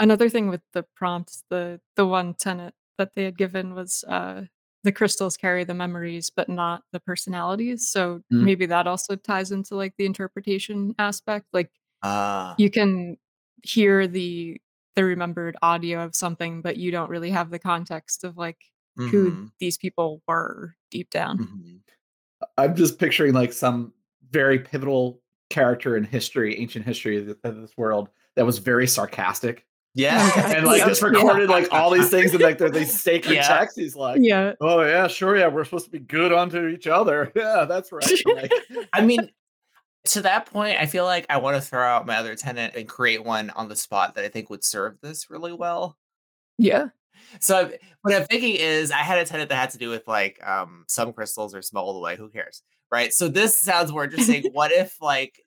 Another 0.00 0.28
thing 0.28 0.48
with 0.48 0.62
the 0.72 0.84
prompts, 0.94 1.44
the 1.50 1.80
the 1.96 2.06
one 2.06 2.34
tenet 2.34 2.74
that 2.98 3.14
they 3.14 3.24
had 3.24 3.36
given 3.36 3.74
was 3.74 4.04
uh, 4.06 4.44
the 4.84 4.92
crystals 4.92 5.36
carry 5.36 5.64
the 5.64 5.74
memories, 5.74 6.30
but 6.30 6.48
not 6.48 6.82
the 6.92 7.00
personalities. 7.00 7.88
So 7.88 8.22
mm. 8.32 8.42
maybe 8.44 8.66
that 8.66 8.86
also 8.86 9.16
ties 9.16 9.50
into 9.50 9.74
like 9.74 9.94
the 9.98 10.06
interpretation 10.06 10.94
aspect. 10.98 11.46
Like 11.52 11.70
uh. 12.02 12.54
you 12.58 12.70
can 12.70 13.16
hear 13.62 14.06
the 14.06 14.60
the 14.96 15.04
remembered 15.04 15.56
audio 15.62 16.02
of 16.02 16.16
something, 16.16 16.60
but 16.60 16.76
you 16.76 16.90
don't 16.90 17.10
really 17.10 17.30
have 17.30 17.50
the 17.50 17.58
context 17.58 18.24
of 18.24 18.36
like 18.36 18.58
mm-hmm. 18.98 19.08
who 19.10 19.48
these 19.60 19.78
people 19.78 20.22
were 20.26 20.74
deep 20.90 21.10
down. 21.10 21.38
Mm-hmm. 21.38 21.76
I'm 22.56 22.74
just 22.74 22.98
picturing 22.98 23.32
like 23.32 23.52
some 23.52 23.92
very 24.30 24.58
pivotal 24.58 25.20
character 25.50 25.96
in 25.96 26.04
history, 26.04 26.58
ancient 26.58 26.84
history 26.84 27.36
of 27.44 27.56
this 27.56 27.76
world 27.76 28.08
that 28.36 28.44
was 28.44 28.58
very 28.58 28.86
sarcastic 28.86 29.64
yeah. 29.94 30.56
and 30.56 30.66
like 30.66 30.84
just 30.84 31.02
recorded 31.02 31.48
yeah. 31.48 31.54
like 31.54 31.72
all 31.72 31.90
these 31.90 32.08
things 32.08 32.32
and 32.32 32.42
like 32.42 32.58
they're 32.58 32.70
these 32.70 32.98
sacred 33.00 33.34
yeah. 33.34 33.48
texts. 33.48 33.78
He's 33.78 33.96
like, 33.96 34.20
Yeah. 34.22 34.52
Oh 34.60 34.82
yeah, 34.82 35.08
sure. 35.08 35.36
Yeah, 35.36 35.48
we're 35.48 35.64
supposed 35.64 35.86
to 35.86 35.90
be 35.90 35.98
good 35.98 36.32
onto 36.32 36.68
each 36.68 36.86
other. 36.86 37.32
Yeah, 37.38 37.66
that's 37.68 37.92
right. 37.92 38.04
Like, 38.26 38.52
I 38.92 39.02
mean, 39.02 39.30
to 40.08 40.22
that 40.22 40.46
point, 40.46 40.78
I 40.78 40.86
feel 40.86 41.04
like 41.04 41.26
I 41.28 41.38
want 41.38 41.56
to 41.56 41.60
throw 41.60 41.86
out 41.86 42.06
my 42.06 42.16
other 42.16 42.34
tenant 42.34 42.74
and 42.74 42.88
create 42.88 43.24
one 43.24 43.50
on 43.50 43.68
the 43.68 43.76
spot 43.76 44.14
that 44.14 44.24
I 44.24 44.28
think 44.28 44.50
would 44.50 44.64
serve 44.64 45.00
this 45.00 45.30
really 45.30 45.52
well. 45.52 45.96
Yeah. 46.58 46.88
So 47.40 47.70
what 48.02 48.14
I'm 48.14 48.26
thinking 48.26 48.56
is 48.56 48.90
I 48.90 48.98
had 48.98 49.18
a 49.18 49.24
tenant 49.24 49.48
that 49.50 49.56
had 49.56 49.70
to 49.70 49.78
do 49.78 49.90
with 49.90 50.06
like 50.06 50.40
um 50.46 50.84
some 50.88 51.12
crystals 51.12 51.54
are 51.54 51.62
small 51.62 51.96
away. 51.96 52.16
Who 52.16 52.28
cares? 52.28 52.62
Right. 52.90 53.12
So 53.12 53.28
this 53.28 53.56
sounds 53.56 53.92
more 53.92 54.04
interesting. 54.04 54.44
what 54.52 54.72
if 54.72 55.00
like 55.00 55.42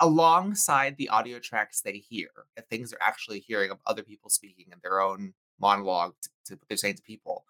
alongside 0.00 0.96
the 0.96 1.08
audio 1.08 1.38
tracks 1.38 1.80
they 1.80 1.98
hear, 1.98 2.28
the 2.56 2.62
things 2.62 2.90
they're 2.90 3.02
actually 3.02 3.40
hearing 3.40 3.70
of 3.70 3.78
other 3.86 4.02
people 4.02 4.30
speaking 4.30 4.66
in 4.72 4.78
their 4.82 5.00
own 5.00 5.34
monologue 5.60 6.14
to, 6.22 6.28
to 6.46 6.54
what 6.54 6.68
they're 6.68 6.76
saying 6.76 6.94
to 6.94 7.02
people, 7.02 7.44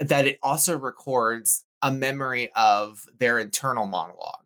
that 0.00 0.26
it 0.26 0.38
also 0.42 0.76
records 0.78 1.64
a 1.82 1.90
memory 1.90 2.50
of 2.56 3.04
their 3.18 3.38
internal 3.38 3.86
monologue. 3.86 4.44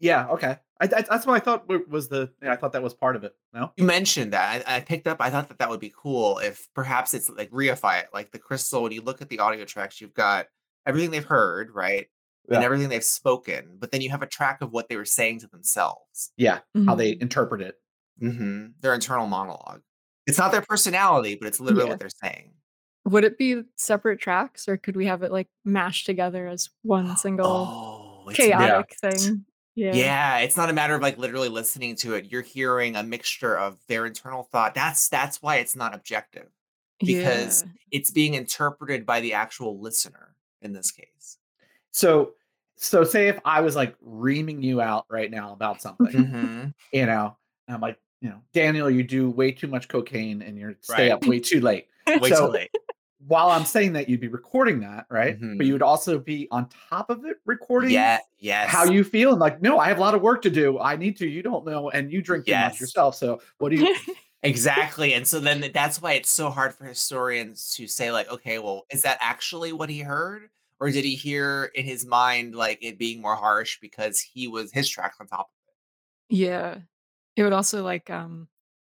Yeah. 0.00 0.28
Okay. 0.28 0.56
I, 0.80 0.84
I, 0.84 1.02
that's 1.02 1.26
what 1.26 1.34
I 1.34 1.40
thought 1.40 1.68
was 1.88 2.08
the. 2.08 2.30
I 2.46 2.56
thought 2.56 2.72
that 2.72 2.82
was 2.82 2.94
part 2.94 3.16
of 3.16 3.24
it. 3.24 3.34
No, 3.52 3.72
you 3.76 3.84
mentioned 3.84 4.32
that. 4.32 4.62
I, 4.66 4.76
I, 4.76 4.80
picked 4.80 5.08
up. 5.08 5.16
I 5.20 5.30
thought 5.30 5.48
that 5.48 5.58
that 5.58 5.68
would 5.68 5.80
be 5.80 5.92
cool 5.96 6.38
if 6.38 6.68
perhaps 6.74 7.14
it's 7.14 7.28
like 7.28 7.50
reify 7.50 8.00
it, 8.00 8.08
like 8.14 8.30
the 8.30 8.38
crystal. 8.38 8.84
When 8.84 8.92
you 8.92 9.02
look 9.02 9.20
at 9.20 9.28
the 9.28 9.40
audio 9.40 9.64
tracks, 9.64 10.00
you've 10.00 10.14
got 10.14 10.46
everything 10.86 11.10
they've 11.10 11.24
heard, 11.24 11.70
right, 11.74 12.06
yeah. 12.48 12.56
and 12.56 12.64
everything 12.64 12.88
they've 12.88 13.04
spoken, 13.04 13.76
but 13.78 13.90
then 13.90 14.00
you 14.00 14.10
have 14.10 14.22
a 14.22 14.26
track 14.26 14.62
of 14.62 14.72
what 14.72 14.88
they 14.88 14.96
were 14.96 15.04
saying 15.04 15.40
to 15.40 15.48
themselves. 15.48 16.32
Yeah, 16.36 16.58
mm-hmm. 16.76 16.86
how 16.86 16.94
they 16.94 17.16
interpret 17.20 17.60
it. 17.60 17.74
Mm-hmm. 18.22 18.66
Their 18.80 18.94
internal 18.94 19.26
monologue. 19.26 19.82
It's 20.26 20.38
not 20.38 20.52
their 20.52 20.62
personality, 20.62 21.36
but 21.40 21.48
it's 21.48 21.60
literally 21.60 21.84
yeah. 21.84 21.90
what 21.90 22.00
they're 22.00 22.08
saying. 22.22 22.52
Would 23.04 23.24
it 23.24 23.38
be 23.38 23.62
separate 23.76 24.20
tracks, 24.20 24.68
or 24.68 24.76
could 24.76 24.96
we 24.96 25.06
have 25.06 25.22
it 25.22 25.32
like 25.32 25.48
mashed 25.64 26.06
together 26.06 26.46
as 26.46 26.68
one 26.82 27.16
single 27.16 27.46
oh, 28.26 28.30
chaotic 28.32 28.94
yeah. 29.02 29.10
thing? 29.10 29.44
Yeah. 29.78 29.92
Yeah, 29.94 30.38
it's 30.38 30.56
not 30.56 30.70
a 30.70 30.72
matter 30.72 30.96
of 30.96 31.02
like 31.02 31.18
literally 31.18 31.48
listening 31.48 31.94
to 31.96 32.14
it. 32.14 32.32
You're 32.32 32.42
hearing 32.42 32.96
a 32.96 33.04
mixture 33.04 33.56
of 33.56 33.78
their 33.86 34.06
internal 34.06 34.42
thought. 34.42 34.74
That's 34.74 35.08
that's 35.08 35.40
why 35.40 35.58
it's 35.58 35.76
not 35.76 35.94
objective. 35.94 36.48
Because 36.98 37.62
yeah. 37.62 37.70
it's 37.92 38.10
being 38.10 38.34
interpreted 38.34 39.06
by 39.06 39.20
the 39.20 39.34
actual 39.34 39.78
listener 39.78 40.34
in 40.62 40.72
this 40.72 40.90
case. 40.90 41.38
So 41.92 42.32
so 42.74 43.04
say 43.04 43.28
if 43.28 43.38
I 43.44 43.60
was 43.60 43.76
like 43.76 43.94
reaming 44.00 44.62
you 44.62 44.80
out 44.80 45.06
right 45.08 45.30
now 45.30 45.52
about 45.52 45.80
something, 45.80 46.06
mm-hmm. 46.08 46.64
you 46.92 47.06
know, 47.06 47.36
I'm 47.68 47.80
like, 47.80 48.00
you 48.20 48.30
know, 48.30 48.40
Daniel, 48.52 48.90
you 48.90 49.04
do 49.04 49.30
way 49.30 49.52
too 49.52 49.68
much 49.68 49.86
cocaine 49.86 50.42
and 50.42 50.58
you 50.58 50.74
stay 50.80 51.10
right. 51.10 51.12
up 51.12 51.24
way 51.24 51.38
too 51.38 51.60
late. 51.60 51.86
way 52.08 52.30
so, 52.30 52.46
too 52.46 52.52
late 52.52 52.70
while 53.26 53.50
I'm 53.50 53.64
saying 53.64 53.94
that, 53.94 54.08
you'd 54.08 54.20
be 54.20 54.28
recording 54.28 54.80
that, 54.80 55.06
right? 55.10 55.36
Mm-hmm. 55.36 55.56
But 55.56 55.66
you 55.66 55.72
would 55.72 55.82
also 55.82 56.18
be 56.18 56.46
on 56.50 56.68
top 56.88 57.10
of 57.10 57.24
it 57.24 57.38
recording. 57.44 57.90
Yeah, 57.90 58.18
yes. 58.38 58.70
How 58.70 58.84
you 58.84 59.02
feel 59.02 59.32
and 59.32 59.40
like, 59.40 59.60
no, 59.60 59.78
I 59.78 59.88
have 59.88 59.98
a 59.98 60.00
lot 60.00 60.14
of 60.14 60.22
work 60.22 60.42
to 60.42 60.50
do. 60.50 60.78
I 60.78 60.96
need 60.96 61.16
to. 61.18 61.26
You 61.26 61.42
don't 61.42 61.66
know, 61.66 61.90
and 61.90 62.12
you 62.12 62.22
drink 62.22 62.44
yes. 62.46 62.60
too 62.60 62.74
much 62.74 62.80
yourself. 62.80 63.16
So 63.16 63.40
what 63.58 63.70
do 63.70 63.76
you? 63.76 63.96
exactly, 64.42 65.14
and 65.14 65.26
so 65.26 65.40
then 65.40 65.70
that's 65.74 66.00
why 66.00 66.12
it's 66.12 66.30
so 66.30 66.48
hard 66.50 66.74
for 66.74 66.84
historians 66.84 67.74
to 67.74 67.88
say 67.88 68.12
like, 68.12 68.30
okay, 68.30 68.58
well, 68.58 68.86
is 68.90 69.02
that 69.02 69.18
actually 69.20 69.72
what 69.72 69.90
he 69.90 70.00
heard, 70.00 70.48
or 70.78 70.90
did 70.90 71.04
he 71.04 71.16
hear 71.16 71.72
in 71.74 71.84
his 71.84 72.06
mind 72.06 72.54
like 72.54 72.78
it 72.82 72.98
being 72.98 73.20
more 73.20 73.36
harsh 73.36 73.78
because 73.80 74.20
he 74.20 74.46
was 74.46 74.72
his 74.72 74.88
tracks 74.88 75.16
on 75.20 75.26
top 75.26 75.40
of 75.40 75.68
it? 75.68 76.36
Yeah, 76.36 76.76
it 77.34 77.42
would 77.42 77.52
also 77.52 77.82
like 77.82 78.10
um 78.10 78.46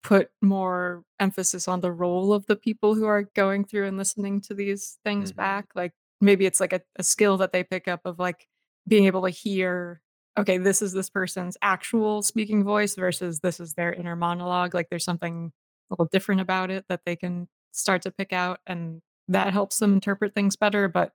put 0.04 0.30
more 0.42 1.04
emphasis 1.20 1.68
on 1.68 1.82
the 1.82 1.92
role 1.92 2.34
of 2.34 2.46
the 2.48 2.56
people 2.56 2.96
who 2.96 3.06
are 3.06 3.24
going 3.36 3.64
through 3.64 3.88
and 3.88 3.98
listening 3.98 4.42
to 4.42 4.54
these 4.54 4.98
things 5.04 5.32
mm-hmm. 5.32 5.38
back. 5.38 5.68
Like 5.76 5.94
maybe 6.20 6.46
it's 6.46 6.60
like 6.60 6.74
a, 6.74 6.82
a 6.98 7.04
skill 7.04 7.38
that 7.38 7.52
they 7.52 7.64
pick 7.64 7.88
up 7.88 8.02
of 8.06 8.20
like 8.20 8.48
being 8.88 9.06
able 9.06 9.24
to 9.24 9.30
hear, 9.30 10.02
okay, 10.38 10.58
this 10.58 10.82
is 10.82 10.94
this 10.94 11.10
person's 11.10 11.58
actual 11.62 12.22
speaking 12.22 12.64
voice 12.64 12.96
versus 12.96 13.40
this 13.40 13.60
is 13.60 13.74
their 13.74 13.94
inner 13.94 14.16
monologue. 14.16 14.74
Like 14.74 14.90
there's 14.90 15.04
something 15.04 15.52
a 15.90 15.94
little 15.94 16.10
different 16.12 16.42
about 16.42 16.72
it 16.72 16.86
that 16.90 17.02
they 17.06 17.16
can 17.16 17.48
start 17.72 18.02
to 18.04 18.12
pick 18.12 18.34
out 18.34 18.60
and 18.66 19.02
that 19.28 19.54
helps 19.54 19.80
them 19.80 19.94
interpret 19.94 20.34
things 20.34 20.56
better. 20.56 20.88
But 20.88 21.12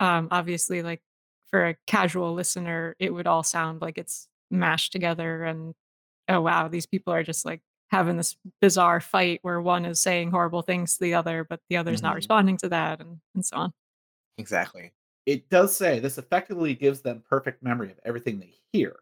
um, 0.00 0.28
obviously, 0.30 0.82
like 0.82 1.02
for 1.50 1.66
a 1.66 1.76
casual 1.86 2.34
listener, 2.34 2.94
it 2.98 3.12
would 3.12 3.26
all 3.26 3.42
sound 3.42 3.82
like 3.82 3.98
it's 3.98 4.28
mashed 4.50 4.92
together 4.92 5.44
and 5.44 5.74
oh 6.28 6.40
wow, 6.40 6.68
these 6.68 6.86
people 6.86 7.12
are 7.12 7.22
just 7.22 7.44
like 7.44 7.62
having 7.88 8.16
this 8.16 8.36
bizarre 8.60 9.00
fight 9.00 9.40
where 9.42 9.60
one 9.60 9.84
is 9.84 10.00
saying 10.00 10.30
horrible 10.30 10.62
things 10.62 10.94
to 10.94 11.04
the 11.04 11.14
other, 11.14 11.44
but 11.44 11.60
the 11.68 11.76
other's 11.76 11.98
mm-hmm. 11.98 12.06
not 12.06 12.16
responding 12.16 12.56
to 12.58 12.68
that, 12.68 13.00
and, 13.00 13.18
and 13.34 13.44
so 13.44 13.56
on. 13.56 13.72
Exactly. 14.36 14.92
It 15.26 15.48
does 15.50 15.76
say 15.76 15.98
this 15.98 16.18
effectively 16.18 16.74
gives 16.74 17.00
them 17.00 17.22
perfect 17.28 17.62
memory 17.62 17.90
of 17.90 17.98
everything 18.04 18.38
they 18.38 18.54
hear, 18.72 18.96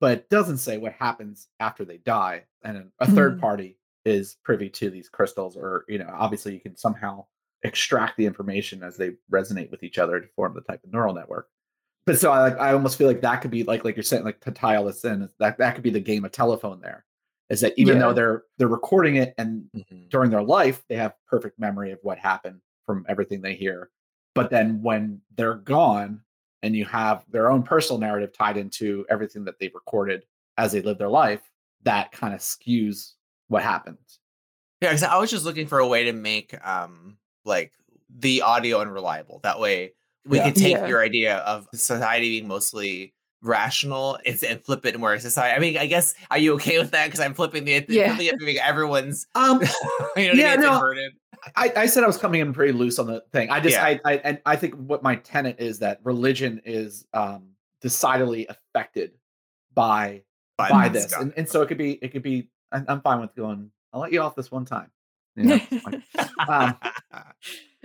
but 0.00 0.12
it 0.12 0.30
doesn't 0.30 0.58
say 0.58 0.78
what 0.78 0.92
happens 0.92 1.48
after 1.60 1.84
they 1.84 1.98
die. 1.98 2.44
And 2.62 2.90
a 3.00 3.10
third 3.10 3.32
mm-hmm. 3.32 3.40
party 3.40 3.78
is 4.04 4.36
privy 4.44 4.68
to 4.70 4.90
these 4.90 5.08
crystals, 5.08 5.56
or, 5.56 5.84
you 5.88 5.98
know, 5.98 6.10
obviously 6.12 6.54
you 6.54 6.60
can 6.60 6.76
somehow 6.76 7.26
extract 7.62 8.16
the 8.16 8.26
information 8.26 8.82
as 8.82 8.96
they 8.96 9.12
resonate 9.30 9.70
with 9.70 9.82
each 9.82 9.98
other 9.98 10.20
to 10.20 10.28
form 10.36 10.54
the 10.54 10.60
type 10.60 10.82
of 10.84 10.92
neural 10.92 11.14
network. 11.14 11.48
But 12.06 12.20
so 12.20 12.30
I 12.30 12.40
like 12.40 12.58
I 12.58 12.72
almost 12.72 12.96
feel 12.96 13.08
like 13.08 13.22
that 13.22 13.42
could 13.42 13.50
be 13.50 13.64
like 13.64 13.84
like 13.84 13.96
you're 13.96 14.04
saying 14.04 14.22
like 14.22 14.40
to 14.42 14.52
tile 14.52 14.84
this 14.84 15.04
in 15.04 15.28
that 15.40 15.58
that 15.58 15.74
could 15.74 15.82
be 15.82 15.90
the 15.90 15.98
game 15.98 16.24
of 16.24 16.30
telephone 16.30 16.80
there 16.80 17.04
is 17.48 17.60
that 17.60 17.74
even 17.76 17.96
yeah. 17.96 18.02
though 18.02 18.12
they're 18.12 18.42
they're 18.58 18.68
recording 18.68 19.16
it 19.16 19.34
and 19.38 19.64
mm-hmm. 19.74 20.08
during 20.10 20.30
their 20.30 20.42
life 20.42 20.82
they 20.88 20.96
have 20.96 21.14
perfect 21.26 21.58
memory 21.58 21.92
of 21.92 21.98
what 22.02 22.18
happened 22.18 22.60
from 22.84 23.04
everything 23.08 23.40
they 23.40 23.54
hear 23.54 23.90
but 24.34 24.50
then 24.50 24.82
when 24.82 25.20
they're 25.36 25.54
gone 25.54 26.20
and 26.62 26.74
you 26.74 26.84
have 26.84 27.24
their 27.30 27.50
own 27.50 27.62
personal 27.62 27.98
narrative 27.98 28.32
tied 28.36 28.56
into 28.56 29.04
everything 29.08 29.44
that 29.44 29.58
they've 29.58 29.74
recorded 29.74 30.24
as 30.58 30.72
they 30.72 30.82
live 30.82 30.98
their 30.98 31.08
life 31.08 31.42
that 31.82 32.12
kind 32.12 32.34
of 32.34 32.40
skews 32.40 33.12
what 33.48 33.62
happens 33.62 34.20
yeah 34.80 34.90
because 34.90 35.02
i 35.02 35.16
was 35.16 35.30
just 35.30 35.44
looking 35.44 35.66
for 35.66 35.78
a 35.78 35.86
way 35.86 36.04
to 36.04 36.12
make 36.12 36.54
um 36.66 37.16
like 37.44 37.72
the 38.18 38.42
audio 38.42 38.80
unreliable 38.80 39.40
that 39.42 39.60
way 39.60 39.92
we 40.24 40.38
yeah. 40.38 40.44
can 40.44 40.54
take 40.54 40.72
yeah. 40.72 40.86
your 40.86 41.02
idea 41.02 41.36
of 41.38 41.68
society 41.74 42.30
being 42.30 42.48
mostly 42.48 43.14
rational 43.42 44.18
it's 44.24 44.42
and 44.42 44.62
flip 44.64 44.84
it 44.86 44.98
more 44.98 45.18
society. 45.18 45.54
I 45.54 45.58
mean, 45.58 45.78
I 45.78 45.86
guess 45.86 46.14
are 46.30 46.38
you 46.38 46.54
okay 46.54 46.78
with 46.78 46.90
that? 46.92 47.06
Because 47.06 47.20
I'm 47.20 47.34
flipping 47.34 47.64
the 47.64 47.84
yeah. 47.88 48.16
flipping 48.16 48.58
everyone's 48.58 49.26
um 49.34 49.60
you 50.16 50.28
know 50.28 50.32
yeah, 50.34 50.52
I 50.52 50.56
mean? 50.56 50.66
no, 50.66 50.92
I, 51.54 51.72
I 51.76 51.86
said 51.86 52.02
I 52.02 52.06
was 52.06 52.16
coming 52.16 52.40
in 52.40 52.52
pretty 52.52 52.72
loose 52.72 52.98
on 52.98 53.06
the 53.06 53.22
thing. 53.32 53.50
I 53.50 53.60
just 53.60 53.76
yeah. 53.76 53.84
I, 53.84 54.00
I 54.04 54.12
and 54.16 54.40
I 54.46 54.56
think 54.56 54.74
what 54.74 55.02
my 55.02 55.16
tenet 55.16 55.56
is 55.58 55.78
that 55.80 56.00
religion 56.02 56.60
is 56.64 57.06
um 57.12 57.50
decidedly 57.80 58.46
affected 58.48 59.12
by 59.74 60.22
by, 60.56 60.70
by 60.70 60.88
this. 60.88 61.12
And, 61.12 61.32
and 61.36 61.48
so 61.48 61.62
it 61.62 61.68
could 61.68 61.78
be 61.78 61.92
it 62.02 62.08
could 62.08 62.22
be 62.22 62.48
I'm, 62.72 62.84
I'm 62.88 63.00
fine 63.00 63.20
with 63.20 63.34
going, 63.34 63.70
I'll 63.92 64.00
let 64.00 64.12
you 64.12 64.20
off 64.22 64.34
this 64.34 64.50
one 64.50 64.64
time. 64.64 64.90
You 65.36 65.44
know, 65.44 65.60
um, 66.48 66.76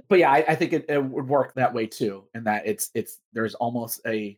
but 0.07 0.19
yeah, 0.19 0.31
I, 0.31 0.45
I 0.47 0.55
think 0.55 0.71
it, 0.71 0.85
it, 0.87 1.03
would 1.03 1.27
work 1.27 1.53
that 1.55 1.73
way 1.73 1.85
too, 1.85 2.23
and 2.33 2.45
that 2.47 2.65
it's 2.65 2.89
it's 2.93 3.19
there's 3.33 3.55
almost 3.55 3.99
a 4.07 4.37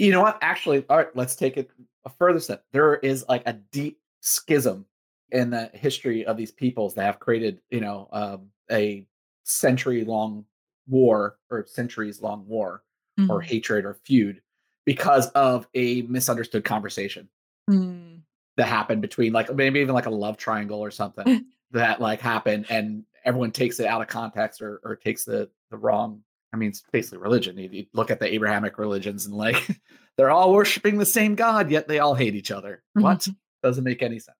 you 0.00 0.12
know 0.12 0.22
what? 0.22 0.38
Actually, 0.40 0.84
all 0.88 0.96
right, 0.96 1.14
let's 1.14 1.36
take 1.36 1.56
it 1.56 1.70
a 2.06 2.10
further 2.10 2.40
step. 2.40 2.64
There 2.72 2.96
is 2.96 3.24
like 3.28 3.42
a 3.46 3.52
deep 3.52 4.00
schism 4.20 4.86
in 5.30 5.50
the 5.50 5.70
history 5.74 6.24
of 6.24 6.36
these 6.36 6.50
peoples 6.50 6.94
that 6.94 7.04
have 7.04 7.20
created, 7.20 7.60
you 7.70 7.80
know, 7.80 8.08
um, 8.12 8.46
a 8.70 9.06
century 9.44 10.04
long 10.04 10.44
war 10.88 11.36
or 11.50 11.66
centuries 11.66 12.22
long 12.22 12.46
war 12.46 12.82
mm-hmm. 13.18 13.30
or 13.30 13.40
hatred 13.40 13.84
or 13.84 13.94
feud 13.94 14.40
because 14.86 15.28
of 15.30 15.68
a 15.74 16.02
misunderstood 16.02 16.64
conversation 16.64 17.28
mm. 17.68 18.20
that 18.56 18.66
happened 18.66 19.02
between 19.02 19.32
like 19.32 19.54
maybe 19.54 19.80
even 19.80 19.94
like 19.94 20.06
a 20.06 20.10
love 20.10 20.36
triangle 20.36 20.80
or 20.80 20.90
something 20.90 21.44
that 21.70 22.00
like 22.00 22.20
happened 22.20 22.66
and 22.70 23.04
everyone 23.24 23.50
takes 23.50 23.78
it 23.78 23.86
out 23.86 24.00
of 24.00 24.08
context 24.08 24.62
or, 24.62 24.80
or 24.82 24.96
takes 24.96 25.24
the 25.24 25.48
the 25.70 25.76
wrong 25.76 26.22
I 26.52 26.56
mean, 26.56 26.70
it's 26.70 26.82
basically 26.92 27.18
religion. 27.18 27.56
You, 27.56 27.68
you, 27.70 27.86
look 27.94 28.10
at 28.10 28.18
the 28.18 28.32
Abrahamic 28.32 28.78
religions 28.78 29.26
and 29.26 29.34
like 29.34 29.80
they're 30.16 30.30
all 30.30 30.52
worshiping 30.52 30.98
the 30.98 31.06
same 31.06 31.34
God, 31.34 31.70
yet 31.70 31.88
they 31.88 31.98
all 31.98 32.14
hate 32.14 32.34
each 32.34 32.50
other. 32.50 32.82
Mm-hmm. 32.96 33.02
What? 33.02 33.28
Doesn't 33.62 33.84
make 33.84 34.02
any 34.02 34.18
sense. 34.18 34.36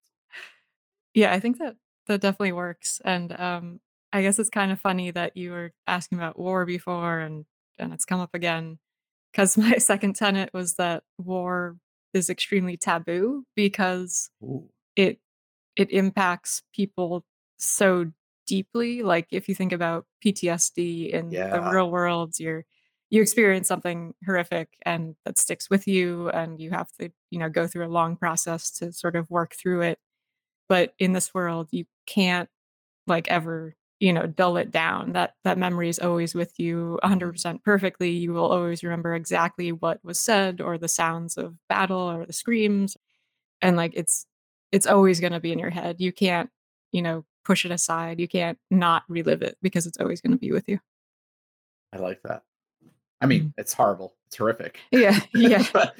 Yeah, 1.15 1.33
I 1.33 1.41
think 1.41 1.59
that 1.59 1.77
that 2.07 2.21
definitely 2.21 2.53
works. 2.53 3.01
And 3.05 3.39
um, 3.39 3.81
I 4.13 4.23
guess 4.23 4.39
it's 4.39 4.51
kind 4.51 4.73
of 4.73 4.81
funny 4.81 5.11
that 5.11 5.37
you 5.37 5.53
were 5.53 5.73
asking 5.87 6.19
about 6.19 6.39
war 6.39 6.67
before 6.67 7.21
and 7.21 7.45
and 7.79 7.93
it's 7.93 8.05
come 8.05 8.21
up 8.21 8.35
again 8.35 8.79
because 9.33 9.57
my 9.59 9.79
second 9.79 10.17
tenet 10.17 10.51
was 10.53 10.75
that 10.75 11.03
war 11.19 11.77
is 12.13 12.29
extremely 12.29 12.77
taboo 12.77 13.45
because 13.55 14.31
Ooh. 14.43 14.69
it 14.97 15.21
it 15.77 15.91
impacts 15.91 16.63
people 16.75 17.25
so 17.59 18.11
deeply. 18.51 19.03
Like 19.05 19.29
if 19.31 19.49
you 19.49 19.55
think 19.55 19.73
about 19.73 20.07
PTSD 20.27 21.11
in 21.11 21.31
yeah. 21.31 21.51
the 21.51 21.71
real 21.71 21.89
world, 21.89 22.35
you're 22.41 22.65
you 23.09 23.23
experience 23.23 23.69
something 23.69 24.15
horrific 24.25 24.69
and 24.83 25.15
that 25.25 25.39
sticks 25.39 25.71
with 25.71 25.89
you 25.89 26.29
and 26.31 26.61
you 26.61 26.71
have 26.71 26.91
to, 27.01 27.11
you 27.31 27.39
know, 27.39 27.49
go 27.49 27.67
through 27.67 27.87
a 27.87 27.89
long 27.91 28.17
process 28.17 28.71
to 28.71 28.93
sort 28.93 29.17
of 29.17 29.31
work 29.31 29.55
through 29.55 29.83
it. 29.83 29.99
But 30.69 30.95
in 30.99 31.13
this 31.13 31.33
world, 31.35 31.69
you 31.71 31.85
can't 32.07 32.49
like 33.07 33.29
ever, 33.29 33.75
you 34.01 34.13
know, 34.13 34.27
dull 34.27 34.57
it 34.57 34.71
down. 34.73 35.13
That 35.13 35.35
that 35.45 35.59
memory 35.59 35.89
is 35.89 36.01
always 36.01 36.35
with 36.35 36.59
you 36.59 36.99
100% 37.05 37.35
mm-hmm. 37.35 37.57
perfectly. 37.65 38.11
You 38.11 38.33
will 38.33 38.47
always 38.47 38.83
remember 38.83 39.15
exactly 39.15 39.71
what 39.71 40.05
was 40.05 40.21
said 40.21 40.61
or 40.61 40.77
the 40.77 40.89
sounds 40.89 41.37
of 41.37 41.55
battle 41.69 42.11
or 42.11 42.27
the 42.27 42.33
screams. 42.33 42.97
And 43.63 43.77
like 43.77 43.93
it's 43.95 44.27
it's 44.73 44.87
always 44.87 45.21
going 45.21 45.33
to 45.33 45.41
be 45.41 45.53
in 45.53 45.59
your 45.59 45.71
head. 45.71 45.97
You 46.01 46.13
can't, 46.13 46.51
you 46.93 47.03
know, 47.03 47.25
push 47.45 47.65
it 47.65 47.71
aside. 47.71 48.21
You 48.21 48.29
can't 48.29 48.59
not 48.71 49.05
relive 49.09 49.43
it 49.43 49.57
because 49.63 49.87
it's 49.87 49.99
always 49.99 50.21
going 50.21 50.33
to 50.33 50.39
be 50.39 50.53
with 50.53 50.69
you. 50.69 50.79
I 51.93 51.99
like 51.99 52.23
that. 52.23 52.43
I 53.21 53.27
mean, 53.27 53.45
mm. 53.45 53.53
it's 53.59 53.73
horrible. 53.73 54.15
It's 54.29 54.37
horrific. 54.37 54.79
Yeah, 54.91 55.19
yeah. 55.35 55.65
but 55.73 55.97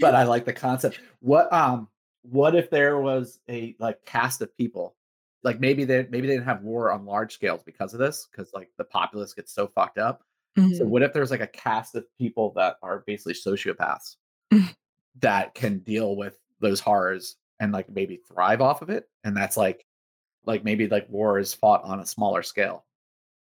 but 0.00 0.14
I 0.14 0.24
like 0.24 0.44
the 0.44 0.52
concept. 0.52 1.00
What 1.20 1.52
um 1.52 1.88
what 2.22 2.54
if 2.54 2.70
there 2.70 2.98
was 2.98 3.38
a 3.48 3.76
like 3.78 4.04
cast 4.06 4.40
of 4.40 4.56
people 4.56 4.96
like 5.44 5.60
maybe 5.60 5.84
they 5.84 6.06
maybe 6.10 6.26
they 6.26 6.34
didn't 6.34 6.46
have 6.46 6.62
war 6.62 6.90
on 6.90 7.04
large 7.04 7.34
scales 7.34 7.62
because 7.62 7.92
of 7.92 8.00
this 8.00 8.26
because 8.30 8.52
like 8.54 8.70
the 8.78 8.84
populace 8.84 9.34
gets 9.34 9.52
so 9.52 9.68
fucked 9.68 9.98
up 9.98 10.24
so 10.56 10.62
Mhm. 10.62 10.86
what 10.86 11.02
if 11.02 11.12
there's 11.12 11.30
like 11.30 11.40
a 11.40 11.46
cast 11.48 11.94
of 11.94 12.06
people 12.16 12.52
that 12.56 12.76
are 12.82 13.04
basically 13.06 13.34
sociopaths 13.34 14.16
that 15.20 15.54
can 15.54 15.80
deal 15.80 16.16
with 16.16 16.38
those 16.60 16.80
horrors 16.80 17.36
and 17.60 17.72
like 17.72 17.90
maybe 17.90 18.20
thrive 18.28 18.62
off 18.62 18.80
of 18.80 18.88
it 18.88 19.08
and 19.22 19.36
that's 19.36 19.56
like 19.56 19.84
like 20.46 20.64
maybe 20.64 20.88
like 20.88 21.08
war 21.08 21.38
is 21.38 21.52
fought 21.54 21.82
on 21.84 22.00
a 22.00 22.06
smaller 22.06 22.42
scale 22.42 22.84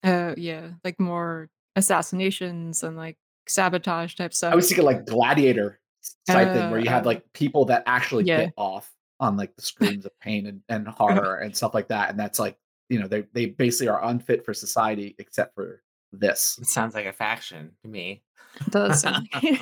Uh, 0.04 0.34
yeah, 0.38 0.70
like 0.84 1.00
more 1.00 1.50
assassinations 1.76 2.84
and 2.84 2.96
like 2.98 3.18
sabotage 3.48 4.16
type 4.16 4.34
stuff. 4.34 4.52
i 4.52 4.56
was 4.56 4.68
thinking 4.68 4.86
like 4.86 5.06
gladiator 5.06 5.80
type 6.28 6.48
thing 6.54 6.70
where 6.72 6.80
Uh, 6.80 6.84
you 6.84 6.90
have 6.90 7.04
uh, 7.04 7.08
like 7.08 7.24
people 7.34 7.66
that 7.66 7.84
actually 7.86 8.24
yeah. 8.24 8.46
get 8.46 8.54
off 8.58 8.92
on 9.20 9.38
like 9.38 9.56
the 9.56 9.62
screams 9.62 10.06
of 10.06 10.12
pain 10.20 10.46
and, 10.48 10.62
and 10.70 10.88
horror 11.00 11.38
and 11.40 11.56
stuff 11.56 11.74
like 11.74 11.88
that 11.90 12.10
and 12.10 12.20
that's 12.20 12.40
like 12.40 12.58
you 12.90 13.00
know 13.00 13.08
they 13.08 13.22
they 13.34 13.46
basically 13.48 13.88
are 13.88 14.04
unfit 14.06 14.44
for 14.46 14.54
society 14.54 15.16
except 15.20 15.54
for 15.56 15.82
this 16.12 16.58
It 16.62 16.68
sounds 16.68 16.94
like 16.96 17.06
a 17.08 17.14
faction 17.14 17.72
to 17.84 17.88
me. 17.90 18.24
It 18.62 18.72
does 18.72 19.02
sound 19.02 19.28
like 19.34 19.44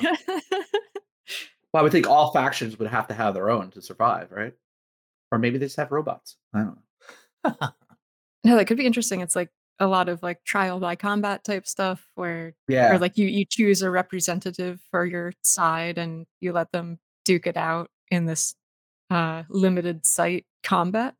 well 1.72 1.80
i 1.80 1.82
would 1.82 1.92
think 1.92 2.06
all 2.08 2.32
factions 2.32 2.78
would 2.78 2.88
have 2.88 3.08
to 3.08 3.14
have 3.14 3.34
their 3.34 3.50
own 3.50 3.70
to 3.72 3.82
survive 3.82 4.30
right 4.30 4.54
or 5.32 5.38
maybe 5.38 5.58
they 5.58 5.66
just 5.66 5.76
have 5.76 5.90
robots 5.92 6.36
i 6.54 6.58
don't 6.58 6.68
know 6.68 6.78
No, 8.44 8.56
that 8.56 8.66
could 8.66 8.76
be 8.76 8.86
interesting. 8.86 9.20
It's 9.20 9.34
like 9.34 9.48
a 9.80 9.86
lot 9.86 10.08
of 10.08 10.22
like 10.22 10.44
trial 10.44 10.78
by 10.78 10.96
combat 10.96 11.42
type 11.44 11.66
stuff 11.66 12.06
where 12.14 12.54
yeah 12.68 12.92
or 12.92 12.98
like 12.98 13.16
you 13.18 13.26
you 13.26 13.44
choose 13.48 13.82
a 13.82 13.90
representative 13.90 14.80
for 14.90 15.04
your 15.04 15.32
side 15.42 15.98
and 15.98 16.26
you 16.40 16.52
let 16.52 16.70
them 16.70 16.98
duke 17.24 17.46
it 17.46 17.56
out 17.56 17.90
in 18.10 18.26
this 18.26 18.54
uh 19.10 19.42
limited 19.48 20.06
site 20.06 20.46
combat. 20.62 21.14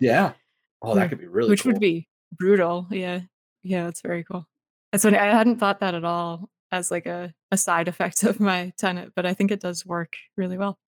yeah 0.00 0.32
oh 0.82 0.94
that 0.94 1.08
could 1.10 1.18
be 1.18 1.26
really 1.26 1.50
Which 1.50 1.64
cool. 1.64 1.72
would 1.72 1.80
be 1.80 2.06
brutal. 2.32 2.86
Yeah. 2.90 3.20
Yeah, 3.62 3.84
that's 3.84 4.02
very 4.02 4.24
cool. 4.24 4.46
That's 4.92 5.04
funny. 5.04 5.16
I 5.18 5.34
hadn't 5.34 5.58
thought 5.58 5.80
that 5.80 5.94
at 5.94 6.04
all 6.04 6.50
as 6.70 6.90
like 6.90 7.06
a, 7.06 7.32
a 7.50 7.56
side 7.56 7.88
effect 7.88 8.22
of 8.24 8.40
my 8.40 8.72
tenant, 8.78 9.12
but 9.16 9.24
I 9.26 9.34
think 9.34 9.50
it 9.50 9.60
does 9.60 9.84
work 9.86 10.16
really 10.36 10.58
well. 10.58 10.78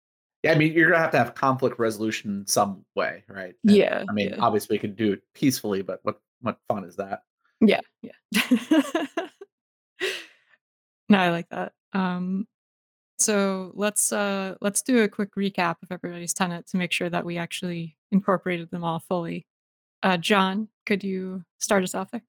Yeah, 0.46 0.52
I 0.52 0.58
mean, 0.58 0.72
you're 0.72 0.90
gonna 0.90 1.02
have 1.02 1.10
to 1.12 1.18
have 1.18 1.34
conflict 1.34 1.78
resolution 1.78 2.46
some 2.46 2.84
way, 2.94 3.24
right? 3.28 3.54
And, 3.66 3.76
Yeah, 3.76 4.04
I 4.08 4.12
mean, 4.12 4.30
yeah. 4.30 4.36
obviously, 4.38 4.74
we 4.76 4.78
could 4.78 4.96
do 4.96 5.12
it 5.12 5.22
peacefully, 5.34 5.82
but 5.82 6.00
what 6.02 6.20
what 6.40 6.58
fun 6.68 6.84
is 6.84 6.96
that? 6.96 7.22
Yeah, 7.60 7.80
yeah. 8.02 8.12
no, 11.08 11.18
I 11.18 11.30
like 11.30 11.48
that. 11.48 11.72
Um 11.92 12.46
so 13.18 13.72
let's 13.74 14.12
uh 14.12 14.54
let's 14.60 14.82
do 14.82 15.02
a 15.02 15.08
quick 15.08 15.34
recap 15.36 15.76
of 15.82 15.90
everybody's 15.90 16.34
tenant 16.34 16.66
to 16.68 16.76
make 16.76 16.92
sure 16.92 17.08
that 17.08 17.24
we 17.24 17.38
actually 17.38 17.96
incorporated 18.12 18.70
them 18.70 18.84
all 18.84 19.00
fully. 19.00 19.46
Uh 20.02 20.16
Jon, 20.18 20.68
could 20.84 21.02
you 21.02 21.42
start 21.58 21.82
us 21.82 21.94
off 21.94 22.10
there? 22.10 22.22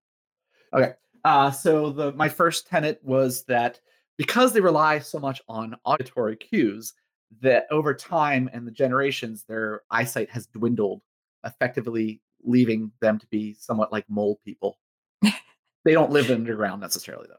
Okay. 0.73 0.93
Uh, 1.23 1.51
so 1.51 1.91
the 1.91 2.13
my 2.13 2.29
first 2.29 2.67
tenet 2.67 2.99
was 3.03 3.43
that 3.45 3.79
because 4.17 4.53
they 4.53 4.61
rely 4.61 4.99
so 4.99 5.19
much 5.19 5.41
on 5.47 5.75
auditory 5.85 6.37
cues, 6.37 6.93
that 7.41 7.65
over 7.71 7.93
time 7.93 8.49
and 8.53 8.65
the 8.67 8.71
generations, 8.71 9.43
their 9.47 9.81
eyesight 9.91 10.29
has 10.31 10.47
dwindled, 10.47 11.01
effectively 11.45 12.21
leaving 12.43 12.91
them 13.01 13.19
to 13.19 13.27
be 13.27 13.53
somewhat 13.53 13.91
like 13.91 14.05
mole 14.09 14.39
people. 14.45 14.77
they 15.21 15.93
don't 15.93 16.11
live 16.11 16.29
underground 16.31 16.81
necessarily, 16.81 17.27
though. 17.27 17.35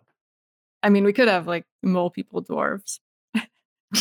I 0.83 0.91
mean, 0.91 1.05
we 1.05 1.13
could 1.13 1.29
have 1.29 1.47
like 1.47 1.65
mole 1.83 2.11
people 2.11 2.43
dwarves. 2.45 3.01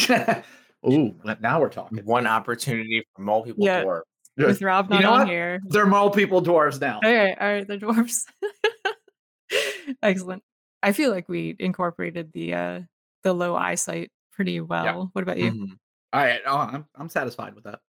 though. 0.07 0.43
Ooh, 0.87 1.15
now 1.41 1.59
we're 1.59 1.69
talking. 1.69 2.05
One 2.05 2.27
opportunity 2.27 3.03
for 3.15 3.21
mole 3.23 3.43
people 3.43 3.65
Yeah. 3.65 3.81
to 3.81 3.85
work. 3.87 4.05
With 4.37 4.61
Rob 4.61 4.85
You 4.91 4.97
not 4.97 5.01
know 5.01 5.13
on 5.13 5.19
what? 5.21 5.29
here. 5.29 5.59
They're 5.65 5.87
mole 5.87 6.11
people 6.11 6.43
dwarves 6.43 6.79
now. 6.79 6.99
All 7.03 7.11
right, 7.11 7.35
all 7.41 7.47
right, 7.47 7.67
the 7.67 7.77
dwarves. 7.79 8.25
Excellent. 10.03 10.43
I 10.83 10.91
feel 10.91 11.11
like 11.11 11.27
we 11.27 11.55
incorporated 11.59 12.31
the 12.33 12.53
uh 12.53 12.81
the 13.23 13.33
low 13.33 13.55
eyesight 13.55 14.11
pretty 14.37 14.61
well. 14.61 15.09
What 15.13 15.23
about 15.23 15.37
you? 15.39 15.51
Mhm. 15.51 15.77
All 16.13 16.21
right, 16.23 16.39
oh, 16.45 16.57
I'm 16.57 16.85
I'm 16.95 17.09
satisfied 17.09 17.55
with 17.55 17.65
that. 17.65 17.79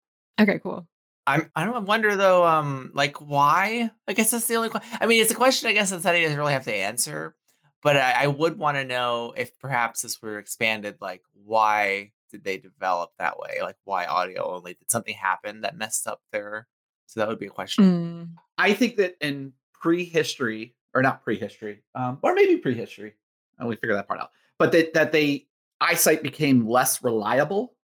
Okay, 0.41 0.59
cool. 0.59 0.89
I'm, 1.27 1.51
I 1.55 1.67
don't 1.67 1.85
wonder 1.85 2.17
though, 2.17 2.47
um, 2.47 2.91
like 2.95 3.21
why? 3.21 3.91
I 4.09 4.13
guess 4.15 4.31
that's 4.31 4.47
the 4.47 4.55
only 4.55 4.71
question. 4.71 4.99
I 4.99 5.07
mean, 5.07 5.21
it's 5.21 5.31
a 5.31 5.37
question 5.37 5.69
I 5.69 5.75
guess 5.75 5.91
that 5.91 6.01
Sunny 6.01 6.23
doesn't 6.23 6.39
really 6.39 6.55
have 6.55 6.65
to 6.65 6.75
answer, 6.75 7.37
but 7.83 7.97
I, 7.97 8.25
I 8.25 8.27
would 8.29 8.59
want 8.59 8.79
to 8.79 8.85
know 8.85 9.35
if 9.37 9.57
perhaps 9.59 10.01
this 10.03 10.23
were 10.23 10.39
expanded, 10.39 10.97
like 11.03 11.23
why 11.35 12.13
did 12.31 12.45
they 12.45 12.57
develop 12.57 13.11
that 13.19 13.39
way? 13.39 13.59
Like 13.61 13.77
why 13.85 14.07
audio 14.07 14.55
only? 14.55 14.73
Did 14.75 14.91
something 14.91 15.15
happen 15.15 15.61
that 15.61 15.77
messed 15.77 16.07
up 16.07 16.23
their? 16.33 16.67
So 17.07 17.21
that 17.21 17.29
would 17.29 17.39
be 17.39 17.47
a 17.47 17.51
question. 17.51 17.85
Mm, 17.85 18.41
I 18.57 18.73
think 18.73 18.97
that 18.97 19.17
in 19.21 19.53
prehistory, 19.75 20.75
or 20.95 21.03
not 21.03 21.23
prehistory, 21.23 21.83
um, 21.95 22.19
or 22.23 22.35
maybe 22.35 22.57
prehistory, 22.57 23.15
and 23.59 23.69
we 23.69 23.77
figure 23.77 23.95
that 23.95 24.09
part 24.09 24.21
out. 24.21 24.31
But 24.59 24.73
that 24.73 24.95
that 24.95 25.13
they 25.13 25.47
eyesight 25.81 26.23
became 26.23 26.67
less 26.67 27.03
reliable 27.03 27.75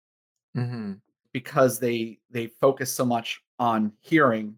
Mm-hmm. 0.57 0.93
because 1.33 1.81
they 1.81 2.21
they 2.31 2.47
focus 2.47 2.93
so 2.93 3.05
much 3.05 3.41
on 3.59 3.93
hearing 4.01 4.55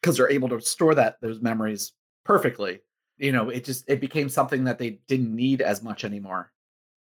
because 0.00 0.16
they're 0.16 0.30
able 0.30 0.48
to 0.48 0.60
store 0.60 0.94
that 0.94 1.16
those 1.20 1.42
memories 1.42 1.92
perfectly. 2.24 2.80
You 3.18 3.32
know, 3.32 3.50
it 3.50 3.62
just 3.64 3.84
it 3.88 4.00
became 4.00 4.30
something 4.30 4.64
that 4.64 4.78
they 4.78 5.00
didn't 5.06 5.34
need 5.34 5.60
as 5.60 5.82
much 5.82 6.02
anymore. 6.02 6.50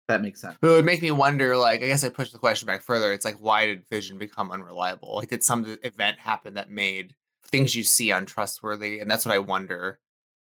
That 0.09 0.23
makes 0.23 0.41
sense. 0.41 0.57
But 0.61 0.69
it 0.69 0.75
would 0.77 0.85
make 0.87 1.03
me 1.03 1.11
wonder, 1.11 1.55
like, 1.57 1.83
I 1.83 1.87
guess 1.87 2.03
I 2.03 2.09
push 2.09 2.31
the 2.31 2.39
question 2.39 2.67
back 2.67 2.83
further. 2.83 3.13
It's 3.13 3.27
like, 3.27 3.37
why 3.37 3.67
did 3.67 3.87
vision 3.91 4.17
become 4.17 4.51
unreliable? 4.51 5.17
Like, 5.17 5.29
did 5.29 5.45
some 5.45 5.77
event 5.85 6.19
happen 6.19 6.55
that 6.55 6.71
made 6.71 7.15
things 7.47 7.77
you 7.77 7.85
see 7.85 8.11
untrustworthy? 8.11 9.01
And 9.01 9.11
that's 9.11 9.27
what 9.27 9.35
I 9.35 9.39
wonder. 9.39 10.01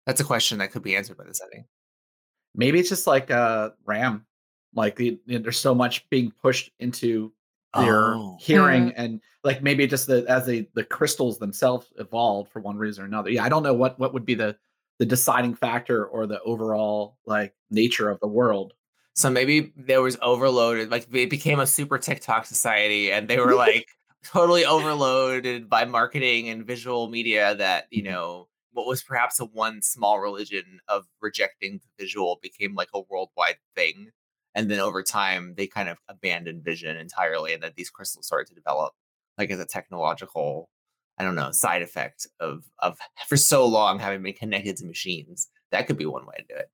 That's 0.06 0.20
a 0.20 0.24
question 0.24 0.58
that 0.58 0.70
could 0.70 0.82
be 0.84 0.94
answered 0.96 1.18
by 1.18 1.24
the 1.24 1.34
setting. 1.34 1.64
Maybe 2.54 2.78
it's 2.78 2.88
just 2.88 3.08
like 3.08 3.30
uh 3.32 3.70
RAM. 3.84 4.24
Like 4.74 4.96
the, 4.96 5.18
you 5.26 5.38
know, 5.38 5.42
there's 5.42 5.58
so 5.58 5.74
much 5.74 6.08
being 6.10 6.30
pushed 6.42 6.70
into 6.78 7.32
their 7.74 8.22
Oh. 8.24 8.36
hearing 8.38 8.92
and 8.96 9.20
like 9.44 9.62
maybe 9.62 9.86
just 9.86 10.06
the 10.06 10.24
as 10.28 10.46
they 10.46 10.68
the 10.74 10.84
crystals 10.84 11.38
themselves 11.38 11.92
evolved 11.98 12.50
for 12.52 12.60
one 12.60 12.76
reason 12.76 13.04
or 13.04 13.06
another. 13.06 13.30
Yeah, 13.30 13.44
I 13.44 13.48
don't 13.48 13.62
know 13.62 13.74
what 13.74 13.98
what 13.98 14.12
would 14.14 14.26
be 14.26 14.34
the 14.34 14.56
the 14.98 15.06
deciding 15.06 15.54
factor 15.54 16.06
or 16.06 16.26
the 16.26 16.40
overall 16.42 17.16
like 17.26 17.54
nature 17.70 18.10
of 18.10 18.20
the 18.20 18.28
world. 18.28 18.74
So 19.14 19.30
maybe 19.30 19.72
there 19.76 20.00
was 20.02 20.16
overloaded, 20.22 20.90
like 20.90 21.06
it 21.12 21.30
became 21.30 21.60
a 21.60 21.66
super 21.66 21.98
TikTok 21.98 22.46
society, 22.46 23.12
and 23.12 23.28
they 23.28 23.38
were 23.38 23.54
like 23.54 23.88
totally 24.24 24.64
overloaded 24.64 25.68
by 25.68 25.84
marketing 25.84 26.48
and 26.48 26.66
visual 26.66 27.08
media 27.08 27.54
that, 27.56 27.86
you 27.90 28.02
Mhm. 28.02 28.06
know, 28.10 28.48
what 28.72 28.86
was 28.86 29.02
perhaps 29.02 29.38
a 29.40 29.44
one 29.44 29.82
small 29.82 30.18
religion 30.20 30.80
of 30.88 31.06
rejecting 31.20 31.78
the 31.80 32.02
visual 32.04 32.38
became 32.42 32.74
like 32.74 32.88
a 32.94 33.00
worldwide 33.00 33.58
thing. 33.76 34.10
And 34.54 34.70
then 34.70 34.80
over 34.80 35.02
time, 35.02 35.54
they 35.56 35.66
kind 35.66 35.88
of 35.88 35.98
abandoned 36.08 36.64
vision 36.64 36.96
entirely, 36.96 37.54
and 37.54 37.62
that 37.62 37.76
these 37.76 37.90
crystals 37.90 38.26
started 38.26 38.48
to 38.48 38.54
develop 38.54 38.92
like 39.38 39.50
as 39.50 39.60
a 39.60 39.64
technological, 39.66 40.68
I 41.18 41.24
don't 41.24 41.34
know, 41.34 41.52
side 41.52 41.82
effect 41.82 42.26
of 42.40 42.64
of 42.80 42.98
for 43.28 43.36
so 43.36 43.66
long 43.66 43.98
having 43.98 44.22
been 44.22 44.34
connected 44.34 44.76
to 44.78 44.86
machines. 44.86 45.48
That 45.70 45.86
could 45.86 45.96
be 45.96 46.06
one 46.06 46.26
way 46.26 46.34
to 46.38 46.44
do 46.54 46.54
it. 46.54 46.70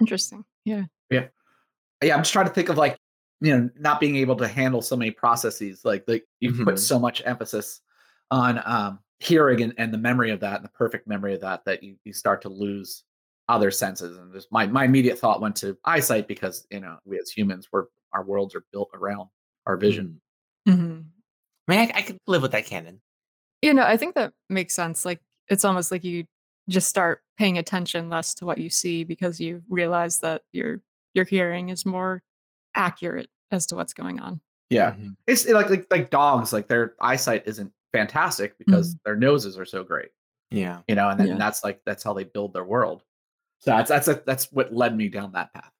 interesting. 0.00 0.44
Yeah. 0.64 0.84
Yeah, 1.10 1.28
yeah 2.02 2.14
I'm 2.14 2.20
just 2.22 2.32
trying 2.32 2.46
to 2.46 2.52
think 2.52 2.68
of 2.68 2.78
like 2.78 2.96
you 3.40 3.56
know 3.56 3.70
not 3.78 4.00
being 4.00 4.16
able 4.16 4.36
to 4.36 4.48
handle 4.48 4.82
so 4.82 4.96
many 4.96 5.10
processes. 5.10 5.84
Like 5.84 6.04
like 6.06 6.24
you 6.40 6.52
put 6.52 6.76
Mhm. 6.76 6.78
so 6.78 6.98
much 6.98 7.22
emphasis 7.24 7.80
on 8.30 8.60
um 8.64 9.00
hearing 9.18 9.62
and, 9.62 9.74
and 9.78 9.92
the 9.92 9.98
memory 9.98 10.30
of 10.30 10.40
that 10.40 10.56
and 10.56 10.64
the 10.64 10.70
perfect 10.70 11.06
memory 11.06 11.34
of 11.34 11.40
that 11.42 11.64
that 11.66 11.82
you, 11.82 11.96
you 12.04 12.12
start 12.12 12.42
to 12.42 12.48
lose 12.48 13.04
other 13.50 13.70
senses 13.70 14.16
and 14.18 14.32
just 14.32 14.50
my, 14.52 14.66
my 14.66 14.84
immediate 14.84 15.18
thought 15.18 15.40
went 15.40 15.56
to 15.56 15.76
eyesight 15.84 16.28
because 16.28 16.66
you 16.70 16.80
know 16.80 16.96
we 17.04 17.18
as 17.18 17.30
humans 17.30 17.68
we're 17.72 17.86
our 18.12 18.24
worlds 18.24 18.54
are 18.54 18.64
built 18.72 18.90
around 18.94 19.28
our 19.66 19.76
vision 19.76 20.20
Mhm. 20.68 20.74
hmm 20.76 21.00
I 21.68 21.72
mean, 21.76 21.80
I, 21.94 21.98
I 21.98 22.02
could 22.02 22.18
live 22.26 22.42
with 22.42 22.50
that 22.52 22.66
canon. 22.66 23.00
You 23.62 23.74
know, 23.74 23.84
I 23.84 23.96
think 23.96 24.14
that 24.16 24.32
makes 24.48 24.74
sense. 24.74 25.04
Like 25.04 25.20
it's 25.48 25.64
almost 25.64 25.92
like 25.92 26.02
you 26.02 26.24
just 26.68 26.88
start 26.88 27.22
paying 27.38 27.58
attention 27.58 28.08
less 28.08 28.34
to 28.36 28.46
what 28.46 28.58
you 28.58 28.70
see 28.70 29.04
because 29.04 29.38
you 29.38 29.62
realize 29.68 30.18
that 30.20 30.42
your 30.52 30.80
your 31.14 31.24
hearing 31.24 31.68
is 31.68 31.86
more 31.86 32.22
accurate 32.74 33.28
as 33.52 33.66
to 33.66 33.76
what's 33.76 33.92
going 33.92 34.18
on. 34.20 34.40
yeah 34.70 34.92
Mhm. 34.92 35.16
it's 35.26 35.46
like 35.48 35.68
like 35.70 35.86
like 35.90 36.10
dogs 36.10 36.52
like 36.52 36.66
their 36.68 36.94
eyesight 37.00 37.42
isn't 37.46 37.72
fantastic 37.92 38.56
because 38.58 38.96
their 39.04 39.16
noses 39.16 39.58
are 39.58 39.64
so 39.64 39.82
great 39.84 40.10
Yeah. 40.50 40.80
you 40.88 40.94
know 40.94 41.08
and 41.08 41.18
then 41.20 41.26
Yeah. 41.28 41.38
that's 41.38 41.62
like 41.64 41.80
that's 41.84 42.02
how 42.04 42.12
they 42.14 42.24
build 42.24 42.52
their 42.54 42.64
world 42.64 43.02
so 43.60 43.70
that's 43.70 43.88
that's 43.88 44.08
that's 44.26 44.52
what 44.52 44.72
led 44.72 44.96
me 44.96 45.08
down 45.08 45.32
that 45.32 45.52
path 45.54 45.70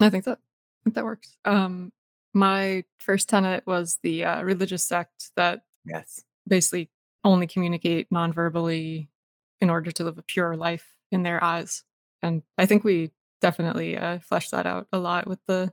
I 0.00 0.10
think 0.10 0.24
that 0.24 0.38
I 0.38 0.80
think 0.84 0.94
that 0.96 1.04
works. 1.04 1.36
Um, 1.44 1.92
my 2.34 2.84
first 2.98 3.28
tenet 3.28 3.64
was 3.66 3.98
the 4.02 4.24
uh, 4.24 4.42
religious 4.42 4.84
sect 4.84 5.30
that 5.36 5.62
Yes. 5.84 6.24
basically 6.46 6.90
only 7.24 7.46
communicate 7.46 8.08
non-verbally 8.10 9.08
in 9.60 9.70
order 9.70 9.90
to 9.92 10.04
live 10.04 10.18
a 10.18 10.22
pure 10.22 10.56
life 10.56 10.96
in 11.10 11.22
their 11.22 11.42
eyes, 11.42 11.84
and 12.22 12.42
I 12.58 12.66
think 12.66 12.84
we 12.84 13.12
definitely 13.40 13.96
uh, 13.96 14.18
fleshed 14.20 14.50
that 14.52 14.66
out 14.66 14.86
a 14.92 14.98
lot 14.98 15.26
with 15.26 15.40
the 15.46 15.72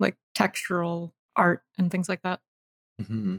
like 0.00 0.16
textural 0.36 1.12
art 1.36 1.62
and 1.78 1.90
things 1.90 2.08
like 2.08 2.22
that. 2.22 2.40
Mm-hmm. 3.00 3.38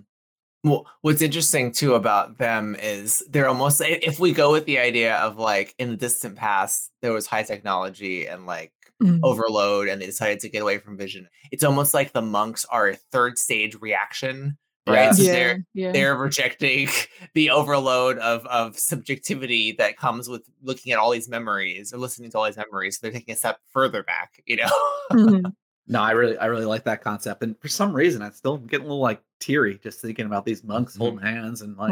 Well, 0.66 0.88
what's 1.02 1.22
interesting 1.22 1.72
too 1.72 1.94
about 1.94 2.40
them 2.40 2.76
is 2.82 3.24
they're 3.30 3.48
almost 3.48 3.84
if 3.86 4.20
we 4.20 4.34
go 4.34 4.52
with 4.52 4.66
the 4.66 4.80
idea 4.80 5.16
of 5.18 5.38
like 5.38 5.76
in 5.78 5.92
the 5.92 5.96
distant 5.96 6.38
past 6.38 6.92
there 7.04 7.14
was 7.14 7.28
high 7.28 7.44
technology 7.44 8.26
and 8.26 8.48
like 8.48 8.74
mm. 9.02 9.20
overload 9.22 9.88
and 9.88 10.02
they 10.02 10.08
decided 10.08 10.40
to 10.40 10.50
get 10.50 10.64
away 10.64 10.80
from 10.80 10.98
vision. 10.98 11.28
It's 11.52 11.64
almost 11.64 11.94
like 11.94 12.14
the 12.14 12.24
monks 12.24 12.66
are 12.66 12.90
a 12.90 12.96
third 12.96 13.38
stage 13.38 13.76
reaction 13.80 14.58
right? 14.88 15.06
Yeah. 15.06 15.12
So 15.12 15.24
they're 15.24 15.66
yeah. 15.74 15.92
they're 15.92 16.16
rejecting 16.16 16.90
the 17.34 17.52
overload 17.52 18.18
of 18.18 18.46
of 18.48 18.78
subjectivity 18.78 19.74
that 19.74 19.98
comes 19.98 20.28
with 20.28 20.44
looking 20.64 20.94
at 20.94 21.00
all 21.00 21.12
these 21.12 21.30
memories 21.30 21.94
or 21.94 21.98
listening 21.98 22.32
to 22.32 22.38
all 22.40 22.46
these 22.46 22.58
memories. 22.58 22.98
So 22.98 23.00
they're 23.04 23.12
taking 23.12 23.34
a 23.34 23.38
step 23.38 23.60
further 23.72 24.04
back, 24.04 24.42
you 24.46 24.58
know. 24.58 24.70
mm-hmm. 25.12 25.50
No, 25.88 26.02
I 26.02 26.12
really 26.12 26.38
I 26.38 26.46
really 26.48 26.66
like 26.66 26.84
that 26.86 27.02
concept, 27.02 27.44
and 27.44 27.60
for 27.60 27.68
some 27.68 27.94
reason, 27.94 28.22
I 28.22 28.32
still 28.32 28.58
get 28.58 28.80
a 28.80 28.84
little 28.84 29.00
like 29.00 29.22
teary 29.40 29.80
just 29.84 30.02
thinking 30.02 30.26
about 30.26 30.46
these 30.46 30.64
monks 30.64 30.94
mm-hmm. 30.94 31.02
holding 31.02 31.20
hands 31.20 31.62
and 31.62 31.78
like 31.78 31.92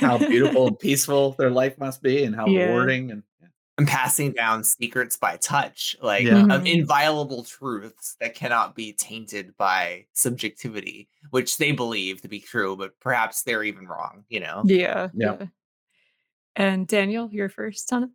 how 0.00 0.16
beautiful 0.16 0.68
and 0.68 0.78
peaceful 0.80 1.32
their 1.32 1.50
life 1.50 1.78
must 1.78 2.02
be, 2.02 2.24
and 2.24 2.34
how 2.34 2.46
yeah. 2.46 2.66
rewarding 2.66 3.10
and 3.10 3.22
and 3.78 3.86
passing 3.86 4.32
down 4.32 4.64
secrets 4.64 5.16
by 5.16 5.36
touch, 5.36 5.96
like 6.00 6.24
yeah. 6.24 6.34
mm-hmm. 6.34 6.66
inviolable 6.66 7.44
truths 7.44 8.16
that 8.20 8.34
cannot 8.34 8.74
be 8.74 8.92
tainted 8.94 9.54
by 9.58 10.06
subjectivity, 10.14 11.08
which 11.30 11.58
they 11.58 11.72
believe 11.72 12.22
to 12.22 12.28
be 12.28 12.40
true, 12.40 12.76
but 12.76 12.98
perhaps 13.00 13.42
they're 13.42 13.64
even 13.64 13.86
wrong, 13.86 14.24
you 14.28 14.40
know? 14.40 14.62
Yeah. 14.64 15.08
Yeah. 15.14 15.36
yeah. 15.40 15.46
And 16.54 16.86
Daniel, 16.86 17.28
your 17.30 17.50
first 17.50 17.92
on 17.92 18.12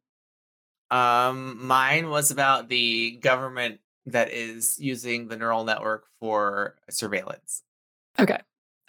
Um, 0.89 1.63
mine 1.65 2.09
was 2.09 2.31
about 2.31 2.67
the 2.67 3.17
government 3.21 3.79
that 4.05 4.31
is 4.31 4.77
using 4.79 5.27
the 5.27 5.37
neural 5.37 5.63
network 5.63 6.05
for 6.19 6.75
surveillance. 6.89 7.63
Okay. 8.19 8.39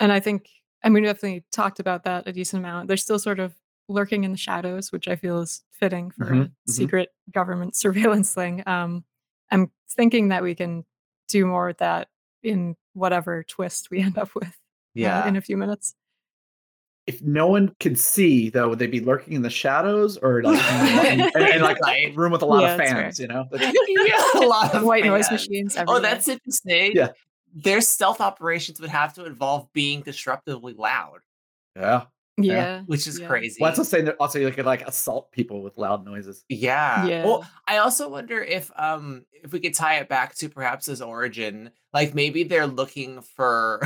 And 0.00 0.12
I 0.12 0.20
think 0.20 0.48
I 0.82 0.88
mean 0.88 1.02
we 1.02 1.08
definitely 1.08 1.44
talked 1.52 1.80
about 1.80 2.04
that 2.04 2.26
a 2.26 2.32
decent 2.32 2.62
amount. 2.64 2.88
They're 2.88 2.96
still 2.96 3.18
sort 3.18 3.40
of 3.40 3.54
lurking 3.88 4.24
in 4.24 4.32
the 4.32 4.38
shadows, 4.38 4.92
which 4.92 5.08
I 5.08 5.16
feel 5.16 5.40
is 5.40 5.62
fitting 5.70 6.10
for 6.10 6.26
mm-hmm, 6.26 6.34
a 6.34 6.44
mm-hmm. 6.44 6.70
secret 6.70 7.10
government 7.30 7.76
surveillance 7.76 8.34
thing. 8.34 8.62
Um, 8.66 9.04
I'm 9.50 9.70
thinking 9.90 10.28
that 10.28 10.42
we 10.42 10.54
can 10.54 10.84
do 11.28 11.46
more 11.46 11.70
of 11.70 11.78
that 11.78 12.08
in 12.42 12.76
whatever 12.94 13.44
twist 13.44 13.90
we 13.90 14.00
end 14.00 14.18
up 14.18 14.34
with. 14.34 14.48
Uh, 14.48 14.50
yeah, 14.94 15.24
uh, 15.24 15.28
in 15.28 15.36
a 15.36 15.40
few 15.40 15.56
minutes. 15.56 15.94
If 17.06 17.20
no 17.20 17.48
one 17.48 17.74
could 17.80 17.98
see, 17.98 18.48
though, 18.48 18.68
would 18.68 18.78
they 18.78 18.86
be 18.86 19.00
lurking 19.00 19.32
in 19.34 19.42
the 19.42 19.50
shadows 19.50 20.16
or 20.18 20.42
like 20.42 21.12
in, 21.12 21.20
in, 21.20 21.30
in, 21.36 21.56
in 21.56 21.62
like 21.62 21.78
a 21.88 22.12
room 22.12 22.30
with 22.30 22.42
a 22.42 22.46
lot 22.46 22.62
yeah, 22.62 22.74
of 22.74 22.78
fans? 22.78 23.18
You 23.18 23.26
know, 23.26 23.46
yeah, 23.52 24.30
a 24.36 24.46
lot 24.46 24.74
of 24.74 24.84
white 24.84 25.02
fans. 25.02 25.28
noise 25.28 25.30
machines. 25.30 25.76
Everywhere. 25.76 25.98
Oh, 25.98 26.00
that's 26.00 26.28
interesting. 26.28 26.92
Yeah, 26.94 27.08
their 27.54 27.80
stealth 27.80 28.20
operations 28.20 28.80
would 28.80 28.90
have 28.90 29.14
to 29.14 29.24
involve 29.24 29.72
being 29.72 30.02
disruptively 30.02 30.78
loud. 30.78 31.20
Yeah, 31.74 32.04
yeah, 32.38 32.82
which 32.82 33.06
is 33.06 33.18
yeah. 33.18 33.26
crazy. 33.26 33.58
Well, 33.60 33.70
that's 33.70 33.78
what 33.78 33.88
saying 33.88 34.06
that 34.06 34.16
also 34.18 34.38
you 34.38 34.50
could 34.50 34.64
like 34.64 34.86
assault 34.86 35.30
people 35.32 35.62
with 35.62 35.76
loud 35.76 36.04
noises. 36.04 36.44
Yeah. 36.48 37.04
yeah. 37.04 37.24
Well, 37.24 37.44
I 37.68 37.78
also 37.78 38.08
wonder 38.08 38.40
if 38.42 38.70
um 38.76 39.24
if 39.32 39.52
we 39.52 39.60
could 39.60 39.74
tie 39.74 39.96
it 39.96 40.08
back 40.08 40.34
to 40.36 40.48
perhaps 40.48 40.86
his 40.86 41.02
origin. 41.02 41.70
Like 41.92 42.14
maybe 42.14 42.44
they're 42.44 42.66
looking 42.66 43.20
for 43.20 43.80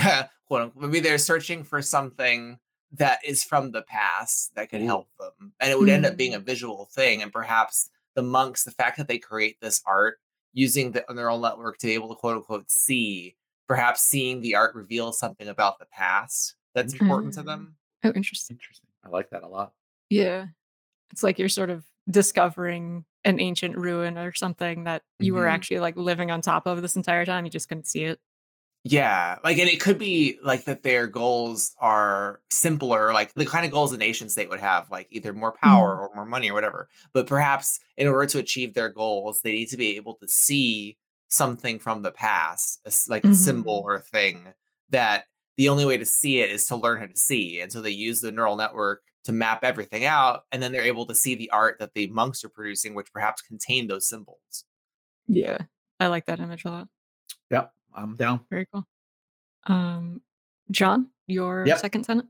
quote 0.47 0.63
unquote, 0.63 0.83
maybe 0.83 1.01
they're 1.01 1.19
searching 1.19 1.65
for 1.65 1.83
something 1.83 2.59
that 2.93 3.19
is 3.25 3.43
from 3.43 3.73
the 3.73 3.83
past 3.83 4.55
that 4.55 4.71
could 4.71 4.81
help 4.81 5.09
them. 5.19 5.53
And 5.61 5.71
it 5.71 5.79
would 5.79 5.89
mm-hmm. 5.89 5.97
end 5.97 6.07
up 6.07 6.17
being 6.17 6.35
a 6.35 6.41
mm. 6.41 6.47
visual 6.47 6.87
thing. 6.93 7.23
And 7.23 7.33
perhaps 7.33 7.91
the 8.15 8.23
monks, 8.23 8.65
the 8.65 8.71
fact 8.71 8.97
that 8.99 9.09
they 9.09 9.19
create 9.19 9.61
this 9.61 9.83
art 9.87 10.19
using 10.53 10.93
the 10.93 11.05
neural 11.13 11.39
network 11.39 11.79
to 11.79 11.87
be 11.87 11.95
able 11.95 12.09
to 12.09 12.15
quote 12.15 12.37
unquote 12.37 12.71
see, 12.71 13.37
perhaps 13.69 14.01
seeing 14.01 14.41
the 14.41 14.55
art 14.55 14.75
reveals 14.75 15.19
something 15.19 15.49
about 15.49 15.79
the 15.79 15.87
past 15.87 16.55
that's 16.75 16.95
important 16.95 17.35
to 17.35 17.43
them. 17.43 17.77
Oh, 18.05 18.13
interesting. 18.15 18.57
Interesting. 18.57 18.89
I 19.05 19.09
like 19.09 19.31
that 19.31 19.43
a 19.43 19.49
lot. 19.49 19.73
Yeah. 20.09 20.47
It's 21.13 21.23
like 21.23 21.39
you're 21.39 21.49
sort 21.49 21.71
of 21.71 21.85
discovering 22.11 23.05
an 23.25 23.41
ancient 23.41 23.77
ruin 23.77 24.17
or 24.17 24.33
something 24.33 24.85
that 24.85 25.03
you 25.19 25.35
were 25.35 25.43
mm-hmm. 25.43 25.55
actually 25.55 25.81
like 25.81 25.97
living 25.97 26.31
on 26.31 26.41
top 26.41 26.67
of 26.67 26.81
this 26.81 26.97
entire 26.97 27.25
time. 27.25 27.45
You 27.45 27.51
just 27.51 27.69
couldn't 27.69 27.87
see 27.87 28.05
it. 28.05 28.21
Yeah. 28.89 29.39
Like, 29.43 29.59
and 29.59 29.69
it 29.69 29.81
could 29.81 29.99
be 29.99 30.39
like 30.45 30.67
that 30.67 30.85
their 30.85 31.09
goals 31.09 31.75
are 31.81 32.41
simpler, 32.51 33.13
like 33.13 33.35
the 33.35 33.45
kind 33.45 33.67
of 33.67 33.73
goals 33.73 33.93
a 33.93 33.97
nation 33.97 34.29
state 34.29 34.49
would 34.49 34.61
have, 34.61 34.89
like 34.93 35.09
either 35.11 35.33
more 35.33 35.57
power 35.61 35.97
mm. 35.97 35.99
or 35.99 36.15
more 36.15 36.25
money 36.25 36.51
or 36.51 36.55
whatever. 36.55 36.89
But 37.13 37.27
perhaps 37.27 37.81
in 37.97 38.07
order 38.07 38.27
to 38.27 38.39
achieve 38.39 38.75
their 38.75 38.89
goals, 38.89 39.41
they 39.41 39.51
need 39.51 39.71
to 39.71 39.77
be 39.77 39.97
able 39.97 40.15
to 40.15 40.29
see 40.29 40.97
something 41.27 41.81
from 41.81 42.03
the 42.03 42.13
past, 42.13 42.81
like 43.09 43.25
a 43.25 43.29
mm-hmm. 43.29 43.35
symbol 43.35 43.83
or 43.85 43.97
a 43.97 44.01
thing 44.01 44.53
that 44.91 45.25
the 45.57 45.69
only 45.69 45.85
way 45.85 45.97
to 45.97 46.07
see 46.07 46.39
it 46.39 46.53
is 46.53 46.67
to 46.67 46.77
learn 46.77 47.01
how 47.01 47.07
to 47.07 47.17
see. 47.17 47.61
And 47.61 47.73
so 47.73 47.81
they 47.81 47.91
use 47.91 48.21
the 48.21 48.31
neural 48.31 48.55
network 48.55 49.03
to 49.25 49.33
map 49.33 49.65
everything 49.65 50.05
out. 50.05 50.45
And 50.53 50.63
then 50.63 50.71
they're 50.71 50.83
able 50.83 51.07
to 51.07 51.15
see 51.15 51.35
the 51.35 51.51
art 51.51 51.81
that 51.81 51.95
the 51.95 52.07
monks 52.07 52.45
are 52.45 52.49
producing, 52.51 52.95
which 52.95 53.13
perhaps 53.13 53.43
contain 53.43 53.89
those 53.89 54.07
symbols. 54.07 54.65
Yeah. 55.27 55.59
I 55.99 56.07
like 56.07 56.27
that 56.27 56.39
image 56.39 56.65
a 56.65 56.71
lot. 56.71 56.89
Yep. 57.51 57.73
I'm 57.97 58.15
down. 58.15 58.41
Very 58.51 58.67
cool. 58.73 58.87
Um, 59.67 60.21
Jon, 60.71 61.09
your 61.27 61.65
yep. 61.67 61.79
second 61.79 62.03
tenant. 62.03 62.29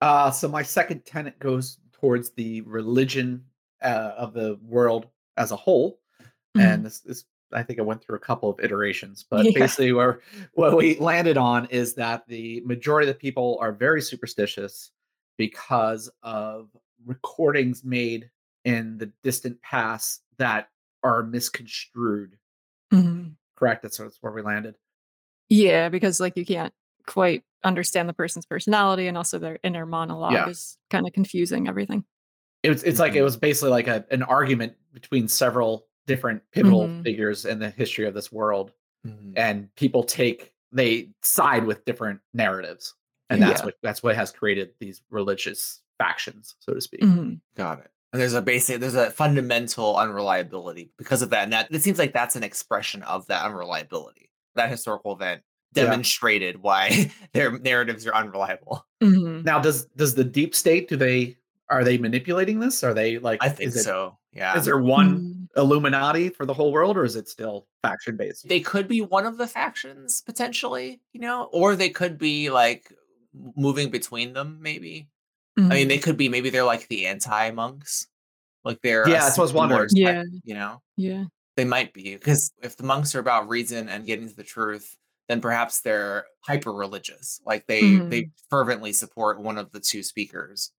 Uh, 0.00 0.30
so 0.30 0.48
my 0.48 0.62
second 0.62 1.04
tenant 1.04 1.38
goes 1.38 1.78
towards 1.92 2.30
the 2.30 2.62
religion 2.62 3.44
uh, 3.82 4.12
of 4.16 4.32
the 4.32 4.58
world 4.62 5.08
as 5.36 5.52
a 5.52 5.56
whole. 5.56 6.00
Mm-hmm. 6.56 6.60
And 6.60 6.86
this, 6.86 7.00
this 7.00 7.24
I 7.52 7.62
think 7.62 7.78
I 7.78 7.82
went 7.82 8.02
through 8.02 8.16
a 8.16 8.20
couple 8.20 8.48
of 8.48 8.60
iterations, 8.60 9.24
but 9.30 9.44
yeah. 9.44 9.52
basically 9.54 9.92
where 9.92 10.20
what 10.54 10.76
we 10.76 10.98
landed 10.98 11.36
on 11.36 11.66
is 11.66 11.94
that 11.94 12.26
the 12.28 12.62
majority 12.64 13.08
of 13.08 13.14
the 13.14 13.20
people 13.20 13.58
are 13.60 13.72
very 13.72 14.00
superstitious 14.00 14.90
because 15.36 16.10
of 16.22 16.68
recordings 17.06 17.84
made 17.84 18.30
in 18.64 18.98
the 18.98 19.10
distant 19.22 19.60
past 19.62 20.22
that 20.36 20.68
are 21.02 21.22
misconstrued. 21.22 22.36
Mm-hmm. 22.92 23.28
Correct. 23.56 23.82
That's, 23.82 23.98
that's 23.98 24.18
where 24.20 24.32
we 24.32 24.42
landed. 24.42 24.76
Yeah, 25.50 25.88
because 25.88 26.20
like 26.20 26.36
you 26.36 26.46
can't 26.46 26.72
quite 27.06 27.42
understand 27.62 28.08
the 28.08 28.14
person's 28.14 28.46
personality, 28.46 29.06
and 29.06 29.18
also 29.18 29.38
their 29.38 29.58
inner 29.62 29.84
monologue 29.84 30.32
yeah. 30.32 30.48
is 30.48 30.78
kind 30.88 31.06
of 31.06 31.12
confusing 31.12 31.68
everything. 31.68 32.04
It's 32.62 32.82
it's 32.82 32.98
like 32.98 33.12
it 33.12 33.16
mm-hmm. 33.16 33.24
was 33.24 33.36
basically 33.36 33.70
like 33.70 33.88
a, 33.88 34.04
an 34.10 34.22
argument 34.22 34.74
between 34.92 35.28
several 35.28 35.86
different 36.06 36.42
pivotal 36.52 36.88
mm-hmm. 36.88 37.02
figures 37.02 37.44
in 37.44 37.58
the 37.58 37.70
history 37.70 38.06
of 38.06 38.14
this 38.14 38.32
world 38.32 38.72
mm-hmm. 39.06 39.32
and 39.36 39.74
people 39.76 40.02
take 40.02 40.52
they 40.72 41.08
side 41.22 41.64
with 41.64 41.84
different 41.84 42.20
narratives 42.34 42.94
and 43.28 43.40
that's 43.40 43.60
yeah. 43.60 43.66
what 43.66 43.74
that's 43.82 44.02
what 44.02 44.16
has 44.16 44.32
created 44.32 44.70
these 44.80 45.02
religious 45.10 45.80
factions 45.98 46.56
so 46.58 46.74
to 46.74 46.80
speak 46.80 47.00
mm-hmm. 47.00 47.34
got 47.56 47.78
it 47.78 47.90
and 48.12 48.20
there's 48.20 48.34
a 48.34 48.42
basic 48.42 48.80
there's 48.80 48.94
a 48.94 49.10
fundamental 49.10 49.96
unreliability 49.96 50.90
because 50.96 51.22
of 51.22 51.30
that 51.30 51.44
and 51.44 51.52
that 51.52 51.68
it 51.70 51.82
seems 51.82 51.98
like 51.98 52.12
that's 52.12 52.34
an 52.34 52.42
expression 52.42 53.02
of 53.02 53.26
that 53.28 53.44
unreliability 53.44 54.30
that 54.54 54.70
historical 54.70 55.12
event 55.12 55.42
demonstrated 55.72 56.56
yeah. 56.56 56.60
why 56.60 57.10
their 57.32 57.58
narratives 57.58 58.06
are 58.06 58.14
unreliable 58.14 58.84
mm-hmm. 59.02 59.42
now 59.42 59.58
does 59.58 59.86
does 59.96 60.14
the 60.14 60.24
deep 60.24 60.54
state 60.54 60.88
do 60.88 60.96
they 60.96 61.36
are 61.68 61.84
they 61.84 61.96
manipulating 61.96 62.58
this 62.58 62.82
are 62.82 62.94
they 62.94 63.18
like 63.18 63.38
i 63.42 63.48
think 63.48 63.72
so 63.72 64.16
yeah. 64.32 64.56
Is 64.56 64.64
there 64.64 64.78
one 64.78 65.20
mm. 65.20 65.46
Illuminati 65.56 66.28
for 66.28 66.46
the 66.46 66.54
whole 66.54 66.72
world, 66.72 66.96
or 66.96 67.04
is 67.04 67.16
it 67.16 67.28
still 67.28 67.66
faction 67.82 68.16
based? 68.16 68.48
They 68.48 68.60
could 68.60 68.86
be 68.86 69.00
one 69.00 69.26
of 69.26 69.38
the 69.38 69.46
factions 69.46 70.22
potentially, 70.22 71.00
you 71.12 71.20
know, 71.20 71.44
or 71.52 71.74
they 71.74 71.90
could 71.90 72.18
be 72.18 72.50
like 72.50 72.92
moving 73.56 73.90
between 73.90 74.32
them. 74.32 74.58
Maybe. 74.60 75.08
Mm-hmm. 75.58 75.72
I 75.72 75.74
mean, 75.74 75.88
they 75.88 75.96
mm-hmm. 75.96 76.04
could 76.04 76.16
be. 76.16 76.28
Maybe 76.28 76.50
they're 76.50 76.64
like 76.64 76.86
the 76.88 77.06
anti 77.06 77.50
monks, 77.50 78.06
like 78.64 78.80
they're 78.82 79.08
yeah. 79.08 79.20
That's 79.20 79.36
what 79.36 79.42
I 79.42 79.46
was 79.46 79.52
wondering. 79.52 79.88
Yeah. 79.92 80.22
You 80.44 80.54
know. 80.54 80.80
Yeah. 80.96 81.24
They 81.60 81.66
might 81.66 81.92
be 81.92 82.14
because 82.14 82.54
if 82.62 82.78
the 82.78 82.84
monks 82.84 83.14
are 83.14 83.18
about 83.18 83.50
reason 83.50 83.90
and 83.90 84.06
getting 84.06 84.26
to 84.26 84.34
the 84.34 84.42
truth, 84.42 84.96
then 85.28 85.42
perhaps 85.42 85.82
they're 85.82 86.24
hyper 86.40 86.72
religious. 86.72 87.38
Like 87.44 87.66
they 87.66 87.82
mm-hmm. 87.82 88.08
they 88.08 88.30
fervently 88.48 88.94
support 88.94 89.42
one 89.42 89.58
of 89.58 89.70
the 89.70 89.78
two 89.78 90.02
speakers. 90.02 90.72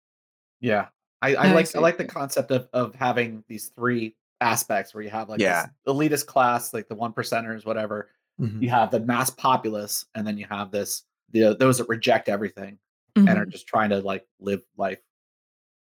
Yeah, 0.58 0.86
I, 1.20 1.34
I 1.34 1.52
like 1.52 1.76
I 1.76 1.80
like 1.80 1.98
the 1.98 2.06
concept 2.06 2.50
of 2.50 2.66
of 2.72 2.94
having 2.94 3.44
these 3.46 3.72
three 3.76 4.16
aspects 4.40 4.94
where 4.94 5.04
you 5.04 5.10
have 5.10 5.28
like 5.28 5.38
yeah. 5.38 5.66
elitist 5.86 6.24
class, 6.24 6.72
like 6.72 6.88
the 6.88 6.94
one 6.94 7.12
percenters, 7.12 7.66
whatever. 7.66 8.08
Mm-hmm. 8.40 8.62
You 8.62 8.70
have 8.70 8.90
the 8.90 9.00
mass 9.00 9.28
populace, 9.28 10.06
and 10.14 10.26
then 10.26 10.38
you 10.38 10.46
have 10.48 10.70
this 10.70 11.02
the 11.30 11.54
those 11.60 11.76
that 11.76 11.90
reject 11.90 12.30
everything 12.30 12.78
mm-hmm. 13.14 13.28
and 13.28 13.38
are 13.38 13.42
mm-hmm. 13.42 13.50
just 13.50 13.66
trying 13.66 13.90
to 13.90 13.98
like 13.98 14.26
live 14.40 14.62
life. 14.78 15.00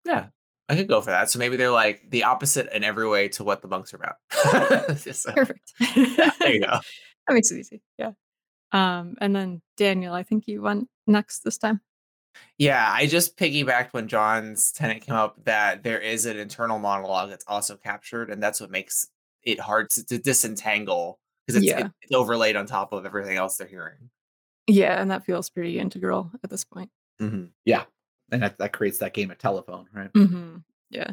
Yeah, 0.06 0.28
I 0.68 0.76
could 0.76 0.88
go 0.88 1.00
for 1.00 1.10
that. 1.10 1.30
So 1.30 1.38
maybe 1.38 1.56
they're 1.56 1.70
like 1.70 2.10
the 2.10 2.24
opposite 2.24 2.74
in 2.74 2.82
every 2.82 3.08
way 3.08 3.28
to 3.28 3.44
what 3.44 3.62
the 3.62 3.68
monks 3.68 3.94
are 3.94 3.98
about. 3.98 4.98
so, 4.98 5.32
Perfect. 5.32 5.72
yeah, 5.80 6.30
there 6.40 6.54
you 6.54 6.60
go. 6.66 6.80
that 7.26 7.34
makes 7.34 7.50
it 7.50 7.58
easy. 7.58 7.82
Yeah. 7.98 8.12
Um, 8.72 9.14
and 9.20 9.34
then 9.34 9.62
Daniel, 9.76 10.12
I 10.12 10.22
think 10.22 10.48
you 10.48 10.62
went 10.62 10.88
next 11.06 11.40
this 11.40 11.58
time. 11.58 11.80
Yeah, 12.58 12.86
I 12.90 13.06
just 13.06 13.36
piggybacked 13.36 13.92
when 13.92 14.08
Jon's 14.08 14.72
tenant 14.72 15.02
came 15.02 15.14
up 15.14 15.44
that 15.44 15.82
there 15.82 16.00
is 16.00 16.26
an 16.26 16.36
internal 16.36 16.78
monologue 16.78 17.30
that's 17.30 17.44
also 17.46 17.76
captured, 17.76 18.30
and 18.30 18.42
that's 18.42 18.60
what 18.60 18.70
makes 18.70 19.08
it 19.42 19.60
hard 19.60 19.88
to, 19.90 20.04
to 20.06 20.18
disentangle 20.18 21.18
because 21.46 21.62
it's, 21.62 21.70
yeah. 21.70 21.88
it's 22.02 22.12
overlaid 22.12 22.56
on 22.56 22.66
top 22.66 22.92
of 22.92 23.06
everything 23.06 23.36
else 23.36 23.56
they're 23.56 23.66
hearing. 23.66 24.10
Yeah, 24.66 25.00
and 25.00 25.10
that 25.10 25.24
feels 25.24 25.48
pretty 25.48 25.78
integral 25.78 26.30
at 26.42 26.50
this 26.50 26.64
point. 26.64 26.90
Mhm. 27.20 27.50
Yeah, 27.64 27.84
and 28.30 28.42
that, 28.42 28.58
that 28.58 28.72
creates 28.72 28.98
that 28.98 29.14
game 29.14 29.30
of 29.30 29.38
telephone, 29.38 29.86
right? 29.92 30.12
Mhm. 30.12 30.64
Yeah. 30.90 31.12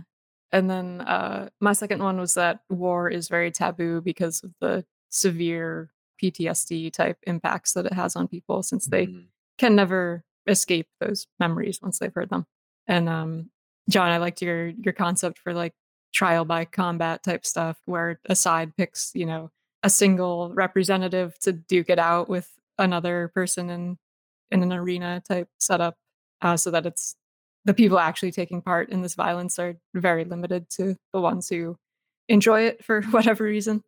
And 0.51 0.69
then, 0.69 1.01
uh, 1.01 1.49
my 1.59 1.73
second 1.73 2.01
one 2.03 2.19
was 2.19 2.35
that 2.35 2.61
war 2.69 3.09
is 3.09 3.27
very 3.27 3.51
taboo 3.51 4.01
because 4.01 4.43
of 4.43 4.53
the 4.61 4.85
severe 5.09 5.91
PTSD 6.21 6.91
type 6.91 7.17
impacts 7.23 7.73
that 7.73 7.85
it 7.85 7.93
has 7.93 8.15
on 8.15 8.27
people 8.27 8.63
since 8.63 8.85
they 8.87 9.07
Mhm. 9.07 9.27
can 9.57 9.75
never 9.75 10.23
escape 10.47 10.87
those 10.99 11.27
memories 11.39 11.81
once 11.81 11.99
they've 11.99 12.13
heard 12.13 12.29
them. 12.29 12.45
And, 12.87 13.09
um, 13.09 13.49
Jon, 13.89 14.11
I 14.11 14.17
liked 14.17 14.41
your 14.41 14.67
your 14.69 14.93
concept 14.93 15.39
for, 15.39 15.53
like, 15.53 15.73
trial 16.13 16.45
by 16.45 16.65
combat 16.65 17.23
type 17.23 17.45
stuff 17.45 17.81
where 17.85 18.19
a 18.25 18.35
side 18.35 18.75
picks, 18.77 19.11
you 19.15 19.25
know, 19.25 19.51
a 19.83 19.89
single 19.89 20.53
representative 20.53 21.37
to 21.39 21.51
duke 21.53 21.89
it 21.89 21.99
out 21.99 22.29
with 22.29 22.51
another 22.77 23.29
person 23.33 23.69
in 23.69 23.97
in 24.51 24.61
an 24.63 24.71
arena 24.73 25.21
type 25.27 25.49
setup, 25.59 25.97
uh, 26.43 26.55
so 26.57 26.69
that 26.71 26.85
it's 26.85 27.15
the 27.65 27.73
people 27.73 27.97
actually 27.97 28.31
taking 28.31 28.61
part 28.61 28.89
in 28.89 29.01
this 29.01 29.15
violence 29.15 29.57
are 29.57 29.75
very 29.95 30.25
limited 30.25 30.69
to 30.69 30.95
the 31.13 31.21
ones 31.21 31.49
who 31.49 31.75
enjoy 32.29 32.61
it 32.61 32.83
for 32.85 33.01
whatever 33.11 33.43
reason. 33.45 33.81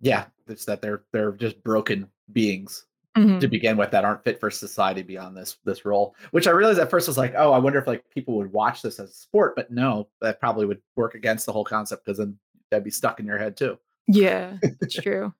Yeah, 0.00 0.26
it's 0.48 0.64
that 0.66 0.82
they're 0.82 1.02
they're 1.12 1.32
just 1.32 1.62
broken 1.62 2.08
beings 2.32 2.84
to 3.14 3.22
Mhm. 3.22 3.50
begin 3.50 3.76
with 3.78 3.90
that 3.92 4.04
aren't 4.04 4.24
fit 4.24 4.38
for 4.38 4.50
society 4.50 5.02
beyond 5.02 5.34
this 5.36 5.56
this 5.64 5.86
role. 5.86 6.14
Which 6.32 6.46
I 6.46 6.50
realized 6.50 6.78
at 6.78 6.90
first 6.90 7.08
was 7.08 7.16
like, 7.16 7.32
oh, 7.36 7.52
I 7.52 7.58
wonder 7.58 7.78
if 7.78 7.86
like 7.86 8.04
people 8.10 8.34
would 8.36 8.52
watch 8.52 8.82
this 8.82 9.00
as 9.00 9.10
a 9.10 9.14
sport, 9.14 9.54
but 9.56 9.70
no, 9.70 10.08
that 10.20 10.38
probably 10.38 10.66
would 10.66 10.82
work 10.96 11.14
against 11.14 11.46
the 11.46 11.52
whole 11.52 11.64
concept 11.64 12.04
because 12.04 12.18
then 12.18 12.38
that'd 12.70 12.84
be 12.84 12.90
stuck 12.90 13.18
in 13.20 13.24
your 13.26 13.38
head 13.38 13.56
too. 13.56 13.78
Yeah, 14.06 14.58
it's 14.62 14.94
true. 15.02 15.32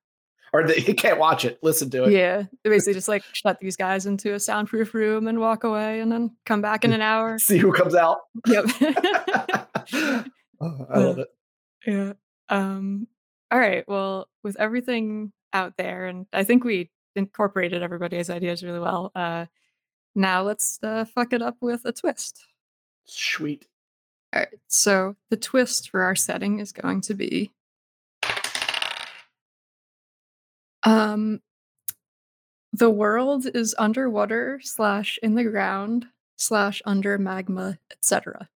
Or 0.53 0.67
they, 0.67 0.77
you 0.87 0.95
can't 0.95 1.19
watch 1.19 1.45
it, 1.45 1.59
listen 1.63 1.91
to 1.91 2.05
it. 2.05 2.13
Yeah, 2.13 2.45
they 2.63 2.71
basically 2.71 2.95
just, 2.95 3.09
like, 3.09 3.25
shut 3.33 3.59
these 3.61 3.77
guys 3.77 4.07
into 4.07 4.35
a 4.35 4.41
soundproof 4.41 4.95
room 4.95 5.27
and 5.27 5.41
walk 5.41 5.65
away 5.65 6.01
and 6.01 6.11
then 6.11 6.37
come 6.45 6.63
back 6.63 6.85
in 6.85 6.93
an 6.93 7.03
hour. 7.03 7.39
See 7.41 7.59
who 7.59 7.73
comes 7.73 7.95
out. 7.95 8.19
Yep. 8.47 8.67
Oh, 10.59 10.87
I 10.91 10.99
love 11.01 11.19
it. 11.19 11.29
Yeah. 11.87 12.13
Um, 12.49 13.09
alright, 13.53 13.87
well, 13.87 14.29
with 14.43 14.57
everything 14.59 15.33
out 15.53 15.75
there, 15.77 16.07
and 16.07 16.25
I 16.33 16.45
think 16.45 16.65
we 16.65 16.91
incorporated 17.15 17.83
everybody's 17.83 18.31
ideas 18.31 18.65
really 18.65 18.79
well, 18.79 19.13
uh, 19.15 19.47
now 20.15 20.43
let's, 20.43 20.79
uh, 20.83 21.05
fuck 21.05 21.35
it 21.35 21.43
up 21.43 21.57
with 21.61 21.85
a 21.85 21.93
twist. 21.93 22.47
Sweet. 23.05 23.67
Alright, 24.35 24.49
so 24.67 25.17
the 25.29 25.37
twist 25.37 25.91
for 25.91 26.01
our 26.03 26.17
setting 26.17 26.59
is 26.59 26.73
going 26.73 27.03
to 27.03 27.13
be 27.13 27.53
um, 30.87 31.41
the 32.73 32.91
world 32.91 33.47
is 33.55 33.75
underwater 33.79 34.61
slash 34.63 35.19
in 35.23 35.35
the 35.35 35.45
ground 35.45 36.07
slash 36.37 36.83
under 36.85 37.19
magma, 37.19 37.79
etc. 37.91 38.49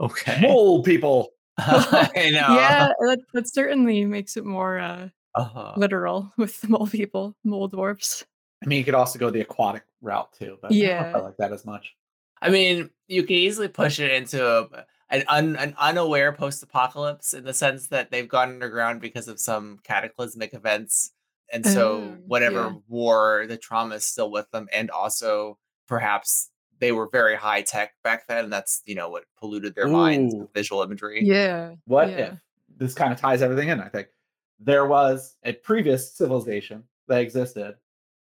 Okay. 0.00 0.40
Mole 0.42 0.82
people. 0.82 1.32
I 1.58 2.30
know. 2.32 2.54
Yeah, 2.54 2.92
that, 3.00 3.18
that 3.34 3.48
certainly 3.48 4.04
makes 4.04 4.36
it 4.36 4.44
more 4.44 4.78
uh, 4.78 5.08
Uh-huh. 5.34 5.72
literal 5.76 6.32
with 6.36 6.60
the 6.62 6.68
mole 6.68 6.86
people, 6.86 7.34
mole 7.44 7.68
dwarfs. 7.68 8.24
I 8.62 8.66
mean, 8.66 8.78
you 8.78 8.84
could 8.84 8.94
also 8.94 9.18
go 9.18 9.30
the 9.30 9.40
aquatic 9.40 9.84
route 10.02 10.32
too, 10.32 10.58
but 10.60 10.72
I 10.72 10.74
don't 10.74 11.16
I 11.16 11.18
like 11.20 11.36
that 11.38 11.52
as 11.52 11.64
much. 11.64 11.94
I 12.42 12.50
mean, 12.50 12.90
you 13.08 13.22
can 13.24 13.36
easily 13.36 13.68
push 13.68 13.98
it 14.00 14.12
into 14.12 14.44
a, 14.46 14.84
an 15.10 15.24
un, 15.28 15.56
an 15.56 15.74
unaware 15.78 16.32
post-apocalypse 16.32 17.34
in 17.34 17.44
the 17.44 17.54
sense 17.54 17.88
that 17.88 18.10
they've 18.10 18.28
gone 18.28 18.50
underground 18.50 19.00
because 19.00 19.28
of 19.28 19.40
some 19.40 19.78
cataclysmic 19.82 20.54
events, 20.54 21.12
and 21.52 21.64
so 21.64 21.92
Oh, 21.92 22.16
whatever 22.26 22.62
yeah. 22.64 22.72
war, 22.88 23.46
the 23.48 23.56
trauma 23.56 23.96
is 23.96 24.04
still 24.04 24.30
with 24.30 24.50
them, 24.50 24.68
and 24.72 24.90
also 24.90 25.58
perhaps 25.86 26.50
they 26.80 26.92
were 26.92 27.08
very 27.10 27.34
high 27.36 27.62
tech 27.62 27.94
back 28.04 28.26
then, 28.28 28.44
and 28.44 28.52
that's 28.52 28.82
you 28.84 28.94
know 28.94 29.08
what 29.08 29.24
polluted 29.38 29.74
their 29.74 29.88
minds 29.88 30.34
with 30.34 30.52
visual 30.52 30.82
imagery. 30.82 31.20
Yeah. 31.24 31.74
What 31.86 32.10
yeah. 32.10 32.16
if 32.16 32.40
this 32.76 32.94
kind 32.94 33.12
of 33.12 33.18
ties 33.18 33.42
everything 33.42 33.68
in? 33.68 33.80
I 33.80 33.88
think 33.88 34.08
there 34.60 34.86
was 34.86 35.36
a 35.44 35.52
previous 35.52 36.12
civilization 36.12 36.84
that 37.08 37.20
existed 37.20 37.76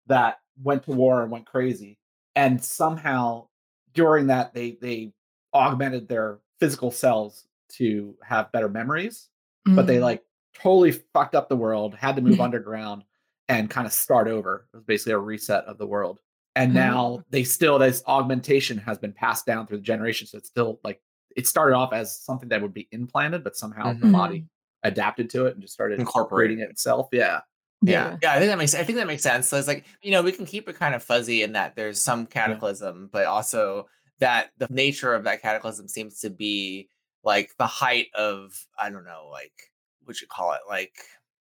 that 0.07 0.39
went 0.61 0.84
to 0.84 0.91
war 0.91 1.21
and 1.21 1.32
went 1.32 1.45
crazy, 1.45 1.97
and 2.36 2.63
somehow 2.63 3.47
during 3.93 4.27
that 4.27 4.53
they 4.53 4.77
they 4.82 5.13
augmented 5.53 6.07
their 6.07 6.39
physical 6.62 6.91
cells 6.91 7.47
to 7.74 8.16
have 8.24 8.51
better 8.53 8.70
memories, 8.70 9.28
but 9.66 9.88
they 9.88 9.97
Mm. 9.97 10.01
like 10.03 10.24
totally 10.53 10.91
fucked 11.14 11.36
up 11.36 11.49
the 11.49 11.55
world, 11.57 11.95
had 11.95 12.16
to 12.16 12.22
move 12.22 12.39
underground 12.41 13.03
and 13.49 13.70
kind 13.70 13.86
of 13.88 13.91
start 13.91 14.28
over. 14.30 14.68
It 14.74 14.78
was 14.78 14.86
basically 14.86 15.14
a 15.14 15.18
reset 15.18 15.66
of 15.66 15.78
the 15.78 15.88
world. 15.88 16.20
And 16.55 16.74
now 16.74 17.05
Oh. 17.05 17.24
they 17.30 17.43
still 17.43 17.80
this 17.80 18.03
augmentation 18.07 18.78
has 18.78 18.97
been 18.97 19.14
passed 19.14 19.45
down 19.45 19.66
through 19.68 19.78
the 19.78 19.84
generations. 19.84 20.32
So 20.32 20.38
it's 20.38 20.49
still 20.49 20.80
like 20.84 21.01
it 21.36 21.47
started 21.47 21.76
off 21.76 21.93
as 21.93 22.20
something 22.22 22.49
that 22.49 22.62
would 22.62 22.74
be 22.74 22.88
implanted, 22.91 23.43
but 23.43 23.55
somehow 23.57 23.93
the 23.93 24.05
Mhm. 24.07 24.12
body 24.12 24.45
adapted 24.84 25.30
to 25.32 25.45
it 25.47 25.53
and 25.53 25.62
just 25.62 25.74
started 25.74 25.99
Incorporating 25.99 26.59
it 26.59 26.70
itself. 26.70 27.07
Yeah. 27.12 27.41
Yeah. 27.84 28.18
yeah, 28.22 28.34
I 28.34 28.38
think 28.39 28.49
that 28.51 28.57
makes. 28.59 28.76
I 28.76 28.84
think 28.84 28.97
that 28.99 29.07
makes 29.07 29.24
sense. 29.24 29.47
So 29.47 29.57
it's 29.57 29.68
like 29.68 29.86
you 30.03 30.12
know 30.12 30.22
we 30.22 30.32
can 30.34 30.45
keep 30.45 30.68
it 30.70 30.76
kind 30.76 30.93
of 30.93 31.01
fuzzy 31.01 31.41
in 31.41 31.53
that 31.53 31.76
there's 31.76 31.99
some 31.99 32.28
cataclysm, 32.28 33.09
but 33.12 33.26
also 33.26 33.88
that 34.22 34.51
the 34.57 34.67
nature 34.69 35.13
of 35.13 35.26
that 35.26 35.41
cataclysm 35.41 35.88
seems 35.89 36.19
to 36.22 36.30
be 36.30 36.88
like 37.24 37.51
the 37.57 37.67
height 37.67 38.07
of 38.15 38.65
I 38.80 38.89
don't 38.89 39.03
know, 39.05 39.28
like 39.32 39.72
what 40.05 40.22
you 40.22 40.28
call 40.28 40.53
it, 40.53 40.61
like 40.69 40.93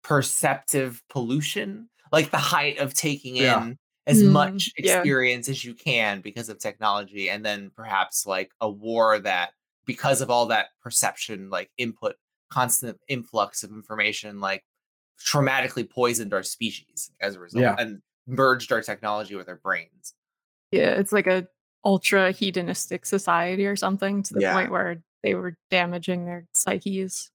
perceptive 0.04 1.04
pollution, 1.10 1.90
like 2.12 2.32
the 2.32 2.38
height 2.38 2.80
of 2.80 2.94
taking 2.94 3.36
Yeah. 3.36 3.64
in 3.64 3.78
as 4.08 4.24
Mm, 4.24 4.32
much 4.32 4.70
yeah. 4.78 4.96
experience 4.98 5.48
as 5.50 5.64
you 5.64 5.74
can 5.76 6.22
because 6.22 6.50
of 6.50 6.60
technology, 6.60 7.30
and 7.30 7.46
then 7.46 7.70
perhaps 7.76 8.26
like 8.26 8.52
a 8.62 8.70
war 8.70 9.20
that 9.20 9.52
because 9.86 10.22
of 10.22 10.30
all 10.32 10.46
that 10.48 10.70
perception, 10.82 11.50
like 11.50 11.70
input, 11.78 12.16
constant 12.50 13.00
influx 13.08 13.64
of 13.64 13.72
information, 13.72 14.40
like 14.40 14.64
traumatically 15.20 15.88
poisoned 15.88 16.34
our 16.34 16.44
species 16.44 17.12
as 17.22 17.36
a 17.36 17.40
result 17.40 17.62
Yeah. 17.64 17.76
and 17.78 18.02
merged 18.28 18.72
our 18.72 18.82
technology 18.82 19.36
with 19.36 19.48
our 19.50 19.58
brains. 19.58 20.16
Yeah, 20.72 20.92
it's 20.92 21.12
like 21.12 21.28
a 21.28 21.48
ultra 21.86 22.32
hedonistic 22.32 23.06
society 23.06 23.66
or 23.66 23.76
something 23.76 24.24
to 24.24 24.34
the 24.34 24.42
Yeah. 24.42 24.54
point 24.54 24.72
where 24.72 25.02
they 25.24 25.36
were 25.36 25.58
damaging 25.70 26.26
their 26.26 26.48
psyches. 26.54 27.32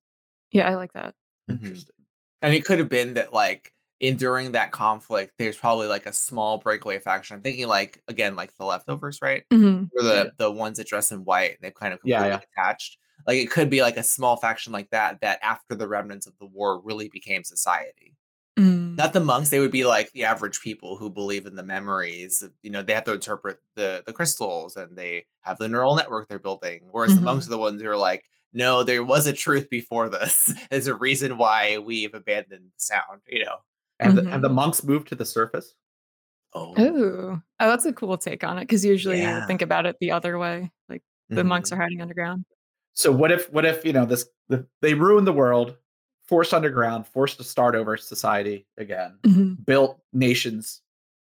Yeah, 0.53 0.69
I 0.69 0.75
like 0.77 0.93
that. 0.95 1.15
Mhm. 1.51 1.63
Interesting. 1.63 1.97
And 2.43 2.55
it 2.55 2.65
could 2.65 2.79
have 2.79 2.89
been 2.89 3.15
that 3.15 3.33
like 3.33 3.73
in 4.01 4.17
during 4.17 4.53
that 4.53 4.73
conflict, 4.73 5.33
there's 5.39 5.57
probably 5.57 5.87
like 5.89 6.07
a 6.07 6.13
small 6.13 6.59
breakaway 6.59 6.99
faction. 6.99 7.37
I'm 7.37 7.43
thinking 7.43 7.67
like 7.69 8.03
again, 8.09 8.37
like 8.37 8.55
the 8.57 8.65
leftovers, 8.67 9.21
right? 9.23 9.45
Mhm. 9.53 9.91
Or 9.97 10.03
the 10.03 10.15
Yeah. 10.27 10.31
the 10.39 10.51
ones 10.53 10.79
that 10.79 10.87
dress 10.89 11.13
in 11.13 11.25
white 11.25 11.53
and 11.53 11.59
they've 11.63 11.75
kind 11.75 11.95
of 11.95 12.01
Yeah, 12.05 12.21
completely 12.23 12.47
attached. 12.57 12.99
Like 13.27 13.39
it 13.39 13.51
could 13.51 13.71
be 13.71 13.83
like 13.83 13.97
a 13.97 14.03
small 14.03 14.37
faction 14.37 14.73
like 14.73 14.91
that 14.91 15.21
that 15.23 15.39
after 15.43 15.75
the 15.75 15.89
remnants 15.89 16.27
of 16.27 16.37
the 16.39 16.47
war 16.47 16.81
really 16.83 17.09
became 17.09 17.43
society. 17.45 18.15
Not 18.97 19.13
the 19.13 19.21
monks, 19.21 19.51
they 19.51 19.61
would 19.61 19.71
be 19.73 19.85
like 19.85 20.11
the 20.13 20.25
average 20.25 20.61
people 20.61 20.97
who 20.97 21.11
believe 21.11 21.45
in 21.47 21.55
the 21.57 21.63
memories. 21.63 22.43
You 22.63 22.71
know, 22.71 22.83
they 22.83 22.95
have 22.95 23.05
to 23.05 23.13
interpret 23.15 23.59
the 23.75 24.03
the 24.07 24.13
crystals 24.13 24.77
and 24.77 24.97
they 24.97 25.27
have 25.43 25.59
the 25.59 25.69
neural 25.69 25.97
network 25.97 26.29
they're 26.29 26.39
building. 26.39 26.89
Whereas 26.91 27.15
the 27.15 27.21
monks 27.21 27.45
Mhm. 27.45 27.49
are 27.49 27.51
the 27.51 27.59
ones 27.59 27.83
who 27.83 27.89
are 27.89 27.97
like, 27.97 28.25
no, 28.53 28.83
there 28.83 29.05
was 29.05 29.27
a 29.27 29.33
truth 29.35 29.69
before 29.71 30.09
this. 30.09 30.53
There's 30.71 30.87
a 30.87 30.95
reason 30.95 31.37
why 31.37 31.79
we've 31.79 32.15
abandoned 32.15 32.71
sound, 32.79 33.21
you 33.27 33.45
know. 33.45 33.59
And 34.01 34.17
the, 34.17 34.23
and 34.33 34.43
the 34.45 34.49
Mhm. 34.49 34.55
monks 34.55 34.83
moved 34.85 35.09
to 35.09 35.15
the 35.15 35.27
surface. 35.27 35.75
Oh, 36.55 36.81
Ooh. 36.81 37.43
Oh, 37.61 37.69
that's 37.69 37.85
a 37.87 37.93
cool 37.93 38.17
take 38.17 38.45
on 38.45 38.57
it 38.59 38.63
because 38.63 38.85
usually 38.85 39.17
you 39.19 39.23
Yeah. 39.25 39.35
would 39.41 39.47
think 39.49 39.63
about 39.63 39.85
it 39.87 39.97
the 40.01 40.13
other 40.13 40.39
way. 40.39 40.71
Like 40.89 41.03
the 41.29 41.45
monks 41.45 41.71
Mhm. 41.71 41.75
are 41.75 41.81
hiding 41.83 42.01
underground. 42.01 42.45
So 42.95 43.13
what 43.13 43.31
if 43.31 43.53
what 43.53 43.67
if 43.67 43.85
you 43.85 43.93
know 43.93 44.07
this 44.07 44.27
the, 44.49 44.67
they 44.81 44.95
ruined 44.95 45.27
the 45.27 45.33
world, 45.35 45.77
forced 46.29 46.53
underground, 46.55 47.07
forced 47.07 47.39
to 47.39 47.45
start 47.45 47.75
over 47.75 47.97
society 47.97 48.67
again, 48.79 49.19
Mhm. 49.25 49.65
built 49.65 50.01
nations 50.13 50.83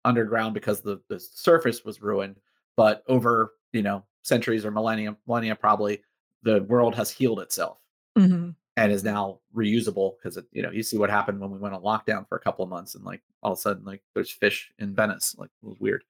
underground 0.05 0.55
because 0.55 0.82
the 0.82 1.01
the 1.09 1.18
surface 1.20 1.84
was 1.84 2.03
ruined, 2.03 2.40
but 2.76 3.03
over 3.09 3.55
you 3.72 3.82
know 3.82 4.05
centuries 4.22 4.64
or 4.64 4.70
millennia 4.70 5.16
millennia 5.26 5.55
probably 5.57 6.03
the 6.42 6.62
world 6.64 6.95
has 6.95 7.11
healed 7.11 7.40
itself 7.40 7.78
Mhm. 8.18 8.55
and 8.76 8.92
is 8.92 9.03
now 9.05 9.40
reusable 9.55 10.16
because 10.18 10.38
you 10.53 10.62
know 10.62 10.70
you 10.70 10.82
see 10.82 10.99
what 10.99 11.11
happened 11.11 11.40
when 11.40 11.51
we 11.51 11.59
went 11.59 11.74
on 11.74 11.82
lockdown 11.82 12.28
for 12.28 12.36
a 12.36 12.40
couple 12.40 12.62
of 12.62 12.68
months 12.70 12.95
and 12.95 13.05
like 13.05 13.22
all 13.42 13.53
of 13.53 13.59
a 13.59 13.61
sudden 13.61 13.84
like 13.84 14.03
there's 14.14 14.30
fish 14.30 14.72
in 14.78 14.95
Venice 14.95 15.34
like 15.38 15.51
it 15.62 15.66
was 15.66 15.78
weird. 15.80 16.05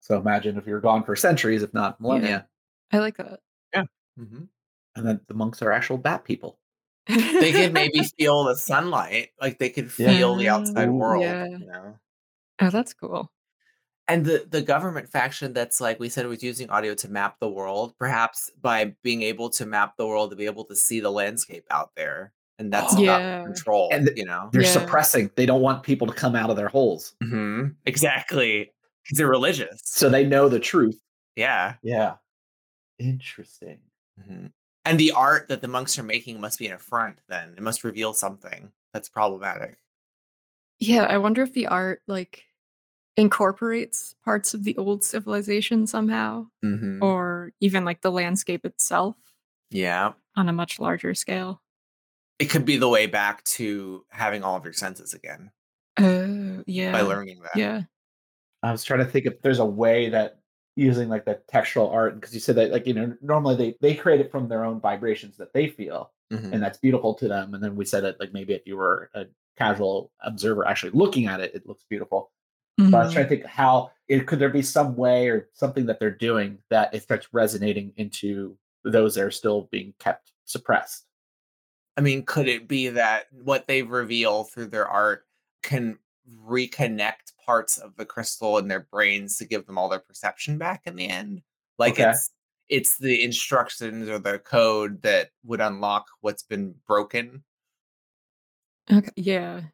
So 0.00 0.16
imagine 0.18 0.56
if 0.56 0.66
you're 0.66 0.80
gone 0.80 1.02
for 1.04 1.14
centuries, 1.16 1.62
if 1.62 1.74
not 1.74 2.00
millennia, 2.00 2.48
I 2.92 2.98
like 3.00 3.16
that. 3.18 3.40
Mhm. 4.18 4.48
and 4.96 5.06
then 5.06 5.20
the 5.28 5.34
monks 5.34 5.62
are 5.62 5.72
actual 5.72 5.96
bat 5.98 6.24
people. 6.24 6.59
They 7.16 7.52
could 7.52 7.72
maybe 7.80 8.00
feel 8.18 8.44
the 8.44 8.56
sunlight, 8.56 9.30
like 9.40 9.58
they 9.58 9.70
could 9.70 9.90
Yeah. 9.98 10.08
feel 10.16 10.34
the 10.36 10.48
outside 10.48 10.88
world, 10.90 11.22
yeah. 11.24 11.46
you 11.46 11.58
know. 11.66 11.98
Oh, 12.60 12.70
that's 12.70 12.92
cool. 12.94 13.30
And 14.08 14.24
the 14.24 14.44
the 14.50 14.60
government 14.62 15.08
faction 15.08 15.52
that's 15.52 15.80
like 15.80 16.00
we 16.00 16.08
said 16.08 16.26
was 16.26 16.42
using 16.42 16.68
audio 16.70 16.94
to 16.94 17.08
map 17.08 17.36
the 17.40 17.48
world, 17.48 17.94
perhaps 17.98 18.50
by 18.60 18.94
being 19.02 19.22
able 19.22 19.50
to 19.50 19.66
map 19.66 19.96
the 19.96 20.06
world 20.06 20.30
to 20.30 20.36
be 20.36 20.46
able 20.46 20.64
to 20.64 20.76
see 20.76 21.00
the 21.00 21.10
landscape 21.12 21.64
out 21.70 21.92
there 21.96 22.32
and 22.58 22.72
that's 22.72 22.92
Oh. 22.98 23.02
about 23.04 23.20
Yeah. 23.20 23.44
control. 23.44 23.88
And 23.92 24.06
the- 24.08 24.16
you 24.16 24.24
know, 24.24 24.50
They're 24.52 24.62
Yeah. 24.62 24.72
suppressing. 24.72 25.30
They 25.36 25.46
don't 25.46 25.62
want 25.62 25.82
people 25.84 26.06
to 26.08 26.12
come 26.12 26.34
out 26.34 26.50
of 26.50 26.56
their 26.56 26.68
holes, 26.68 27.14
hmm 27.22 27.68
exactly 27.86 28.72
because 29.04 29.16
they're 29.18 29.28
religious. 29.28 29.80
so 29.84 30.08
they 30.10 30.24
know 30.26 30.48
the 30.48 30.60
truth. 30.60 31.00
yeah, 31.36 31.74
Yeah. 31.82 32.16
Interesting. 32.98 33.78
Mhm. 34.20 34.52
And 34.84 34.98
the 34.98 35.12
art 35.12 35.48
that 35.48 35.60
the 35.62 35.68
monks 35.68 35.98
are 35.98 36.02
making 36.02 36.40
must 36.40 36.58
be 36.58 36.66
an 36.66 36.72
affront. 36.74 37.18
Then 37.28 37.54
it 37.56 37.62
must 37.62 37.84
reveal 37.84 38.12
something 38.14 38.72
that's 38.92 39.08
problematic. 39.08 39.76
Yeah, 40.78 41.02
I 41.04 41.18
wonder 41.18 41.42
if 41.42 41.52
the 41.52 41.66
art 41.66 42.00
like 42.06 42.44
incorporates 43.16 44.14
parts 44.24 44.54
of 44.54 44.64
the 44.64 44.76
old 44.78 45.04
civilization 45.04 45.86
somehow, 45.86 46.46
Mm-hmm. 46.64 47.02
or 47.02 47.52
even 47.60 47.84
like 47.84 48.00
the 48.00 48.10
landscape 48.12 48.64
itself 48.64 49.16
Yeah, 49.70 50.12
on 50.36 50.48
a 50.48 50.52
much 50.52 50.78
larger 50.80 51.14
scale. 51.14 51.60
it 52.38 52.46
could 52.46 52.64
be 52.64 52.78
the 52.78 52.88
way 52.88 53.06
back 53.06 53.44
to 53.44 54.04
having 54.08 54.42
all 54.42 54.56
of 54.56 54.64
your 54.64 54.72
senses 54.72 55.12
again 55.12 55.50
Oh, 55.98 56.62
yeah. 56.66 56.92
by 56.92 57.02
learning 57.02 57.40
that. 57.42 57.56
Yeah. 57.56 57.82
I 58.62 58.72
was 58.72 58.84
trying 58.84 59.00
to 59.00 59.06
think 59.06 59.26
if 59.26 59.42
there's 59.42 59.58
a 59.58 59.64
way 59.66 60.08
that 60.10 60.39
using 60.76 61.08
like 61.08 61.24
the 61.24 61.40
textual 61.48 61.90
art 61.90 62.14
because 62.14 62.32
you 62.32 62.40
said 62.40 62.54
that 62.56 62.70
like 62.70 62.86
you 62.86 62.94
know 62.94 63.14
normally 63.20 63.56
they 63.56 63.76
they 63.80 63.94
create 63.94 64.20
it 64.20 64.30
from 64.30 64.48
their 64.48 64.64
own 64.64 64.80
vibrations 64.80 65.36
that 65.36 65.52
they 65.52 65.66
feel 65.68 66.12
Mhm. 66.32 66.52
and 66.52 66.62
that's 66.62 66.78
beautiful 66.78 67.12
to 67.14 67.26
them 67.26 67.54
and 67.54 67.62
then 67.62 67.74
we 67.74 67.84
said 67.84 68.04
that 68.04 68.20
like 68.20 68.32
maybe 68.32 68.54
if 68.54 68.62
you 68.64 68.76
were 68.76 69.10
a 69.14 69.26
casual 69.58 70.12
observer 70.20 70.64
actually 70.66 70.92
looking 70.92 71.26
at 71.26 71.40
it 71.40 71.54
it 71.54 71.66
looks 71.66 71.84
beautiful. 71.88 72.30
But 72.78 72.94
I 72.94 73.04
was 73.04 73.12
trying 73.12 73.26
to 73.26 73.28
think 73.28 73.44
how 73.44 73.90
it 74.08 74.26
could 74.26 74.38
there 74.38 74.48
be 74.48 74.62
some 74.62 74.96
way 74.96 75.28
or 75.28 75.50
something 75.52 75.84
that 75.86 76.00
they're 76.00 76.10
doing 76.10 76.56
that 76.70 76.94
it 76.94 77.02
starts 77.02 77.28
resonating 77.34 77.92
into 77.96 78.56
those 78.84 79.16
that 79.16 79.24
are 79.24 79.30
still 79.30 79.68
being 79.70 79.92
kept 79.98 80.32
suppressed? 80.46 81.04
I 81.98 82.00
mean, 82.00 82.24
could 82.24 82.48
it 82.48 82.68
be 82.68 82.88
that 82.88 83.26
what 83.32 83.66
they 83.66 83.82
reveal 83.82 84.44
through 84.44 84.68
their 84.68 84.88
art 84.88 85.26
can 85.62 85.98
reconnect 86.46 87.32
parts 87.50 87.78
of 87.78 87.96
the 87.96 88.04
crystal 88.06 88.58
in 88.58 88.68
their 88.68 88.86
brains 88.92 89.36
to 89.38 89.44
give 89.44 89.66
them 89.66 89.76
all 89.76 89.88
their 89.88 89.98
perception 89.98 90.56
back 90.56 90.82
in 90.86 90.94
the 90.94 91.08
end? 91.08 91.42
Like 91.78 91.94
Okay. 91.94 92.10
it's 92.10 92.30
it's 92.68 92.98
the 92.98 93.24
instructions 93.24 94.08
or 94.08 94.20
the 94.20 94.38
code 94.38 95.02
that 95.02 95.30
would 95.44 95.60
unlock 95.60 96.06
what's 96.20 96.44
been 96.44 96.76
broken. 96.86 97.42
Okay. 98.92 99.10
Yeah. 99.16 99.62
I 99.64 99.70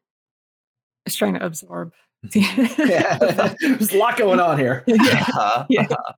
was 1.05 1.15
trying 1.15 1.35
to 1.35 1.45
absorb. 1.45 1.93
yeah 2.35 3.19
there's 3.61 3.93
a 3.93 3.99
lot 3.99 4.17
going 4.17 4.41
on 4.41 4.59
here 4.59 4.83
yeah. 4.89 4.97
Uh-huh, 4.97 5.67
Yeah. 5.69 5.83
uh-huh. 5.83 6.13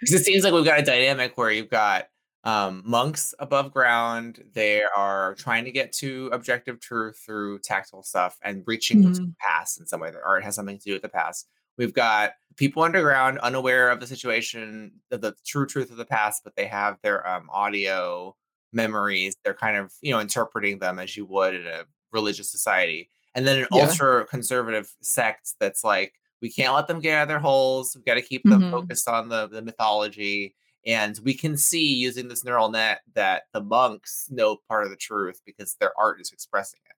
'Cause 0.00 0.12
it 0.14 0.24
seems 0.24 0.42
like 0.42 0.54
we've 0.54 0.64
got 0.64 0.80
a 0.80 0.82
dynamic 0.82 1.36
where 1.36 1.50
you've 1.50 1.68
got 1.70 2.08
um, 2.44 2.82
monks 2.84 3.34
above 3.38 3.72
ground. 3.72 4.44
They 4.52 4.82
are 4.96 5.34
trying 5.36 5.64
to 5.64 5.72
get 5.72 5.92
to 5.94 6.28
objective 6.32 6.80
truth 6.80 7.18
through 7.24 7.60
tactile 7.60 8.02
stuff 8.02 8.38
and 8.42 8.62
reaching 8.66 9.02
into 9.02 9.20
the 9.20 9.34
past 9.40 9.80
in 9.80 9.86
some 9.86 10.00
way. 10.00 10.10
The 10.10 10.22
art 10.24 10.44
has 10.44 10.54
something 10.54 10.78
to 10.78 10.84
do 10.84 10.92
with 10.92 11.02
the 11.02 11.08
past. 11.08 11.48
We've 11.78 11.94
got 11.94 12.32
people 12.56 12.82
underground, 12.82 13.38
unaware 13.40 13.90
of 13.90 14.00
the 14.00 14.06
situation, 14.06 14.92
of 15.10 15.20
the 15.22 15.34
true 15.46 15.66
truth 15.66 15.90
of 15.90 15.96
the 15.96 16.04
past, 16.04 16.42
but 16.44 16.54
they 16.56 16.66
have 16.66 16.98
their 17.02 17.26
um, 17.26 17.48
audio 17.50 18.36
memories. 18.72 19.34
They're 19.44 19.54
kind 19.54 19.76
of 19.76 19.92
you 20.02 20.12
know 20.12 20.20
interpreting 20.20 20.78
them 20.78 20.98
as 20.98 21.16
you 21.16 21.26
would 21.26 21.54
in 21.54 21.66
a 21.66 21.84
religious 22.12 22.50
society. 22.50 23.10
And 23.34 23.46
then 23.46 23.60
an 23.62 23.66
Yeah. 23.72 23.82
ultra 23.82 24.24
conservative 24.26 24.92
sect 25.02 25.54
that's 25.58 25.82
like, 25.82 26.12
we 26.40 26.52
can't 26.52 26.74
let 26.74 26.86
them 26.86 27.00
get 27.00 27.16
out 27.18 27.22
of 27.22 27.28
their 27.28 27.40
holes. 27.40 27.96
We've 27.96 28.04
got 28.04 28.14
to 28.14 28.22
keep 28.22 28.46
them 28.48 28.62
Mhm. 28.62 28.70
focused 28.70 29.08
on 29.08 29.28
the, 29.28 29.48
the 29.48 29.62
mythology. 29.62 30.54
And 30.86 31.18
we 31.24 31.34
can 31.34 31.56
see 31.56 31.94
using 31.94 32.28
this 32.28 32.44
neural 32.44 32.70
net 32.70 33.00
that 33.14 33.44
the 33.52 33.62
monks 33.62 34.26
know 34.30 34.58
part 34.68 34.84
of 34.84 34.90
the 34.90 34.96
truth 34.96 35.40
because 35.46 35.76
their 35.80 35.92
art 35.98 36.20
is 36.20 36.30
expressing 36.30 36.80
it. 36.86 36.96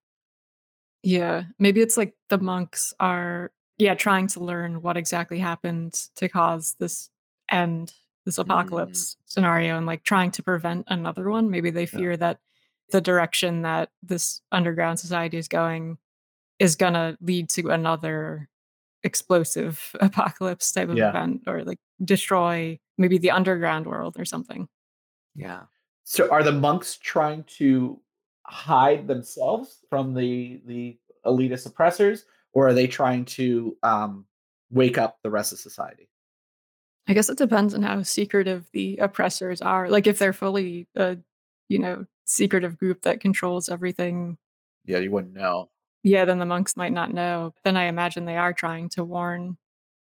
Yeah. 1.03 1.43
Maybe 1.57 1.81
it's 1.81 1.95
like 1.97 2.13
the 2.29 2.37
monks 2.37 2.93
are, 2.99 3.51
yeah, 3.77 3.93
trying 3.93 4.27
to 4.27 4.41
learn 4.41 4.81
what 4.81 4.97
exactly 4.97 5.39
happened 5.39 5.93
to 6.15 6.27
cause 6.27 6.75
this 6.79 7.09
end, 7.49 7.93
this 8.25 8.37
mm. 8.37 8.41
apocalypse 8.41 9.15
scenario, 9.25 9.77
and 9.77 9.85
like 9.85 10.03
trying 10.03 10.31
to 10.31 10.43
prevent 10.43 10.85
another 10.89 11.29
one. 11.29 11.49
Maybe 11.49 11.69
they 11.69 11.85
fear 11.85 12.17
that 12.17 12.39
the 12.89 13.01
direction 13.01 13.61
that 13.61 13.89
this 14.03 14.41
underground 14.51 14.99
society 14.99 15.37
is 15.37 15.47
going 15.47 15.97
is 16.59 16.75
going 16.75 16.93
to 16.93 17.17
lead 17.21 17.49
to 17.49 17.69
another 17.69 18.49
explosive 19.03 19.95
apocalypse 19.99 20.71
type 20.71 20.89
of 20.89 20.97
Yeah. 20.97 21.09
event 21.09 21.43
or 21.47 21.63
like 21.63 21.79
destroy 22.03 22.79
maybe 22.97 23.17
the 23.17 23.31
underground 23.31 23.85
world 23.85 24.15
or 24.17 24.25
something. 24.25 24.67
Yeah. 25.35 25.63
So 26.03 26.29
are 26.31 26.43
the 26.43 26.51
monks 26.51 26.97
trying 26.97 27.43
to 27.57 27.99
hide 28.45 29.07
themselves 29.07 29.83
from 29.89 30.13
the 30.13 30.61
the 30.65 30.97
elitist 31.25 31.65
oppressors, 31.65 32.25
or 32.53 32.67
are 32.67 32.73
they 32.73 32.87
trying 32.87 33.25
to 33.25 33.75
um, 33.83 34.25
wake 34.71 34.97
up 34.97 35.17
the 35.21 35.29
rest 35.29 35.51
of 35.51 35.59
society? 35.59 36.09
I 37.09 37.13
guess 37.13 37.29
it 37.29 37.37
depends 37.37 37.73
on 37.73 37.83
how 37.83 38.03
secretive 38.03 38.69
the 38.73 38.97
oppressors 38.97 39.61
are. 39.61 39.89
Like 39.89 40.07
if 40.07 40.19
they're 40.19 40.33
fully 40.33 40.87
a, 40.95 41.17
you 41.69 41.79
know, 41.79 42.05
secretive 42.25 42.77
group 42.77 43.01
that 43.03 43.21
controls 43.21 43.69
everything, 43.69 44.37
Yeah, 44.85 44.97
you 44.99 45.11
wouldn't 45.11 45.33
know. 45.33 45.69
yeah, 46.03 46.25
then 46.25 46.39
the 46.39 46.45
monks 46.45 46.75
might 46.77 46.91
not 46.93 47.13
know. 47.13 47.53
Then 47.63 47.77
I 47.77 47.85
imagine 47.85 48.25
they 48.25 48.37
are 48.37 48.53
trying 48.53 48.89
to 48.89 49.03
warn 49.05 49.57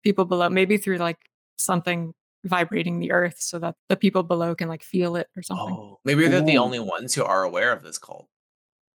people 0.05 0.25
below, 0.25 0.49
maybe 0.49 0.77
through 0.77 0.99
like 0.99 1.19
something 1.63 2.15
vibrating 2.45 2.99
the 2.99 3.13
earth 3.13 3.37
so 3.39 3.59
that 3.61 3.77
the 3.89 3.97
people 3.97 4.23
below 4.23 4.55
can 4.55 4.69
like 4.69 4.83
feel 4.83 5.17
it 5.17 5.29
or 5.37 5.43
something. 5.43 5.75
Oh, 5.75 6.01
maybe 6.05 6.27
they're 6.27 6.41
the 6.41 6.59
only 6.59 6.81
ones 6.81 7.15
who 7.15 7.25
are 7.25 7.45
aware 7.45 7.73
of 7.73 7.83
this 7.83 7.99
cult. 7.99 8.29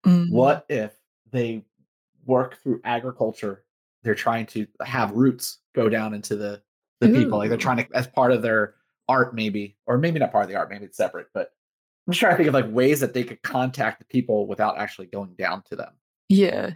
Mm. 0.05 0.31
What 0.31 0.65
if 0.69 0.93
they 1.31 1.63
work 2.25 2.61
through 2.63 2.81
agriculture? 2.83 3.63
They're 4.03 4.15
trying 4.15 4.45
to 4.47 4.67
have 4.83 5.11
roots 5.11 5.59
go 5.75 5.89
down 5.89 6.13
into 6.13 6.35
the 6.35 6.61
the 7.01 7.09
people. 7.09 7.37
Like 7.37 7.49
they're 7.49 7.57
trying 7.57 7.77
to, 7.77 7.87
as 7.93 8.07
part 8.07 8.31
of 8.31 8.41
their 8.41 8.75
art, 9.07 9.35
maybe, 9.35 9.75
or 9.85 9.97
maybe 9.97 10.19
not 10.19 10.31
part 10.31 10.43
of 10.45 10.49
the 10.49 10.55
art. 10.55 10.69
Maybe 10.69 10.85
it's 10.85 10.97
separate. 10.97 11.27
But 11.33 11.51
I'm 12.07 12.13
just 12.13 12.19
trying 12.19 12.33
to 12.33 12.37
think 12.37 12.47
of 12.47 12.53
like 12.53 12.71
ways 12.71 12.99
that 13.01 13.13
they 13.13 13.23
could 13.23 13.41
contact 13.43 13.99
the 13.99 14.05
people 14.05 14.47
without 14.47 14.77
actually 14.77 15.07
going 15.07 15.33
down 15.37 15.63
to 15.69 15.75
them. 15.75 15.93
Yeah. 16.29 16.71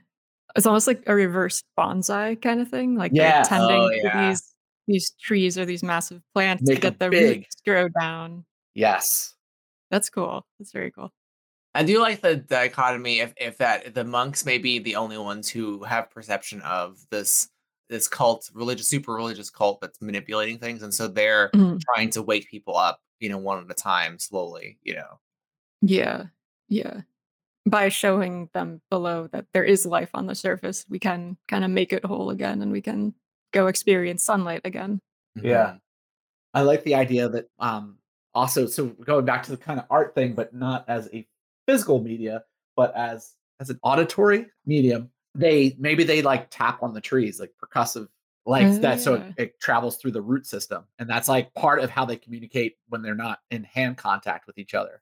It's 0.55 0.65
almost 0.65 0.87
like 0.87 1.03
a 1.07 1.13
reverse 1.15 1.63
bonsai 1.77 2.41
kind 2.41 2.61
of 2.61 2.67
thing. 2.69 2.95
Like 2.95 3.11
Yeah. 3.13 3.43
they're 3.43 3.43
tending 3.45 3.79
Oh, 3.81 3.89
to 3.89 4.27
these 4.27 4.53
these 4.89 5.11
trees 5.21 5.57
or 5.57 5.65
these 5.65 5.83
massive 5.83 6.21
plants 6.33 6.63
Make 6.65 6.81
to 6.81 6.87
'em 6.87 6.91
get 6.93 6.99
the 6.99 7.09
big. 7.09 7.37
roots 7.39 7.55
grow 7.65 7.87
down. 7.89 8.45
Yes. 8.75 9.35
That's 9.91 10.09
cool. 10.09 10.45
That's 10.59 10.71
very 10.73 10.91
cool. 10.91 11.11
I 11.75 11.83
do 11.83 12.01
like 12.01 12.21
the 12.21 12.35
dichotomy 12.37 13.19
if, 13.19 13.33
if 13.37 13.57
that 13.59 13.93
the 13.93 14.03
monks 14.03 14.45
may 14.45 14.57
be 14.57 14.79
the 14.79 14.95
only 14.95 15.17
ones 15.19 15.49
who 15.49 15.83
have 15.83 16.09
perception 16.11 16.61
of 16.61 16.99
this 17.11 17.49
this 17.89 18.07
cult, 18.07 18.49
religious, 18.53 18.87
super 18.87 19.13
religious 19.13 19.49
cult 19.49 19.81
that's 19.81 19.99
manipulating 20.01 20.59
things, 20.59 20.83
and 20.83 20.93
so 20.93 21.07
they're 21.07 21.49
Mhm. 21.55 21.79
trying 21.81 22.09
to 22.11 22.21
wake 22.21 22.47
people 22.49 22.77
up, 22.77 23.01
you 23.19 23.29
know, 23.29 23.37
one 23.39 23.63
at 23.63 23.71
a 23.71 23.73
time, 23.73 24.19
slowly, 24.19 24.77
you 24.83 24.93
know. 24.95 25.19
Yeah. 25.81 26.27
Yeah. 26.67 27.01
By 27.67 27.89
showing 27.89 28.49
them 28.53 28.81
below 28.91 29.27
that 29.27 29.47
there 29.53 29.63
is 29.63 29.85
life 29.87 30.11
on 30.13 30.27
the 30.27 30.35
surface, 30.35 30.85
we 30.89 30.99
can 30.99 31.37
kind 31.47 31.63
of 31.65 31.71
make 31.71 31.91
it 31.93 32.05
whole 32.05 32.29
again 32.31 32.61
and 32.61 32.71
we 32.71 32.81
can 32.81 33.15
go 33.51 33.67
experience 33.67 34.23
sunlight 34.23 34.61
again. 34.65 34.99
Yeah. 35.41 35.77
I 36.53 36.61
like 36.61 36.83
the 36.83 36.95
idea 36.95 37.29
that 37.29 37.49
um 37.59 37.97
also 38.33 38.65
so 38.65 38.87
going 38.87 39.25
back 39.25 39.43
to 39.43 39.51
the 39.51 39.57
kind 39.57 39.79
of 39.79 39.85
art 39.89 40.15
thing, 40.15 40.33
but 40.33 40.53
not 40.53 40.85
as 40.87 41.09
a 41.13 41.27
physical 41.67 42.01
media, 42.01 42.43
but 42.75 42.95
as 42.95 43.35
as 43.59 43.69
an 43.69 43.79
auditory 43.83 44.47
medium. 44.65 45.09
They 45.35 45.75
maybe 45.77 46.03
they 46.03 46.21
like 46.21 46.49
tap 46.49 46.81
on 46.81 46.93
the 46.93 47.01
trees, 47.01 47.39
like 47.39 47.53
percussive 47.63 48.07
like 48.45 48.67
Oh, 48.67 48.79
that 48.79 48.99
so 48.99 49.15
it, 49.15 49.33
it 49.37 49.59
travels 49.59 49.97
through 49.97 50.11
the 50.11 50.21
root 50.21 50.47
system. 50.47 50.85
And 50.97 51.07
that's 51.07 51.29
like 51.29 51.53
part 51.53 51.79
of 51.81 51.89
how 51.91 52.03
they 52.05 52.15
communicate 52.17 52.77
when 52.87 53.01
they're 53.01 53.13
not 53.13 53.39
in 53.51 53.63
hand 53.63 53.97
contact 53.97 54.47
with 54.47 54.57
each 54.57 54.73
other. 54.73 55.01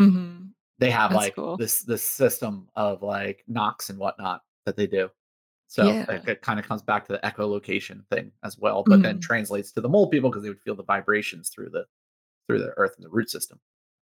hmm 0.00 0.46
They 0.78 0.90
have 0.90 1.12
That's 1.12 1.26
like 1.26 1.34
cool. 1.36 1.56
this 1.56 1.82
this 1.82 2.02
system 2.02 2.68
of 2.74 3.02
like 3.02 3.44
knocks 3.46 3.90
and 3.90 3.98
whatnot 3.98 4.42
that 4.66 4.76
they 4.76 4.88
do. 4.88 5.08
So 5.70 6.00
Yeah. 6.00 6.06
like, 6.08 6.28
it 6.28 6.42
kind 6.42 6.60
of 6.60 6.66
comes 6.66 6.82
back 6.82 7.06
to 7.06 7.14
the 7.14 7.20
echolocation 7.20 8.06
thing 8.08 8.32
as 8.44 8.58
well, 8.58 8.84
but 8.88 9.02
then 9.02 9.18
Mhm. 9.18 9.22
translates 9.22 9.72
to 9.72 9.80
the 9.80 9.88
mole 9.88 10.08
people 10.10 10.30
because 10.30 10.42
they 10.42 10.50
would 10.50 10.60
feel 10.60 10.74
the 10.76 10.84
vibrations 10.84 11.48
through 11.50 11.70
the 11.70 11.86
through 12.48 12.60
the 12.60 12.74
earth 12.78 12.94
and 12.96 13.04
the 13.06 13.10
root 13.10 13.30
system. 13.30 13.60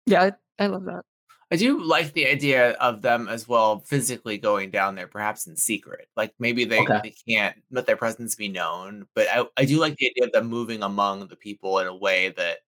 Yeah, 0.07 0.31
I, 0.59 0.65
I 0.65 0.67
love 0.69 0.85
that. 0.85 1.05
I 1.51 1.57
do 1.57 1.83
like 1.83 2.13
the 2.13 2.27
idea 2.27 2.73
of 2.73 3.03
them 3.03 3.29
as 3.29 3.47
well 3.47 3.81
physically 3.81 4.37
going 4.39 4.71
down 4.71 4.97
there, 4.97 5.07
perhaps 5.07 5.47
in 5.47 5.57
secret. 5.57 6.09
Like 6.17 6.35
maybe 6.39 6.65
they, 6.65 6.81
Okay. 6.83 7.01
they 7.03 7.15
can't 7.29 7.57
let 7.71 7.87
their 7.87 7.97
presence 7.97 8.35
be 8.35 8.49
known, 8.49 9.07
but 9.15 9.29
I, 9.29 9.45
I 9.57 9.65
do 9.65 9.79
like 9.79 9.97
the 9.97 10.07
idea 10.11 10.27
of 10.27 10.33
them 10.33 10.49
moving 10.49 10.83
among 10.83 11.29
the 11.29 11.37
people 11.37 11.79
in 11.79 11.87
a 11.87 11.95
way 11.95 12.31
that 12.31 12.59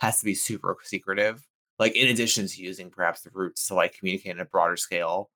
has 0.00 0.18
to 0.20 0.24
be 0.26 0.34
super 0.34 0.76
secretive. 0.82 1.46
Like 1.78 1.94
in 1.96 2.08
addition 2.08 2.46
to 2.46 2.62
using 2.62 2.90
perhaps 2.90 3.22
the 3.22 3.30
roots 3.32 3.66
to 3.68 3.74
like 3.74 3.94
communicate 3.98 4.32
on 4.34 4.40
a 4.40 4.44
broader 4.46 4.76
scale. 4.76 5.30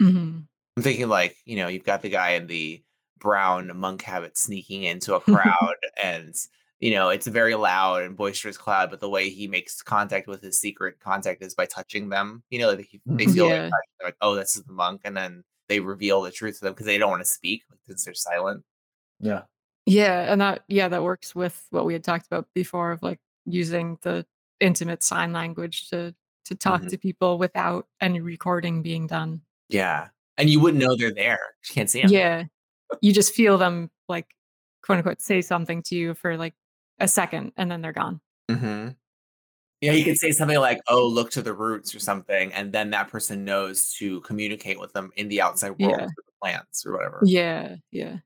hmm 0.00 0.48
I'm 0.80 0.84
thinking 0.84 1.08
like, 1.10 1.36
you 1.44 1.56
know, 1.56 1.68
you've 1.68 1.84
got 1.84 2.00
the 2.00 2.08
guy 2.08 2.30
in 2.30 2.46
the 2.46 2.82
brown 3.18 3.70
monk 3.76 4.00
habit 4.00 4.38
sneaking 4.38 4.84
into 4.84 5.14
a 5.14 5.20
crowd 5.20 5.74
and 6.02 6.34
you 6.78 6.92
know, 6.92 7.10
it's 7.10 7.26
a 7.26 7.30
very 7.30 7.54
loud 7.54 8.02
and 8.04 8.16
boisterous 8.16 8.56
cloud, 8.56 8.88
but 8.88 9.00
the 9.00 9.10
way 9.10 9.28
he 9.28 9.46
makes 9.46 9.82
contact 9.82 10.26
with 10.26 10.40
his 10.40 10.58
secret 10.58 10.98
contact 10.98 11.42
is 11.42 11.54
by 11.54 11.66
touching 11.66 12.08
them. 12.08 12.42
You 12.48 12.60
know, 12.60 12.74
they, 12.74 12.88
they 13.04 13.26
feel 13.26 13.48
Yeah. 13.48 13.64
like, 13.64 13.72
they're 13.98 14.08
like, 14.08 14.16
oh, 14.22 14.34
this 14.34 14.56
is 14.56 14.62
the 14.64 14.72
monk, 14.72 15.02
and 15.04 15.14
then 15.14 15.44
they 15.68 15.80
reveal 15.80 16.22
the 16.22 16.30
truth 16.30 16.60
to 16.60 16.64
them 16.64 16.72
because 16.72 16.86
they 16.86 16.96
don't 16.96 17.10
want 17.10 17.20
to 17.20 17.28
speak 17.28 17.64
because 17.86 18.02
they're 18.02 18.14
silent. 18.14 18.64
Yeah. 19.18 19.42
Yeah, 19.84 20.32
and 20.32 20.40
that 20.40 20.64
yeah, 20.68 20.88
that 20.88 21.02
works 21.02 21.34
with 21.34 21.66
what 21.68 21.84
we 21.84 21.92
had 21.92 22.02
talked 22.02 22.26
about 22.26 22.48
before 22.54 22.92
of 22.92 23.02
like 23.02 23.20
using 23.44 23.98
the 24.00 24.24
intimate 24.60 25.02
sign 25.02 25.34
language 25.34 25.90
to 25.90 26.14
to 26.46 26.54
talk 26.54 26.80
Mhm. 26.80 26.88
to 26.88 26.96
people 26.96 27.36
without 27.36 27.88
any 28.00 28.20
recording 28.22 28.80
being 28.80 29.06
done. 29.06 29.42
Yeah, 29.68 30.08
and 30.40 30.50
you 30.50 30.58
wouldn't 30.60 30.82
know 30.82 30.96
they're 30.96 31.14
there. 31.14 31.38
You 31.68 31.74
can't 31.74 31.88
see 31.90 32.02
them. 32.02 32.10
Yeah. 32.10 32.44
You 33.02 33.12
just 33.12 33.34
feel 33.34 33.58
them 33.58 33.90
like 34.08 34.26
quote 34.82 34.98
unquote 34.98 35.20
say 35.20 35.40
something 35.42 35.82
to 35.84 35.94
you 35.94 36.14
for 36.14 36.36
like 36.36 36.54
a 36.98 37.06
second 37.06 37.52
and 37.56 37.70
then 37.70 37.80
they're 37.82 37.92
gone. 37.92 38.20
hmm 38.50 38.88
Yeah, 39.80 39.92
you 39.92 40.04
could 40.04 40.18
say 40.18 40.32
something 40.32 40.58
like, 40.58 40.80
"Oh, 40.88 41.06
look 41.06 41.30
to 41.32 41.42
the 41.42 41.54
roots" 41.54 41.94
or 41.94 42.00
something, 42.00 42.52
and 42.52 42.72
then 42.72 42.90
that 42.90 43.08
person 43.08 43.44
knows 43.44 43.92
to 43.94 44.20
communicate 44.22 44.78
with 44.80 44.92
them 44.92 45.10
in 45.16 45.28
the 45.28 45.40
outside 45.40 45.70
world 45.78 45.96
Yeah. 45.98 46.06
the 46.06 46.22
plants 46.42 46.84
or 46.84 46.92
whatever. 46.92 47.20
Yeah, 47.24 47.76
yeah. 47.90 48.16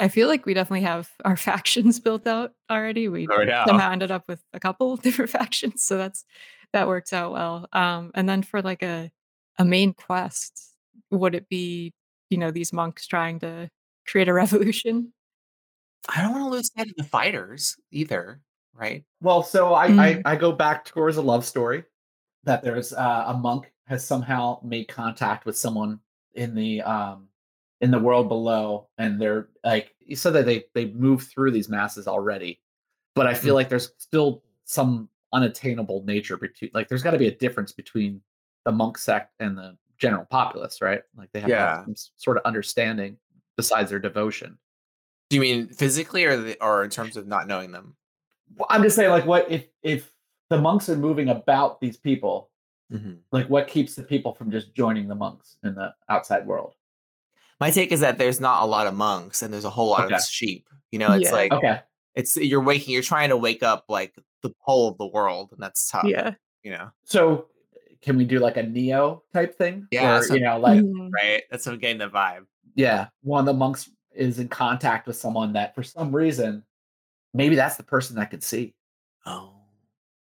I 0.00 0.08
feel 0.08 0.28
like 0.28 0.44
we 0.44 0.54
definitely 0.54 0.82
have 0.82 1.08
our 1.24 1.36
factions 1.36 2.00
built 2.00 2.26
out 2.26 2.52
already. 2.70 3.08
We 3.08 3.28
Oh, 3.30 3.40
yeah. 3.42 3.64
somehow 3.66 3.90
ended 3.92 4.10
up 4.10 4.24
with 4.28 4.42
a 4.52 4.60
couple 4.60 4.96
different 5.06 5.30
factions, 5.30 5.82
so 5.84 5.96
that's 5.96 6.24
that 6.72 6.88
works 6.88 7.12
out 7.12 7.32
well. 7.32 7.68
Um, 7.72 8.10
and 8.14 8.28
then 8.28 8.42
for 8.42 8.60
like 8.62 8.82
a 8.82 9.10
a 9.58 9.64
main 9.64 9.92
quest, 9.94 10.73
would 11.10 11.34
it 11.34 11.48
be 11.48 11.92
you 12.30 12.38
know 12.38 12.50
these 12.50 12.72
monks 12.72 13.06
trying 13.06 13.40
to 13.40 13.68
create 14.06 14.28
a 14.28 14.32
revolution? 14.42 15.12
I 16.08 16.20
don't 16.22 16.32
want 16.32 16.44
to 16.44 16.50
lose 16.50 16.70
sight 16.76 16.88
of 16.88 16.96
the 16.96 17.04
fighters 17.04 17.76
either, 17.90 18.40
right? 18.74 19.04
Well, 19.20 19.42
so 19.42 19.72
I, 19.74 19.88
Mm. 19.88 19.98
I 19.98 20.22
I 20.32 20.36
go 20.36 20.52
back 20.52 20.84
towards 20.84 21.16
a 21.16 21.22
love 21.22 21.44
story 21.44 21.84
that 22.44 22.62
there's 22.62 22.92
uh, 22.92 23.24
a 23.28 23.34
monk 23.34 23.72
has 23.86 24.06
somehow 24.06 24.60
made 24.62 24.88
contact 24.88 25.46
with 25.46 25.56
someone 25.56 26.00
in 26.34 26.54
the 26.54 26.82
um 26.82 27.28
in 27.80 27.90
the 27.90 27.98
world 27.98 28.28
below, 28.28 28.88
and 28.98 29.20
they're 29.20 29.48
like 29.64 29.94
you 30.00 30.16
said 30.16 30.32
that 30.34 30.44
they 30.46 30.64
they 30.74 30.86
move 30.86 31.22
through 31.24 31.52
these 31.52 31.68
masses 31.68 32.06
already, 32.06 32.60
but 33.14 33.26
I 33.26 33.34
feel 33.34 33.52
Mm. 33.54 33.56
like 33.56 33.68
there's 33.70 33.92
still 33.98 34.42
some 34.64 35.08
unattainable 35.32 36.04
nature 36.04 36.36
between 36.36 36.70
like 36.74 36.88
there's 36.88 37.02
got 37.02 37.10
to 37.12 37.18
be 37.18 37.28
a 37.28 37.34
difference 37.34 37.72
between 37.72 38.20
the 38.64 38.72
monk 38.72 38.98
sect 38.98 39.32
and 39.40 39.56
the 39.58 39.76
general 39.98 40.24
populace, 40.30 40.80
right? 40.80 41.02
Like 41.16 41.30
they 41.32 41.40
have 41.40 41.48
Yeah. 41.50 41.84
some 41.84 41.94
sort 42.16 42.36
of 42.36 42.42
understanding 42.44 43.16
besides 43.56 43.90
their 43.90 43.98
devotion. 43.98 44.58
Do 45.30 45.36
you 45.36 45.42
mean 45.42 45.68
physically 45.68 46.24
or 46.24 46.36
the, 46.36 46.62
or 46.64 46.84
in 46.84 46.90
terms 46.90 47.16
of 47.16 47.26
not 47.26 47.46
knowing 47.46 47.72
them? 47.72 47.96
Well, 48.56 48.66
I'm 48.70 48.82
just 48.82 48.94
saying, 48.96 49.10
like, 49.10 49.26
what 49.26 49.50
if 49.50 49.66
if 49.82 50.12
the 50.50 50.60
monks 50.60 50.88
are 50.88 50.96
moving 50.96 51.28
about 51.30 51.80
these 51.80 51.96
people? 51.96 52.50
Mhm. 52.92 53.20
like 53.32 53.48
what 53.48 53.66
keeps 53.66 53.94
the 53.94 54.02
people 54.02 54.34
from 54.34 54.50
just 54.50 54.74
joining 54.74 55.08
the 55.08 55.14
monks 55.14 55.56
in 55.64 55.74
the 55.74 55.92
outside 56.10 56.46
world 56.46 56.74
My 57.58 57.70
take 57.70 57.90
is 57.92 58.00
that 58.00 58.18
there's 58.18 58.40
not 58.40 58.62
a 58.62 58.66
lot 58.66 58.86
of 58.86 58.92
monks 58.94 59.40
and 59.40 59.52
there's 59.52 59.64
a 59.64 59.70
whole 59.70 59.88
lot 59.88 60.04
Okay. 60.04 60.14
of 60.16 60.20
sheep. 60.20 60.68
You 60.92 60.98
know, 60.98 61.12
it's 61.14 61.24
Yeah. 61.24 61.32
like 61.32 61.52
okay 61.52 61.80
it's 62.14 62.36
you're 62.36 62.62
waking, 62.62 62.92
you're 62.92 63.02
trying 63.02 63.30
to 63.30 63.38
wake 63.38 63.62
up 63.62 63.86
like 63.88 64.14
the 64.42 64.50
whole 64.58 64.88
of 64.88 64.98
the 64.98 65.06
world, 65.06 65.50
and 65.52 65.60
that's 65.62 65.88
tough. 65.90 66.04
Yeah. 66.04 66.34
you 66.62 66.72
know, 66.72 66.90
so 67.04 67.48
can 68.04 68.16
we 68.18 68.24
do 68.24 68.38
like 68.38 68.56
a 68.58 68.62
neo 68.62 69.22
type 69.32 69.56
thing 69.56 69.86
Yeah, 69.90 70.18
Or, 70.18 70.22
so- 70.22 70.34
you 70.34 70.40
know 70.40 70.58
like 70.58 70.80
Mhm. 70.80 71.10
right? 71.10 71.42
That's 71.50 71.64
what 71.66 71.72
I'm 71.72 71.78
getting 71.78 71.98
the 71.98 72.08
vibe. 72.08 72.44
yeah 72.74 73.08
one 73.22 73.40
of 73.40 73.46
the 73.46 73.54
monks 73.54 73.90
is 74.14 74.38
in 74.38 74.48
contact 74.48 75.06
with 75.06 75.16
someone 75.16 75.54
that 75.54 75.74
for 75.74 75.82
some 75.82 76.14
reason 76.14 76.62
maybe 77.32 77.56
that's 77.56 77.76
the 77.76 77.82
person 77.82 78.16
that 78.16 78.30
could 78.30 78.42
see 78.44 78.74
Oh, 79.26 79.54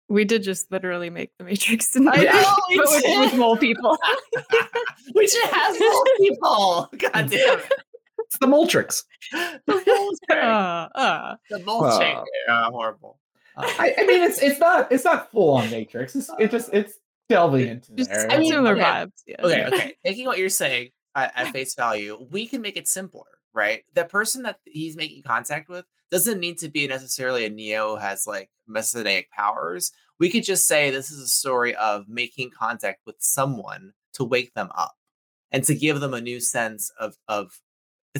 We 0.07 0.23
did 0.23 0.43
just 0.43 0.71
literally 0.71 1.09
make 1.09 1.31
the 1.37 1.43
Matrix 1.43 1.91
tonight. 1.91 2.19
I 2.29 2.41
know, 2.41 2.55
we 2.69 2.77
but 2.77 2.87
with, 2.89 3.03
did. 3.03 3.19
with 3.19 3.33
mole 3.35 3.57
people. 3.57 3.97
we 5.15 5.27
should 5.27 5.43
have 5.49 5.77
more 5.79 6.03
people. 6.17 6.89
God 6.97 7.29
damn 7.29 7.59
it. 7.59 7.71
it's 8.19 8.37
the 8.39 8.45
Moletrix. 8.47 9.03
The 9.31 9.83
moles 9.85 10.19
uh, 10.31 10.87
uh. 10.95 11.35
The 11.49 11.59
moles 11.59 11.97
thing. 11.97 12.15
Uh, 12.47 12.51
Uh, 12.51 12.71
horrible. 12.71 13.19
Uh, 13.57 13.63
I, 13.77 13.93
I 13.99 14.05
mean 14.07 14.23
it's 14.23 14.41
it's 14.41 14.59
not 14.59 14.91
it's 14.91 15.03
not 15.03 15.29
full 15.31 15.51
on 15.51 15.69
matrix 15.69 16.15
it's 16.15 16.29
it 16.39 16.49
just 16.49 16.73
it's 16.73 16.93
delving 17.29 17.67
into 17.67 17.93
Just 17.95 18.09
there 18.11 18.29
I 18.31 18.37
mean, 18.37 18.51
similar 18.51 18.73
okay. 18.73 18.81
vibes. 18.83 19.11
Yeah. 19.27 19.35
okay, 19.43 19.65
okay. 19.65 19.95
Taking 20.05 20.25
what 20.25 20.37
you're 20.37 20.49
saying 20.49 20.89
at, 21.15 21.31
at 21.35 21.51
face 21.53 21.75
value, 21.75 22.27
we 22.31 22.47
can 22.47 22.61
make 22.61 22.77
it 22.77 22.87
simpler, 22.87 23.25
right? 23.53 23.83
The 23.93 24.05
person 24.05 24.43
that 24.43 24.57
he's 24.65 24.95
making 24.95 25.23
contact 25.23 25.69
with 25.69 25.85
doesn't 26.11 26.39
need 26.39 26.57
to 26.59 26.69
be 26.69 26.87
necessarily 26.87 27.45
a 27.45 27.49
Neo 27.49 27.91
who 27.91 27.95
has 27.97 28.27
like 28.27 28.49
messianic 28.67 29.29
powers. 29.31 29.91
We 30.19 30.29
could 30.29 30.43
just 30.43 30.67
say 30.67 30.89
this 30.91 31.09
is 31.11 31.19
a 31.19 31.27
story 31.27 31.75
of 31.75 32.07
making 32.07 32.51
contact 32.51 33.01
with 33.05 33.15
someone 33.19 33.93
to 34.13 34.23
wake 34.23 34.53
them 34.53 34.69
up 34.75 34.93
and 35.51 35.63
to 35.63 35.73
give 35.75 35.99
them 36.01 36.13
a 36.13 36.21
new 36.21 36.39
sense 36.39 36.91
of 36.99 37.15
of 37.27 37.51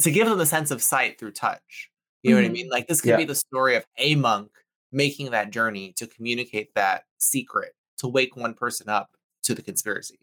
to 0.02 0.10
give 0.12 0.28
them 0.28 0.40
the 0.40 0.46
sense 0.46 0.72
of 0.72 0.82
sight 0.82 1.20
through 1.20 1.32
touch. 1.34 1.90
You 2.24 2.32
know 2.32 2.38
what 2.38 2.46
I 2.46 2.50
mean? 2.50 2.66
Mm-hmm. 2.66 2.72
Like 2.72 2.88
this 2.88 3.02
could 3.02 3.10
Yeah. 3.10 3.18
be 3.18 3.26
the 3.26 3.36
story 3.36 3.76
of 3.76 3.86
a 3.98 4.16
monk 4.16 4.50
making 4.92 5.32
that 5.32 5.52
journey 5.52 5.94
to 5.98 6.08
communicate 6.08 6.74
that 6.76 7.04
secret 7.20 7.74
to 8.04 8.10
wake 8.10 8.36
one 8.36 8.54
person 8.54 8.90
up 8.90 9.12
to 9.44 9.56
the 9.56 9.62
conspiracy. 9.62 10.20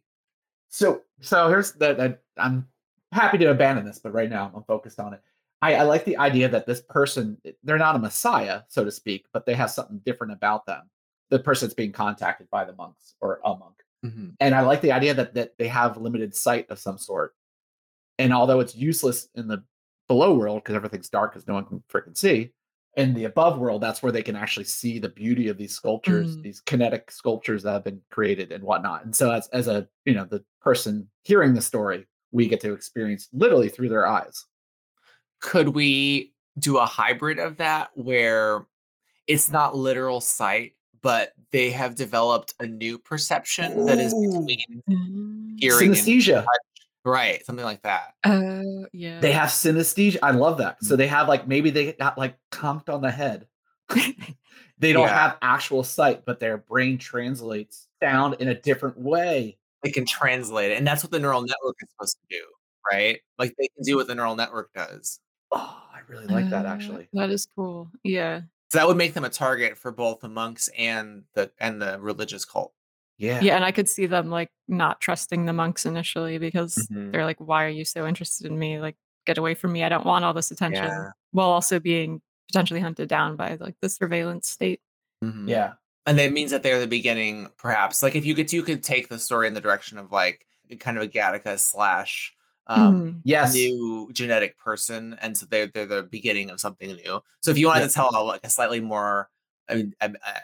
So 0.68 1.02
so 1.20 1.48
here's 1.48 1.72
that 1.74 2.20
I'm 2.36 2.68
happy 3.10 3.38
to 3.38 3.50
abandon 3.50 3.84
this, 3.84 3.98
but 3.98 4.12
right 4.12 4.30
now 4.30 4.52
I'm 4.54 4.62
focused 4.62 5.00
on 5.00 5.14
it. 5.14 5.20
I, 5.62 5.76
I 5.76 5.82
like 5.82 6.04
the 6.04 6.16
idea 6.16 6.48
that 6.48 6.66
this 6.66 6.80
person 6.80 7.36
eh, 7.44 7.52
they're 7.64 7.78
not 7.78 7.96
a 7.96 7.98
messiah, 7.98 8.62
so 8.68 8.84
to 8.84 8.90
speak, 8.90 9.26
but 9.32 9.46
they 9.46 9.54
have 9.54 9.70
something 9.70 10.00
different 10.04 10.32
about 10.32 10.66
them. 10.66 10.88
The 11.30 11.38
person 11.38 11.66
that's 11.66 11.74
being 11.74 11.92
contacted 11.92 12.48
by 12.50 12.64
the 12.64 12.74
monks 12.74 13.14
or 13.20 13.40
a 13.44 13.48
monk. 13.48 13.76
Mm-hmm. 14.04 14.28
And 14.40 14.54
I 14.54 14.60
like 14.60 14.80
the 14.80 14.92
idea 14.92 15.14
that 15.14 15.34
that 15.34 15.58
they 15.58 15.68
have 15.68 15.96
limited 15.96 16.34
sight 16.34 16.70
of 16.70 16.78
some 16.78 16.98
sort. 16.98 17.34
And 18.18 18.32
although 18.32 18.60
it's 18.60 18.76
useless 18.76 19.28
in 19.34 19.48
the 19.48 19.64
below 20.06 20.34
world 20.34 20.62
because 20.62 20.76
everything's 20.76 21.08
dark 21.08 21.32
because 21.32 21.48
no 21.48 21.54
one 21.54 21.64
can 21.64 21.82
freaking 21.90 22.16
see, 22.16 22.52
in 22.96 23.14
the 23.14 23.24
above 23.24 23.58
world, 23.58 23.80
that's 23.80 24.02
where 24.02 24.12
they 24.12 24.22
can 24.22 24.34
actually 24.36 24.64
see 24.64 24.98
the 24.98 25.08
beauty 25.08 25.48
of 25.48 25.56
these 25.56 25.74
sculptures, 25.74 26.36
Mm. 26.36 26.42
these 26.42 26.60
kinetic 26.60 27.10
sculptures 27.10 27.62
that 27.62 27.72
have 27.72 27.84
been 27.84 28.00
created 28.10 28.50
and 28.52 28.64
whatnot. 28.64 29.04
And 29.04 29.14
so 29.14 29.30
as 29.30 29.48
as 29.48 29.68
a 29.68 29.88
you 30.04 30.14
know, 30.14 30.24
the 30.24 30.44
person 30.60 31.08
hearing 31.22 31.54
the 31.54 31.62
story, 31.62 32.06
we 32.32 32.48
get 32.48 32.60
to 32.60 32.72
experience 32.72 33.28
literally 33.32 33.68
through 33.68 33.88
their 33.90 34.06
eyes. 34.06 34.44
could 35.40 35.70
we 35.70 36.34
do 36.58 36.76
a 36.76 36.84
hybrid 36.84 37.38
of 37.38 37.56
that 37.56 37.88
where 37.94 38.66
it's 39.26 39.48
not 39.50 39.74
literal 39.74 40.20
sight 40.20 40.74
but 41.02 41.32
they 41.50 41.70
have 41.70 41.94
developed 41.94 42.52
a 42.60 42.66
new 42.66 42.98
perception 42.98 43.86
that 43.86 43.98
is 43.98 44.12
between 44.12 44.82
Mm. 44.86 45.56
hearing 45.58 45.86
and 45.88 45.96
Synesthesia. 45.96 46.44
Right 47.04 47.44
something 47.46 47.64
like 47.64 47.82
that 47.82 48.14
Uh, 48.24 48.62
yeah. 48.92 49.20
They 49.20 49.32
have 49.32 49.48
synesthesia. 49.48 50.18
I 50.22 50.32
love 50.32 50.58
that. 50.58 50.76
Mm. 50.82 50.86
So 50.86 50.96
they 50.96 51.06
have 51.06 51.28
like 51.28 51.46
maybe 51.48 51.70
they 51.70 51.92
got 51.92 52.18
like 52.18 52.36
conked 52.50 52.88
on 52.88 53.00
the 53.00 53.10
head. 53.10 53.46
they 54.78 54.92
don't 54.92 55.06
Yeah. 55.08 55.18
have 55.28 55.38
actual 55.42 55.82
sight, 55.82 56.24
but 56.24 56.40
their 56.40 56.58
brain 56.58 56.98
translates 56.98 57.88
sound 58.02 58.36
in 58.40 58.48
a 58.48 58.54
different 58.54 58.98
way. 58.98 59.56
they 59.82 59.90
can 59.90 60.04
translate 60.04 60.70
it 60.72 60.76
and 60.78 60.86
that's 60.86 61.02
what 61.02 61.10
the 61.10 61.18
neural 61.18 61.40
network 61.40 61.74
is 61.82 61.88
supposed 61.90 62.18
to 62.20 62.36
do 62.38 62.44
right 62.92 63.20
like 63.38 63.54
they 63.58 63.66
can 63.74 63.82
do 63.82 63.96
what 63.96 64.06
the 64.06 64.14
neural 64.14 64.36
network 64.36 64.70
does 64.74 65.20
Oh, 65.52 65.82
I 65.92 66.00
really 66.06 66.26
like 66.26 66.50
that 66.50 66.66
Uh, 66.66 66.68
actually. 66.68 67.08
That 67.14 67.30
is 67.30 67.46
cool. 67.56 67.90
Yeah. 68.04 68.42
so 68.70 68.78
that 68.78 68.86
would 68.86 68.98
make 68.98 69.14
them 69.14 69.24
a 69.24 69.30
target 69.30 69.78
for 69.78 69.90
both 69.90 70.20
the 70.20 70.28
monks 70.28 70.68
and 70.78 71.24
the 71.34 71.50
and 71.58 71.80
the 71.80 71.98
religious 71.98 72.44
cult 72.44 72.72
Yeah. 73.20 73.40
Yeah. 73.40 73.54
And 73.56 73.64
I 73.64 73.70
could 73.72 73.88
see 73.88 74.06
them 74.06 74.30
like 74.30 74.50
not 74.66 75.00
trusting 75.00 75.44
the 75.46 75.52
monks 75.52 75.84
initially 75.86 76.38
because 76.38 76.74
Mhm. 76.90 77.12
they're 77.12 77.24
like, 77.24 77.38
why 77.38 77.64
are 77.64 77.68
you 77.68 77.84
so 77.84 78.06
interested 78.06 78.46
in 78.46 78.58
me? 78.58 78.80
Like, 78.80 78.96
get 79.26 79.36
away 79.38 79.54
from 79.54 79.72
me. 79.72 79.84
I 79.84 79.88
don't 79.90 80.06
want 80.06 80.24
all 80.24 80.32
this 80.34 80.50
attention. 80.50 80.84
Yeah. 80.84 81.10
While 81.32 81.50
also 81.50 81.78
being 81.78 82.22
potentially 82.48 82.80
hunted 82.80 83.08
down 83.08 83.36
by 83.36 83.56
like 83.60 83.76
the 83.82 83.88
surveillance 83.88 84.48
state. 84.48 84.80
Mhm. 85.22 85.48
Yeah. 85.48 85.74
and 86.06 86.18
that 86.18 86.32
means 86.32 86.50
that 86.50 86.62
they're 86.62 86.80
the 86.80 86.86
beginning 86.86 87.46
perhaps 87.58 88.02
like 88.02 88.14
if 88.16 88.24
you 88.24 88.34
could 88.34 88.50
you 88.52 88.62
could 88.62 88.82
take 88.82 89.08
the 89.10 89.18
story 89.18 89.46
in 89.46 89.52
the 89.52 89.60
direction 89.60 89.98
of 89.98 90.10
like 90.10 90.46
kind 90.80 90.96
of 90.96 91.02
a 91.04 91.06
gattaca 91.08 91.58
slash 91.60 92.34
um 92.68 92.94
Mhm. 93.16 93.20
Yes. 93.24 93.52
new 93.54 94.08
genetic 94.12 94.56
person 94.58 95.14
and 95.20 95.36
so 95.36 95.44
they're 95.50 95.66
they're 95.66 95.84
the 95.84 96.02
beginning 96.04 96.48
of 96.48 96.58
something 96.58 96.88
new 96.96 97.20
so 97.42 97.50
if 97.50 97.58
you 97.58 97.66
wanted 97.66 97.80
Yeah. 97.82 97.86
to 97.88 97.92
tell 97.92 98.10
a, 98.16 98.22
like 98.24 98.40
a 98.44 98.48
slightly 98.50 98.80
more 98.80 99.28
I 99.68 99.74
mean, 99.74 99.94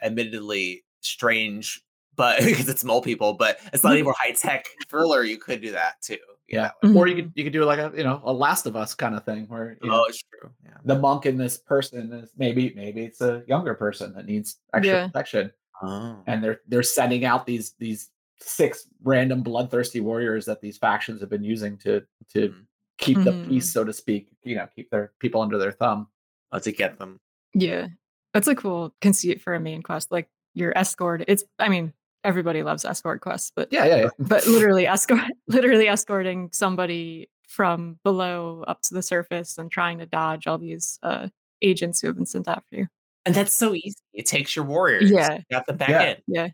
admittedly 0.03 0.85
strange 1.01 1.83
but 2.17 2.39
because 2.45 2.69
it's 2.69 2.83
mole 2.85 3.03
people 3.03 3.35
but 3.35 3.59
a 3.73 3.79
slightly 3.79 4.03
more 4.03 4.15
high-tech 4.19 4.67
thriller 4.89 5.23
you 5.23 5.37
could 5.39 5.61
do 5.61 5.71
that 5.73 6.01
too 6.03 6.17
Yeah. 6.49 6.71
that 6.83 6.89
way. 6.91 6.95
Or 6.97 7.07
you 7.07 7.15
could 7.17 7.33
you 7.35 7.45
could 7.45 7.53
do 7.53 7.65
like 7.65 7.79
a 7.79 7.93
you 7.97 8.05
know 8.05 8.21
a 8.25 8.33
Last 8.33 8.67
of 8.67 8.75
Us 8.77 8.95
kind 8.95 9.15
of 9.15 9.25
thing 9.25 9.47
where 9.49 9.77
you 9.83 9.89
know, 9.91 10.03
oh 10.03 10.05
it's 10.09 10.23
true 10.23 10.51
yeah 10.65 10.77
the 10.85 10.99
monk 10.99 11.27
in 11.27 11.37
this 11.37 11.59
person 11.59 12.13
is 12.13 12.31
maybe 12.37 12.73
maybe 12.77 13.05
it's 13.05 13.21
a 13.21 13.43
younger 13.47 13.75
person 13.75 14.13
that 14.15 14.27
needs 14.27 14.57
extra 14.75 14.95
Yeah. 14.95 15.07
protection, 15.09 15.53
oh. 15.83 16.23
and 16.27 16.43
they're 16.43 16.61
they're 16.69 16.83
sending 16.83 17.25
out 17.25 17.47
these 17.47 17.73
these 17.79 18.11
six 18.39 18.87
random 19.03 19.43
bloodthirsty 19.43 20.01
warriors 20.01 20.45
that 20.45 20.61
these 20.61 20.77
factions 20.79 21.21
have 21.21 21.31
been 21.31 21.43
using 21.45 21.77
to 21.79 22.03
to 22.35 22.49
Mhm. 22.51 22.67
keep 22.99 23.19
the 23.25 23.31
Mhm. 23.33 23.49
peace, 23.49 23.73
so 23.73 23.83
to 23.85 23.93
speak. 23.93 24.29
You 24.43 24.57
know, 24.57 24.67
keep 24.75 24.91
their 24.91 25.13
people 25.21 25.41
under 25.41 25.59
their 25.59 25.73
thumb. 25.73 26.09
oh, 26.53 26.59
to 26.61 26.71
get 26.71 26.99
them 26.99 27.19
Yeah. 27.55 27.89
That's 28.33 28.47
a 28.47 28.55
cool 28.55 28.95
conceit 29.01 29.41
for 29.41 29.55
a 29.55 29.61
main 29.61 29.83
quest. 29.83 30.13
Like 30.13 30.29
your 30.55 30.77
escort. 30.79 31.25
It's 31.27 31.43
I 31.59 31.69
mean, 31.71 31.93
everybody 32.27 32.63
loves 32.63 32.85
escort 32.85 33.21
quests, 33.21 33.53
but 33.55 33.69
yeah, 33.73 33.85
yeah, 33.87 33.97
yeah. 33.97 34.09
but 34.19 34.47
literally 34.47 34.87
escort 34.87 35.21
literally 35.49 35.89
escorting 35.89 36.51
somebody 36.53 37.31
from 37.49 37.99
below 38.03 38.65
up 38.67 38.83
to 38.83 38.95
the 38.95 39.03
surface 39.03 39.57
and 39.57 39.71
trying 39.71 39.99
to 39.99 40.07
dodge 40.07 40.47
all 40.47 40.59
these 40.59 40.99
uh, 41.03 41.29
agents 41.63 42.01
who 42.01 42.09
have 42.09 42.17
been 42.17 42.27
sent 42.27 42.49
after 42.49 42.77
you. 42.77 42.87
And 43.25 43.35
that's 43.35 43.55
so 43.55 43.75
easy. 43.75 43.97
It 44.13 44.27
takes 44.27 44.55
your 44.57 44.65
warriors. 44.65 45.11
Yeah. 45.11 45.35
You 45.39 45.45
got 45.51 45.67
the 45.67 45.73
back 45.73 45.89
Yeah. 45.89 46.03
end. 46.03 46.23
Yeah. 46.27 46.49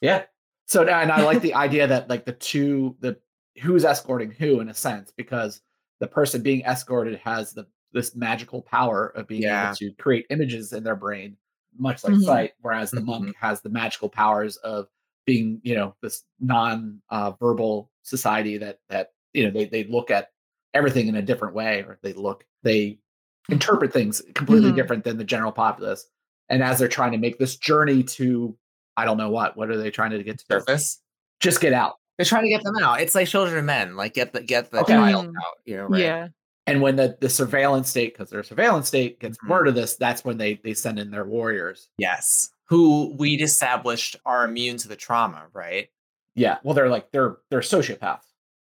Yeah. 0.00 0.22
So 0.66 0.82
and 0.82 1.12
I 1.12 1.22
like 1.22 1.42
the 1.42 1.54
idea 1.66 1.86
that 1.88 2.08
like 2.08 2.24
the 2.24 2.32
two 2.32 2.96
the 3.00 3.18
who's 3.62 3.84
escorting 3.84 4.30
who 4.30 4.60
in 4.60 4.68
a 4.68 4.74
sense 4.74 5.12
because 5.16 5.60
the 6.00 6.06
person 6.06 6.42
being 6.42 6.62
escorted 6.62 7.18
has 7.24 7.52
the 7.52 7.66
this 7.92 8.14
magical 8.14 8.62
power 8.62 9.08
of 9.16 9.26
being 9.26 9.42
Yeah. 9.42 9.66
able 9.68 9.76
to 9.76 9.92
create 9.92 10.26
images 10.30 10.72
in 10.72 10.84
their 10.84 10.96
brain, 10.96 11.36
much 11.78 12.04
like 12.04 12.14
Mhm. 12.14 12.24
sight, 12.24 12.52
whereas 12.60 12.90
the 12.90 13.00
monk 13.00 13.34
has 13.40 13.62
the 13.62 13.70
magical 13.70 14.08
powers 14.08 14.56
of 14.58 14.88
being, 15.26 15.60
you 15.62 15.74
know, 15.74 15.94
this 16.02 16.24
non 16.40 17.00
uh, 17.10 17.32
verbal 17.32 17.90
society 18.02 18.56
that 18.58 18.78
that 18.88 19.10
you 19.34 19.44
know 19.44 19.50
they 19.50 19.66
they 19.66 19.84
look 19.84 20.10
at 20.10 20.30
everything 20.74 21.08
in 21.08 21.16
a 21.16 21.22
different 21.22 21.54
way 21.54 21.80
or 21.80 21.98
they 22.02 22.12
look 22.12 22.44
they 22.62 22.98
interpret 23.48 23.92
things 23.92 24.22
completely 24.34 24.70
Mhm. 24.72 24.76
different 24.76 25.04
than 25.04 25.18
the 25.18 25.24
general 25.24 25.52
populace. 25.52 26.06
And 26.48 26.62
as 26.62 26.78
they're 26.78 26.88
trying 26.88 27.12
to 27.12 27.18
make 27.18 27.38
this 27.38 27.56
journey 27.56 28.02
to 28.04 28.56
I 28.96 29.04
don't 29.04 29.18
know 29.18 29.28
what. 29.30 29.56
What 29.58 29.68
are 29.70 29.76
they 29.76 29.90
trying 29.90 30.12
to 30.12 30.22
get 30.22 30.38
to? 30.38 30.44
Surface. 30.50 31.00
Just 31.40 31.60
get 31.60 31.72
out. 31.74 31.96
They're 32.16 32.24
trying 32.24 32.44
to 32.44 32.48
get 32.48 32.62
them 32.64 32.76
out. 32.82 33.00
It's 33.02 33.14
like 33.14 33.28
children 33.28 33.58
of 33.58 33.64
men. 33.66 33.94
Like 33.94 34.14
get 34.14 34.32
the 34.32 34.40
get 34.42 34.70
the 34.70 34.80
Okay. 34.80 34.94
child 34.94 35.26
out. 35.26 35.54
You 35.66 35.76
know, 35.76 35.84
right? 35.86 36.00
Yeah. 36.00 36.28
And 36.68 36.80
when 36.82 36.96
the, 36.96 37.16
the 37.20 37.28
surveillance 37.28 37.88
state, 37.90 38.14
because 38.14 38.30
their 38.30 38.42
surveillance 38.42 38.88
state 38.88 39.20
gets 39.20 39.36
Mhm. 39.38 39.50
word 39.50 39.68
of 39.68 39.74
this, 39.74 39.96
that's 39.96 40.24
when 40.24 40.38
they 40.38 40.54
they 40.64 40.72
send 40.74 40.98
in 40.98 41.10
their 41.10 41.24
warriors. 41.26 41.88
Yes. 41.98 42.50
Who 42.66 43.14
we'd 43.18 43.40
established 43.42 44.16
are 44.26 44.44
immune 44.44 44.76
to 44.78 44.88
the 44.88 44.96
trauma, 44.96 45.46
right? 45.52 45.88
Yeah. 46.34 46.58
Well, 46.62 46.74
they're 46.74 46.88
like 46.88 47.10
they're 47.12 47.36
they're 47.50 47.60
sociopaths. 47.60 48.20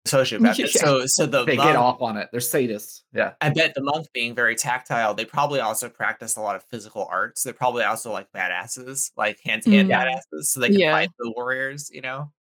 Sociopath. 0.06 0.58
Yeah. 0.58 0.66
So 0.66 1.06
so 1.06 1.26
the 1.26 1.44
They 1.44 1.56
monk, 1.56 1.68
get 1.70 1.76
off 1.76 2.02
on 2.02 2.16
it. 2.16 2.28
They're 2.32 2.40
sadists. 2.40 3.02
Yeah. 3.14 3.34
I 3.40 3.50
bet 3.50 3.74
the 3.74 3.80
monk 3.82 4.08
being 4.12 4.34
very 4.34 4.56
tactile, 4.56 5.14
they 5.14 5.24
probably 5.24 5.60
also 5.60 5.88
practice 5.88 6.36
a 6.36 6.40
lot 6.40 6.56
of 6.56 6.64
physical 6.64 7.06
arts. 7.08 7.44
They're 7.44 7.52
probably 7.54 7.84
also 7.84 8.10
like 8.10 8.30
badasses, 8.32 9.12
like 9.16 9.38
hand 9.44 9.62
to 9.62 9.70
hand 9.70 9.88
badasses, 9.88 10.42
so 10.46 10.58
they 10.60 10.70
can 10.70 10.78
Yeah. 10.80 10.92
fight 10.92 11.10
the 11.20 11.32
warriors. 11.36 11.88
You 11.92 12.00
know, 12.00 12.32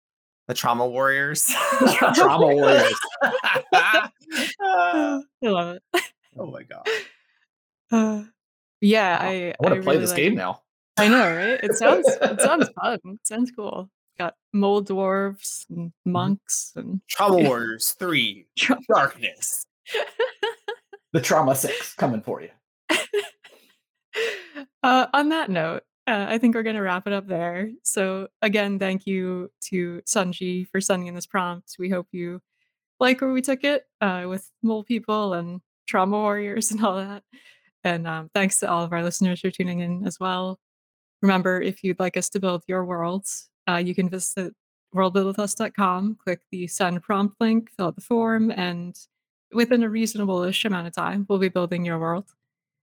the 0.48 0.54
trauma 0.54 0.86
warriors. 0.88 1.44
Trauma 2.14 2.46
warriors. 2.48 2.94
I 3.72 4.10
love 5.42 5.76
it. 5.76 5.82
oh 6.38 6.46
my 6.50 6.62
god! 6.62 6.88
Uh, 7.92 8.22
yeah, 8.80 9.22
Wow. 9.22 9.28
I 9.28 9.32
I 9.50 9.54
want 9.60 9.74
to 9.74 9.82
play 9.82 9.94
really 9.94 9.98
this 9.98 10.10
like 10.10 10.16
game 10.16 10.34
now. 10.34 10.62
I 11.00 11.08
know, 11.08 11.26
right? 11.36 11.60
It 11.62 11.76
sounds 11.76 12.06
it 12.08 12.40
sounds 12.40 12.68
fun. 12.80 12.98
It 13.04 13.26
sounds 13.26 13.50
cool. 13.56 13.88
Got 14.18 14.34
mole 14.52 14.82
dwarves 14.84 15.64
and 15.70 15.88
Mm-hmm. 15.90 16.12
monks 16.12 16.72
and 16.76 17.00
Trauma 17.08 17.36
warriors 17.48 17.90
three. 17.98 18.46
Darkness. 18.88 19.66
The 21.12 21.20
trauma 21.20 21.56
six 21.56 21.92
coming 21.94 22.20
for 22.22 22.40
you. 22.40 22.50
uh, 24.84 25.06
on 25.12 25.30
that 25.30 25.50
note, 25.50 25.82
uh, 26.06 26.26
I 26.28 26.38
think 26.38 26.54
we're 26.54 26.62
going 26.62 26.76
to 26.76 26.82
wrap 26.82 27.06
it 27.08 27.12
up 27.12 27.26
there. 27.26 27.70
So, 27.82 28.28
again, 28.42 28.78
thank 28.78 29.06
you 29.06 29.50
to 29.70 30.02
Sunji 30.06 30.68
for 30.68 30.80
sending 30.80 31.08
in 31.08 31.16
this 31.16 31.26
prompt. 31.26 31.74
We 31.80 31.88
hope 31.90 32.06
you 32.12 32.40
like 33.00 33.20
where 33.20 33.32
we 33.32 33.42
took 33.42 33.64
it 33.64 33.84
uh, 34.00 34.26
with 34.28 34.48
mole 34.62 34.84
people 34.84 35.32
and 35.34 35.60
trauma 35.88 36.16
warriors 36.16 36.70
and 36.70 36.84
all 36.84 36.96
that. 36.96 37.24
And 37.82 38.06
um, 38.06 38.30
thanks 38.34 38.60
to 38.60 38.70
all 38.70 38.84
of 38.84 38.92
our 38.92 39.02
listeners 39.02 39.40
for 39.40 39.50
tuning 39.50 39.80
in 39.80 40.06
as 40.06 40.20
well. 40.20 40.60
Remember, 41.22 41.60
if 41.60 41.84
you'd 41.84 42.00
like 42.00 42.16
us 42.16 42.28
to 42.30 42.40
build 42.40 42.64
your 42.66 42.84
worlds, 42.84 43.50
uh, 43.68 43.76
you 43.76 43.94
can 43.94 44.08
visit 44.08 44.54
worldbuildwithus.com, 44.94 46.16
click 46.22 46.40
the 46.50 46.66
send 46.66 47.02
prompt 47.02 47.40
link, 47.40 47.70
fill 47.76 47.88
out 47.88 47.94
the 47.94 48.00
form, 48.00 48.50
and 48.50 48.96
within 49.52 49.82
a 49.82 49.88
reasonable-ish 49.88 50.64
amount 50.64 50.86
of 50.86 50.94
time, 50.94 51.26
we'll 51.28 51.38
be 51.38 51.48
building 51.48 51.84
your 51.84 51.98
world. 51.98 52.26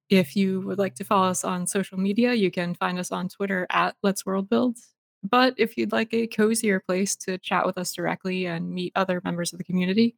If 0.10 0.36
you 0.36 0.62
would 0.62 0.78
like 0.78 0.96
to 0.96 1.04
follow 1.04 1.28
us 1.28 1.44
on 1.44 1.68
social 1.68 2.00
media, 2.00 2.34
you 2.34 2.52
can 2.52 2.76
find 2.76 2.98
us 2.98 3.12
on 3.12 3.28
Twitter 3.28 3.68
at 3.70 3.96
Let's 4.04 4.26
World 4.26 4.50
Build. 4.50 4.78
But 5.24 5.56
if 5.58 5.78
you'd 5.78 5.92
like 5.92 6.14
a 6.14 6.28
cozier 6.28 6.80
place 6.80 7.16
to 7.18 7.38
chat 7.40 7.66
with 7.66 7.78
us 7.78 7.94
directly 7.94 8.46
and 8.46 8.70
meet 8.70 8.94
other 8.96 9.22
members 9.24 9.52
of 9.52 9.58
the 9.58 9.66
community, 9.66 10.16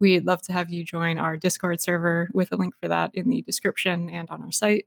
we'd 0.00 0.26
love 0.26 0.42
to 0.42 0.52
have 0.52 0.70
you 0.70 0.84
join 0.84 1.18
our 1.18 1.36
Discord 1.36 1.80
server 1.80 2.30
with 2.34 2.52
a 2.52 2.56
link 2.56 2.74
for 2.80 2.88
that 2.88 3.14
in 3.14 3.30
the 3.30 3.42
description 3.42 4.10
and 4.10 4.28
on 4.28 4.42
our 4.42 4.52
site. 4.52 4.86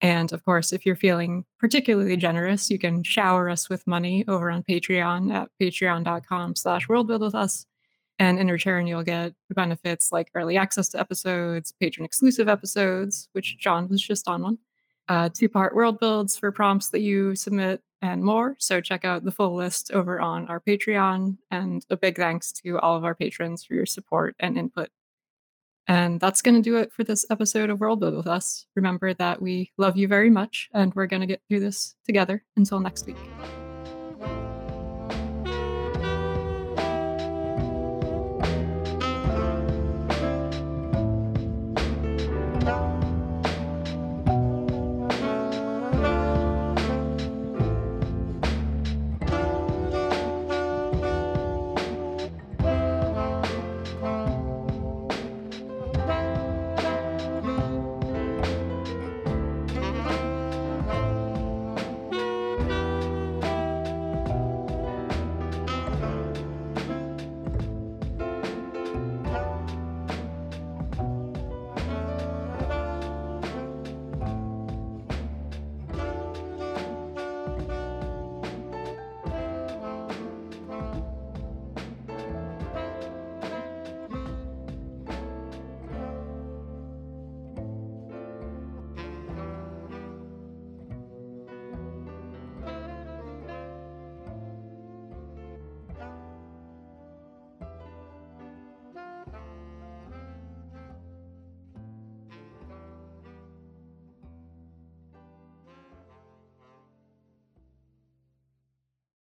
And 0.00 0.32
of 0.32 0.44
course, 0.44 0.72
if 0.72 0.86
you're 0.86 0.96
feeling 0.96 1.44
particularly 1.58 2.16
generous, 2.16 2.70
you 2.70 2.78
can 2.78 3.02
shower 3.02 3.50
us 3.50 3.68
with 3.68 3.86
money 3.86 4.24
over 4.28 4.50
on 4.50 4.62
Patreon 4.62 5.32
at 5.32 5.50
patreon.com 5.60 6.56
slash 6.56 6.86
worldbuildwithus. 6.86 7.66
And 8.18 8.38
in 8.38 8.50
return, 8.50 8.86
you'll 8.86 9.02
get 9.02 9.34
benefits 9.50 10.12
like 10.12 10.30
early 10.34 10.56
access 10.56 10.88
to 10.90 11.00
episodes, 11.00 11.72
patron 11.80 12.04
exclusive 12.04 12.48
episodes, 12.48 13.28
which 13.32 13.58
Jon 13.58 13.88
was 13.88 14.02
just 14.02 14.28
on 14.28 14.42
one, 14.42 14.58
uh, 15.08 15.30
two 15.32 15.48
part 15.48 15.74
world 15.74 15.98
builds 16.00 16.36
for 16.36 16.52
prompts 16.52 16.88
that 16.90 17.00
you 17.00 17.34
submit, 17.34 17.82
and 18.02 18.22
more. 18.22 18.56
So 18.58 18.80
check 18.80 19.04
out 19.04 19.24
the 19.24 19.32
full 19.32 19.54
list 19.54 19.90
over 19.92 20.20
on 20.20 20.48
our 20.48 20.60
Patreon. 20.60 21.36
And 21.50 21.84
a 21.90 21.96
big 21.96 22.16
thanks 22.16 22.52
to 22.52 22.78
all 22.78 22.96
of 22.96 23.04
our 23.04 23.14
patrons 23.14 23.64
for 23.64 23.74
your 23.74 23.86
support 23.86 24.36
and 24.38 24.56
input. 24.56 24.88
And 25.90 26.20
that's 26.20 26.40
going 26.40 26.54
to 26.54 26.62
do 26.62 26.76
it 26.76 26.92
for 26.92 27.02
this 27.02 27.26
episode 27.30 27.68
of 27.68 27.80
World 27.80 27.98
Build 27.98 28.14
with 28.14 28.28
Us. 28.28 28.64
Remember 28.76 29.12
that 29.14 29.42
we 29.42 29.72
love 29.76 29.96
you 29.96 30.06
very 30.06 30.30
much 30.30 30.68
and 30.72 30.94
we're 30.94 31.06
going 31.06 31.20
to 31.20 31.26
get 31.26 31.42
through 31.48 31.58
this 31.58 31.96
together. 32.06 32.44
Until 32.56 32.78
next 32.78 33.06
week. 33.06 33.16